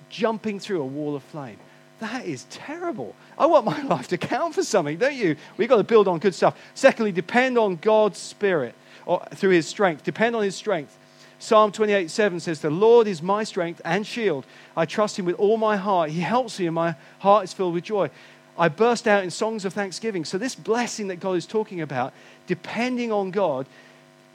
jumping 0.09 0.59
through 0.59 0.81
a 0.81 0.85
wall 0.85 1.15
of 1.15 1.23
flame. 1.23 1.57
That 1.99 2.25
is 2.25 2.45
terrible. 2.49 3.15
I 3.37 3.45
want 3.45 3.65
my 3.65 3.81
life 3.83 4.07
to 4.09 4.17
count 4.17 4.55
for 4.55 4.63
something, 4.63 4.97
don't 4.97 5.15
you? 5.15 5.35
We've 5.57 5.69
got 5.69 5.77
to 5.77 5.83
build 5.83 6.07
on 6.07 6.19
good 6.19 6.35
stuff. 6.35 6.57
Secondly, 6.73 7.11
depend 7.11 7.57
on 7.57 7.75
God's 7.75 8.17
Spirit 8.17 8.75
or 9.05 9.23
through 9.35 9.51
his 9.51 9.67
strength. 9.67 10.03
Depend 10.03 10.35
on 10.35 10.43
his 10.43 10.55
strength. 10.55 10.97
Psalm 11.39 11.71
28 11.71 12.09
7 12.09 12.39
says, 12.39 12.59
The 12.59 12.69
Lord 12.69 13.07
is 13.07 13.21
my 13.21 13.43
strength 13.43 13.81
and 13.85 14.05
shield. 14.05 14.45
I 14.75 14.85
trust 14.85 15.17
him 15.17 15.25
with 15.25 15.35
all 15.35 15.57
my 15.57 15.77
heart. 15.77 16.09
He 16.09 16.19
helps 16.19 16.59
me, 16.59 16.67
and 16.67 16.75
my 16.75 16.95
heart 17.19 17.45
is 17.45 17.53
filled 17.53 17.73
with 17.73 17.85
joy. 17.85 18.09
I 18.57 18.67
burst 18.67 19.07
out 19.07 19.23
in 19.23 19.31
songs 19.31 19.63
of 19.63 19.73
thanksgiving. 19.73 20.25
So, 20.25 20.37
this 20.37 20.53
blessing 20.53 21.07
that 21.07 21.21
God 21.21 21.37
is 21.37 21.45
talking 21.45 21.79
about, 21.79 22.13
depending 22.45 23.11
on 23.11 23.31
God, 23.31 23.67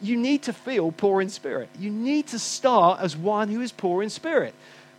you 0.01 0.17
need 0.17 0.43
to 0.45 0.53
feel 0.55 0.93
poor 0.93 1.21
in 1.21 1.29
spirit. 1.29 1.69
You 1.79 1.91
need 1.91 2.27
to 2.29 2.39
start 2.39 3.01
as 3.01 3.17
one 3.17 3.49
who 3.49 3.61
is 3.61 3.71
poor 3.71 4.03
in 4.03 4.09
spirit 4.09 4.55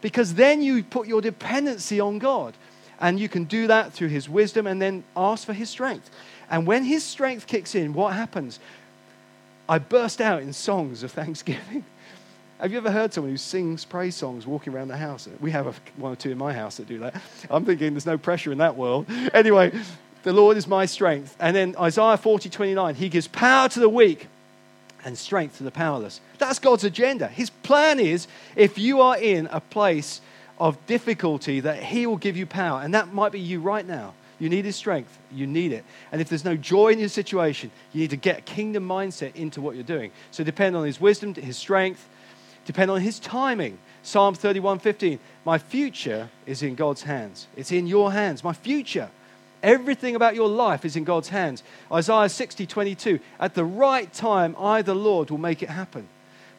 because 0.05 0.35
then 0.35 0.61
you 0.61 0.83
put 0.83 1.07
your 1.07 1.19
dependency 1.19 1.99
on 1.99 2.19
God. 2.19 2.53
And 2.99 3.19
you 3.19 3.27
can 3.27 3.45
do 3.45 3.65
that 3.65 3.91
through 3.91 4.09
his 4.09 4.29
wisdom 4.29 4.67
and 4.67 4.79
then 4.79 5.03
ask 5.17 5.47
for 5.47 5.53
his 5.53 5.67
strength. 5.67 6.11
And 6.47 6.67
when 6.67 6.83
his 6.83 7.03
strength 7.03 7.47
kicks 7.47 7.73
in, 7.73 7.91
what 7.91 8.13
happens? 8.13 8.59
I 9.67 9.79
burst 9.79 10.21
out 10.21 10.43
in 10.43 10.53
songs 10.53 11.01
of 11.01 11.11
thanksgiving. 11.19 11.85
Have 12.59 12.71
you 12.71 12.77
ever 12.77 12.91
heard 12.91 13.15
someone 13.15 13.31
who 13.31 13.37
sings 13.37 13.83
praise 13.83 14.15
songs 14.15 14.45
walking 14.45 14.75
around 14.75 14.89
the 14.89 14.97
house? 14.97 15.27
We 15.41 15.49
have 15.49 15.65
a, 15.65 15.73
one 15.97 16.11
or 16.11 16.15
two 16.15 16.29
in 16.29 16.37
my 16.37 16.53
house 16.53 16.77
that 16.77 16.87
do 16.87 16.99
that. 16.99 17.19
I'm 17.49 17.65
thinking 17.65 17.95
there's 17.95 18.05
no 18.05 18.19
pressure 18.19 18.51
in 18.51 18.59
that 18.59 18.77
world. 18.77 19.07
Anyway, 19.33 19.71
the 20.21 20.33
Lord 20.33 20.55
is 20.55 20.67
my 20.67 20.85
strength. 20.85 21.35
And 21.39 21.55
then 21.55 21.75
Isaiah 21.79 22.17
40, 22.17 22.47
29, 22.47 22.93
he 22.93 23.09
gives 23.09 23.27
power 23.27 23.69
to 23.69 23.79
the 23.79 23.89
weak 23.89 24.27
and 25.05 25.17
strength 25.17 25.57
to 25.57 25.63
the 25.63 25.71
powerless. 25.71 26.19
That's 26.39 26.59
God's 26.59 26.83
agenda. 26.83 27.27
His 27.27 27.49
plan 27.49 27.99
is 27.99 28.27
if 28.55 28.77
you 28.77 29.01
are 29.01 29.17
in 29.17 29.47
a 29.51 29.61
place 29.61 30.19
of 30.59 30.83
difficulty, 30.87 31.59
that 31.61 31.81
He 31.81 32.07
will 32.07 32.17
give 32.17 32.35
you 32.35 32.45
power. 32.45 32.81
And 32.81 32.93
that 32.93 33.13
might 33.13 33.31
be 33.31 33.39
you 33.39 33.61
right 33.61 33.85
now. 33.85 34.13
You 34.39 34.49
need 34.49 34.65
His 34.65 34.75
strength. 34.75 35.17
You 35.31 35.47
need 35.47 35.71
it. 35.71 35.85
And 36.11 36.19
if 36.19 36.27
there's 36.27 36.43
no 36.43 36.57
joy 36.57 36.89
in 36.89 36.99
your 36.99 37.09
situation, 37.09 37.71
you 37.93 38.01
need 38.01 38.09
to 38.09 38.17
get 38.17 38.39
a 38.39 38.41
kingdom 38.41 38.87
mindset 38.87 39.35
into 39.35 39.61
what 39.61 39.75
you're 39.75 39.83
doing. 39.83 40.11
So 40.31 40.43
depend 40.43 40.75
on 40.75 40.85
His 40.85 40.99
wisdom, 40.99 41.33
His 41.35 41.57
strength, 41.57 42.09
depend 42.65 42.91
on 42.91 42.99
His 42.99 43.19
timing. 43.19 43.77
Psalm 44.03 44.35
31 44.35 44.79
15. 44.79 45.19
My 45.45 45.57
future 45.57 46.29
is 46.45 46.61
in 46.63 46.75
God's 46.75 47.03
hands. 47.03 47.47
It's 47.55 47.71
in 47.71 47.87
your 47.87 48.11
hands. 48.11 48.43
My 48.43 48.53
future. 48.53 49.09
Everything 49.65 50.15
about 50.15 50.35
your 50.35 50.47
life 50.47 50.85
is 50.85 50.95
in 50.95 51.03
God's 51.05 51.29
hands. 51.29 51.63
Isaiah 51.91 52.29
60 52.29 52.67
22. 52.67 53.19
At 53.39 53.55
the 53.55 53.65
right 53.65 54.13
time, 54.13 54.55
I, 54.59 54.83
the 54.83 54.93
Lord, 54.93 55.31
will 55.31 55.39
make 55.39 55.63
it 55.63 55.69
happen. 55.69 56.07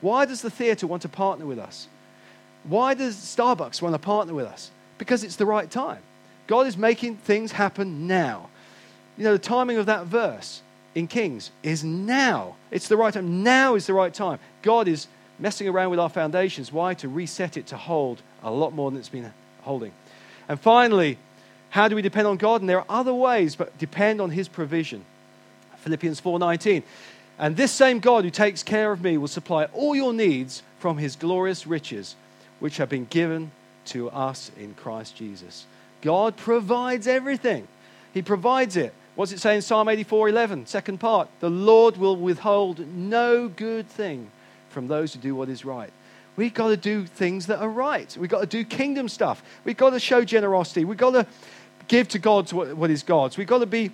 Why 0.01 0.25
does 0.25 0.43
the 0.43 0.51
theater 0.51 0.89
want 0.89 1.03
to 1.03 1.09
partner 1.09 1.47
with 1.47 1.61
us? 1.61 1.87
Why 2.65 2.95
does 2.95 3.15
Starbucks 3.15 3.81
want 3.81 3.95
to 3.95 4.01
partner 4.01 4.35
with 4.35 4.47
us? 4.47 4.73
Because 4.99 5.23
it's 5.23 5.37
the 5.37 5.47
right 5.47 5.71
time. 5.71 6.01
God 6.49 6.67
is 6.67 6.77
making 6.77 7.19
things 7.19 7.53
happen 7.53 8.09
now. 8.09 8.49
You 9.17 9.23
know, 9.23 9.35
the 9.35 9.39
timing 9.39 9.77
of 9.77 9.87
that 9.87 10.07
verse 10.07 10.63
in 10.97 11.07
Kings 11.07 11.53
is 11.63 11.85
now. 11.85 12.57
It's 12.73 12.89
the 12.89 12.97
right 12.97 13.15
time. 13.15 13.45
Now 13.45 13.77
is 13.77 13.87
the 13.87 13.95
right 13.95 14.13
time. 14.13 14.41
God 14.63 14.89
is 14.89 15.07
messing 15.39 15.69
around 15.69 15.91
with 15.91 16.01
our 16.01 16.09
foundations. 16.09 16.73
Why? 16.73 16.95
To 16.95 17.09
reset 17.09 17.57
it 17.57 17.69
to 17.69 17.77
hold 17.77 18.21
a 18.43 18.51
lot 18.51 18.73
more 18.73 18.91
than 18.91 18.99
it's 18.99 19.09
been 19.09 19.33
holding. 19.61 19.93
And 20.49 20.59
finally, 20.59 21.19
how 21.77 21.89
do 21.89 21.95
we 21.95 22.01
depend 22.01 22.27
on 22.27 22.39
God? 22.39 22.63
And 22.63 22.71
there 22.71 22.79
are 22.79 22.87
other 22.89 23.13
ways, 23.13 23.55
but 23.55 23.77
depend 23.77 24.19
on 24.23 24.31
His 24.31 24.49
provision. 24.49 25.05
Philippians 25.77 26.23
4:19. 26.23 26.83
And 27.39 27.55
this 27.55 27.71
same 27.71 28.01
God 28.01 28.25
who 28.25 28.31
takes 28.31 28.63
care 28.63 28.93
of 28.93 29.03
me 29.03 29.19
will 29.19 29.29
supply 29.29 29.65
all 29.75 29.95
your 29.95 30.15
needs 30.15 30.63
from 30.79 30.97
His 30.97 31.17
glorious 31.17 31.67
riches, 31.67 32.17
which 32.61 32.79
have 32.79 32.89
been 32.89 33.05
given 33.05 33.51
to 33.87 34.09
us 34.09 34.51
in 34.59 34.73
Christ 34.73 35.17
Jesus. 35.17 35.67
God 36.01 36.39
provides 36.39 37.07
everything. 37.07 37.69
He 38.15 38.23
provides 38.23 38.79
it. 38.79 38.95
What's 39.15 39.33
it 39.33 39.41
say 39.41 39.55
in 39.55 39.61
Psalm 39.61 39.91
84 39.91 40.31
11, 40.31 40.65
second 40.65 40.99
part? 40.99 41.29
The 41.41 41.51
Lord 41.51 41.99
will 41.99 42.17
withhold 42.17 42.87
no 42.89 43.49
good 43.49 43.87
thing 43.87 44.31
from 44.71 44.89
those 44.89 45.13
who 45.13 45.21
do 45.21 45.35
what 45.35 45.51
is 45.51 45.63
right. 45.67 45.93
We've 46.37 46.55
got 46.55 46.69
to 46.69 46.77
do 46.77 47.07
things 47.07 47.47
that 47.47 47.61
are 47.61 47.69
right. 47.69 48.15
We've 48.19 48.31
got 48.31 48.41
to 48.41 48.47
do 48.47 48.63
kingdom 48.65 49.09
stuff. 49.09 49.43
We've 49.65 49.77
got 49.77 49.91
to 49.91 50.01
show 50.01 50.23
generosity. 50.25 50.85
We've 50.85 50.99
got 50.99 51.13
to 51.13 51.27
give 51.89 52.09
to 52.09 52.19
God 52.19 52.53
what, 52.53 52.77
what 52.77 52.91
is 52.91 53.03
God's. 53.03 53.37
We've 53.37 53.47
got 53.47 53.59
to 53.59 53.67
be 53.67 53.91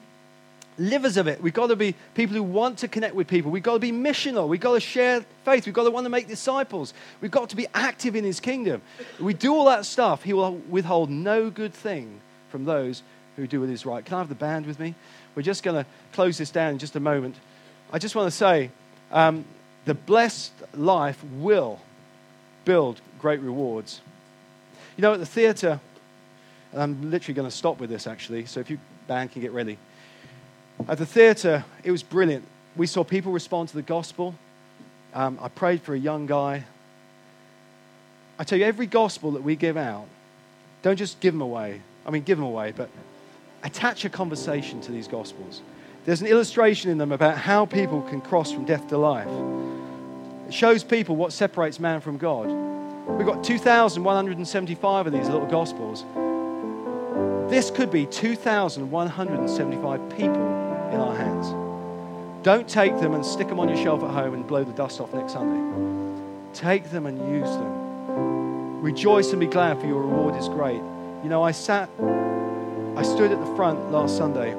livers 0.79 1.17
of 1.17 1.27
it. 1.27 1.43
We've 1.43 1.53
got 1.53 1.69
to 1.69 1.77
be 1.77 1.95
people 2.15 2.35
who 2.35 2.43
want 2.43 2.79
to 2.79 2.89
connect 2.89 3.15
with 3.15 3.29
people. 3.29 3.51
We've 3.51 3.63
got 3.63 3.75
to 3.75 3.79
be 3.79 3.93
missional. 3.93 4.49
We've 4.49 4.61
got 4.61 4.75
to 4.75 4.81
share 4.81 5.25
faith. 5.45 5.67
We've 5.67 5.75
got 5.75 5.85
to 5.85 5.91
want 5.91 6.05
to 6.05 6.11
make 6.11 6.29
disciples. 6.29 6.95
We've 7.21 7.31
got 7.31 7.51
to 7.51 7.57
be 7.57 7.67
active 7.75 8.17
in 8.17 8.25
his 8.25 8.41
kingdom. 8.41 8.83
If 8.99 9.21
we 9.21 9.35
do 9.35 9.55
all 9.55 9.67
that 9.67 9.87
stuff, 9.87 10.23
he 10.23 10.33
will 10.33 10.55
withhold 10.69 11.11
no 11.11 11.51
good 11.51 11.75
thing 11.75 12.21
from 12.51 12.65
those 12.65 13.03
who 13.37 13.47
do 13.47 13.61
what 13.61 13.69
is 13.69 13.87
right. 13.87 14.05
Can 14.05 14.15
I 14.15 14.19
have 14.19 14.29
the 14.29 14.35
band 14.35 14.67
with 14.67 14.79
me? 14.79 14.95
We're 15.35 15.43
just 15.43 15.63
going 15.63 15.83
to 15.83 15.89
close 16.13 16.39
this 16.39 16.51
down 16.51 16.73
in 16.73 16.79
just 16.79 16.97
a 16.97 17.01
moment. 17.01 17.37
I 17.93 17.99
just 17.99 18.15
want 18.15 18.31
to 18.31 18.37
say 18.37 18.71
um, 19.11 19.45
the 19.85 19.95
blessed 19.95 20.53
life 20.75 21.23
will 21.39 21.81
build 22.65 23.01
great 23.19 23.41
rewards. 23.41 24.01
You 24.97 25.03
know, 25.03 25.15
at 25.15 25.21
the 25.21 25.27
theatre, 25.27 25.81
and 26.73 26.83
I'm 26.83 27.11
literally 27.11 27.35
going 27.35 27.49
to 27.49 27.55
stop 27.55 27.79
with 27.79 27.91
this 27.91 28.07
actually, 28.07 28.47
so 28.47 28.61
if 28.61 28.71
you 28.71 28.79
band 29.07 29.33
can 29.33 29.43
get 29.43 29.53
ready 29.53 29.79
At 30.89 30.99
the 30.99 31.07
theatre, 31.07 31.65
it 31.85 31.91
was 31.91 32.03
brilliant. 32.03 32.45
We 32.77 32.87
saw 32.87 33.05
people 33.05 33.33
respond 33.33 33.69
to 33.69 33.75
the 33.75 33.83
gospel. 33.83 34.35
Um, 35.15 35.39
I 35.41 35.49
prayed 35.49 35.83
for 35.83 35.95
a 35.95 35.99
young 35.99 36.27
guy. 36.27 36.65
I 38.39 38.45
tell 38.45 38.59
you, 38.59 38.65
every 38.65 38.87
gospel 38.87 39.33
that 39.33 39.43
we 39.43 39.55
give 39.55 39.77
out, 39.77 40.07
don't 40.81 40.97
just 40.97 41.21
give 41.21 41.35
them 41.35 41.43
away. 41.43 41.83
I 42.07 42.11
mean, 42.11 42.23
give 42.23 42.39
them 42.39 42.47
away, 42.47 42.73
but 42.75 42.89
attach 43.63 44.05
a 44.05 44.09
conversation 44.09 44.81
to 44.81 44.93
these 44.93 45.07
gospels. 45.07 45.61
There's 46.05 46.21
an 46.21 46.27
illustration 46.27 46.91
in 46.91 46.99
them 46.99 47.13
about 47.13 47.39
how 47.39 47.67
people 47.67 48.03
can 48.03 48.21
cross 48.21 48.51
from 48.51 48.65
death 48.65 48.89
to 48.89 48.99
life. 48.99 49.29
It 50.49 50.55
shows 50.55 50.83
people 50.83 51.15
what 51.15 51.33
separates 51.33 51.79
man 51.79 52.01
from 52.01 52.19
God. 52.19 52.49
We've 53.17 53.27
got 53.27 53.45
2,175 53.45 55.07
of 55.07 55.13
these 55.13 55.29
little 55.29 55.47
gospels. 55.47 56.05
This 57.53 57.71
could 57.71 57.91
be 57.91 58.07
2,175 58.07 60.09
people 60.09 60.35
in 60.35 60.99
our 60.99 61.15
hands. 61.15 61.53
Don't 62.43 62.67
take 62.67 62.99
them 62.99 63.13
and 63.13 63.23
stick 63.23 63.49
them 63.49 63.61
on 63.61 63.69
your 63.69 63.77
shelf 63.77 64.03
at 64.03 64.09
home 64.09 64.33
and 64.33 64.47
blow 64.47 64.65
the 64.65 64.73
dust 64.73 65.03
off 65.03 65.13
next 65.13 65.35
Sunday. 65.35 65.61
Take 66.55 66.89
them 66.89 67.05
and 67.05 67.19
use 67.31 67.51
them. 67.51 68.81
Rejoice 68.81 69.33
and 69.33 69.41
be 69.41 69.47
glad, 69.47 69.79
for 69.79 69.87
your 69.87 70.01
reward 70.01 70.35
is 70.37 70.49
great. 70.49 70.81
You 71.23 71.29
know, 71.29 71.43
I 71.43 71.51
sat, 71.51 71.91
I 72.01 73.03
stood 73.03 73.31
at 73.31 73.39
the 73.39 73.55
front 73.55 73.93
last 73.93 74.17
Sunday 74.17 74.53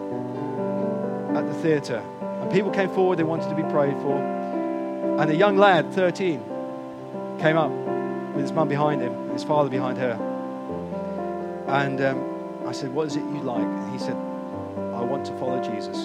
at 1.35 1.47
the 1.47 1.53
theatre, 1.63 2.03
and 2.21 2.51
people 2.51 2.69
came 2.69 2.91
forward, 2.91 3.17
they 3.17 3.23
wanted 3.23 3.49
to 3.49 3.55
be 3.55 3.63
prayed 3.71 3.97
for. 4.03 4.19
And 5.19 5.31
a 5.31 5.35
young 5.35 5.57
lad, 5.57 5.91
13, 5.93 6.39
came 7.39 7.57
up 7.57 7.71
with 8.35 8.43
his 8.43 8.51
mum 8.51 8.67
behind 8.67 9.01
him 9.01 9.13
and 9.13 9.31
his 9.31 9.43
father 9.43 9.71
behind 9.71 9.97
her. 9.97 10.13
And 11.67 11.99
um, 11.99 12.32
I 12.65 12.71
said, 12.71 12.93
What 12.93 13.07
is 13.07 13.15
it 13.15 13.21
you 13.21 13.41
like? 13.41 13.63
And 13.63 13.91
he 13.91 13.99
said, 13.99 14.15
I 14.15 15.01
want 15.01 15.25
to 15.25 15.37
follow 15.37 15.61
Jesus. 15.61 15.97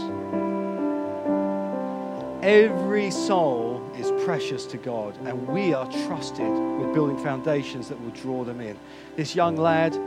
Every 2.42 3.10
soul 3.10 3.82
is 3.98 4.12
precious 4.24 4.64
to 4.66 4.76
God, 4.76 5.16
and 5.26 5.48
we 5.48 5.74
are 5.74 5.90
trusted 6.06 6.48
with 6.48 6.94
building 6.94 7.18
foundations 7.18 7.88
that 7.88 8.00
will 8.00 8.10
draw 8.10 8.44
them 8.44 8.60
in. 8.60 8.78
This 9.16 9.34
young 9.34 9.56
lad, 9.56 9.98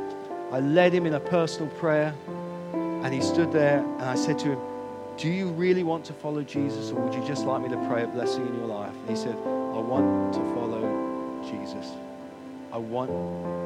I 0.51 0.61
led 0.61 0.93
him 0.93 1.05
in 1.05 1.13
a 1.13 1.19
personal 1.19 1.69
prayer, 1.73 2.15
and 2.73 3.13
he 3.13 3.21
stood 3.21 3.51
there, 3.51 3.79
and 3.79 4.03
I 4.03 4.15
said 4.15 4.39
to 4.39 4.53
him, 4.53 4.59
Do 5.17 5.29
you 5.29 5.49
really 5.49 5.83
want 5.83 6.05
to 6.05 6.13
follow 6.13 6.41
Jesus, 6.41 6.91
or 6.91 7.01
would 7.01 7.13
you 7.13 7.25
just 7.27 7.45
like 7.45 7.61
me 7.63 7.69
to 7.69 7.87
pray 7.87 8.03
a 8.03 8.07
blessing 8.07 8.47
in 8.47 8.55
your 8.55 8.67
life? 8.67 8.93
And 8.93 9.09
he 9.09 9.15
said, 9.15 9.35
I 9.35 9.79
want 9.79 10.33
to 10.33 10.39
follow 10.55 11.41
Jesus. 11.43 11.91
I 12.71 12.77
want 12.77 13.11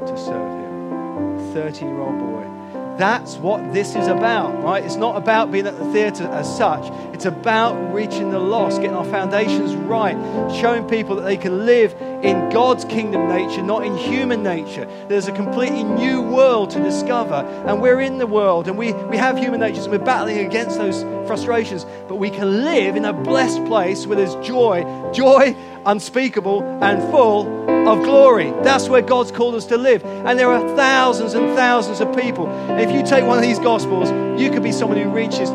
to 0.08 0.18
serve 0.18 0.60
him. 0.60 1.54
13 1.54 1.88
year 1.88 2.00
old 2.00 2.18
boy. 2.18 2.55
That's 2.98 3.36
what 3.36 3.74
this 3.74 3.96
is 3.96 4.08
about, 4.08 4.64
right? 4.64 4.84
It's 4.84 4.96
not 4.96 5.18
about 5.18 5.52
being 5.52 5.68
at 5.68 5.78
the 5.78 5.92
theatre 5.92 6.28
as 6.28 6.58
such. 6.58 6.86
It's 7.16 7.24
about 7.24 7.94
reaching 7.94 8.30
the 8.30 8.40
lost, 8.40 8.82
getting 8.82 8.98
our 8.98 9.06
foundations 9.06 9.74
right, 9.74 10.18
showing 10.54 10.86
people 10.86 11.16
that 11.16 11.22
they 11.22 11.38
can 11.38 11.66
live 11.66 11.94
in 12.02 12.50
God's 12.50 12.84
kingdom 12.84 13.30
nature, 13.30 13.62
not 13.64 13.86
in 13.86 13.96
human 13.96 14.44
nature. 14.44 14.86
There's 15.08 15.30
a 15.30 15.32
completely 15.32 15.86
new 15.86 16.22
world 16.22 16.72
to 16.72 16.84
discover, 16.84 17.36
and 17.68 17.82
we're 17.82 18.02
in 18.02 18.18
the 18.18 18.28
world, 18.28 18.68
and 18.68 18.78
we, 18.78 18.92
we 18.92 19.16
have 19.16 19.38
human 19.38 19.62
natures, 19.62 19.86
and 19.86 19.94
we're 19.94 20.06
battling 20.06 20.40
against 20.40 20.78
those 20.78 21.04
frustrations, 21.26 21.86
but 22.10 22.16
we 22.16 22.30
can 22.30 22.66
live 22.66 22.98
in 22.98 23.06
a 23.06 23.14
blessed 23.14 23.64
place 23.64 24.06
where 24.06 24.18
there's 24.18 24.36
joy, 24.46 24.84
joy 25.14 25.56
unspeakable 25.86 26.64
and 26.84 27.02
full 27.12 27.48
of 27.88 28.04
glory. 28.04 28.52
That's 28.64 28.90
where 28.90 29.02
God's 29.02 29.32
called 29.32 29.56
us 29.56 29.66
to 29.68 29.78
live. 29.78 30.04
And 30.04 30.38
there 30.38 30.50
are 30.50 30.76
thousands 30.76 31.34
and 31.34 31.56
thousands 31.56 32.02
of 32.02 32.16
people. 32.16 32.50
If 32.72 32.92
you 32.92 33.04
take 33.04 33.26
one 33.26 33.38
of 33.38 33.44
these 33.44 33.60
gospels, 33.60 34.10
you 34.42 34.50
could 34.50 34.64
be 34.64 34.72
someone 34.72 34.98
who 34.98 35.10
reaches 35.10 35.50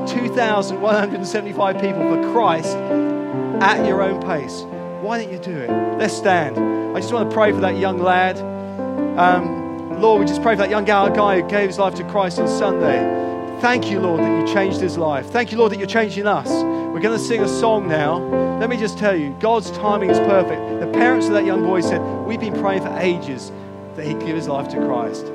2,175 1.51 1.81
people 1.81 2.03
for 2.15 2.33
Christ 2.33 2.77
at 3.63 3.85
your 3.87 4.03
own 4.03 4.21
pace. 4.23 4.63
Why 5.03 5.21
don't 5.21 5.33
you 5.33 5.39
do 5.39 5.57
it? 5.57 5.71
Let's 5.99 6.17
stand. 6.17 6.57
I 6.97 7.01
just 7.01 7.13
want 7.13 7.29
to 7.29 7.35
pray 7.35 7.53
for 7.53 7.61
that 7.61 7.77
young 7.77 7.99
lad. 7.99 8.39
Um, 9.19 10.01
Lord, 10.01 10.21
we 10.21 10.27
just 10.27 10.43
pray 10.43 10.55
for 10.55 10.59
that 10.59 10.71
young 10.71 10.85
guy 10.85 11.41
who 11.41 11.49
gave 11.49 11.69
his 11.69 11.79
life 11.79 11.95
to 11.97 12.05
Christ 12.05 12.39
on 12.39 12.47
Sunday. 12.47 13.59
Thank 13.61 13.91
you, 13.91 14.01
Lord, 14.01 14.21
that 14.21 14.41
you 14.41 14.55
changed 14.55 14.81
his 14.81 14.97
life. 14.97 15.27
Thank 15.27 15.51
you, 15.51 15.59
Lord, 15.59 15.73
that 15.73 15.79
you're 15.79 15.89
changing 15.89 16.27
us. 16.27 16.49
We're 16.49 17.01
going 17.01 17.19
to 17.19 17.25
sing 17.25 17.43
a 17.43 17.49
song 17.49 17.89
now. 17.89 18.19
Let 18.59 18.71
me 18.71 18.77
just 18.77 18.97
tell 18.97 19.17
you, 19.17 19.37
God's 19.41 19.71
timing 19.73 20.11
is 20.11 20.19
perfect. 20.21 20.81
The 20.81 20.91
parents 20.93 21.27
of 21.27 21.33
that 21.33 21.45
young 21.45 21.63
boy 21.63 21.81
said, 21.81 22.01
We've 22.27 22.41
been 22.41 22.59
praying 22.61 22.83
for 22.83 22.97
ages 22.99 23.51
that 23.97 24.07
he'd 24.07 24.21
give 24.21 24.37
his 24.37 24.49
life 24.49 24.69
to 24.69 24.77
Christ. 24.77 25.27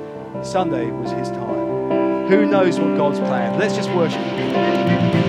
Sunday 0.42 0.90
was 0.90 1.10
his 1.12 1.28
time. 1.28 2.26
Who 2.28 2.46
knows 2.46 2.80
what 2.80 2.96
God's 2.96 3.18
plan? 3.20 3.58
Let's 3.58 3.76
just 3.76 3.90
worship. 3.90 5.25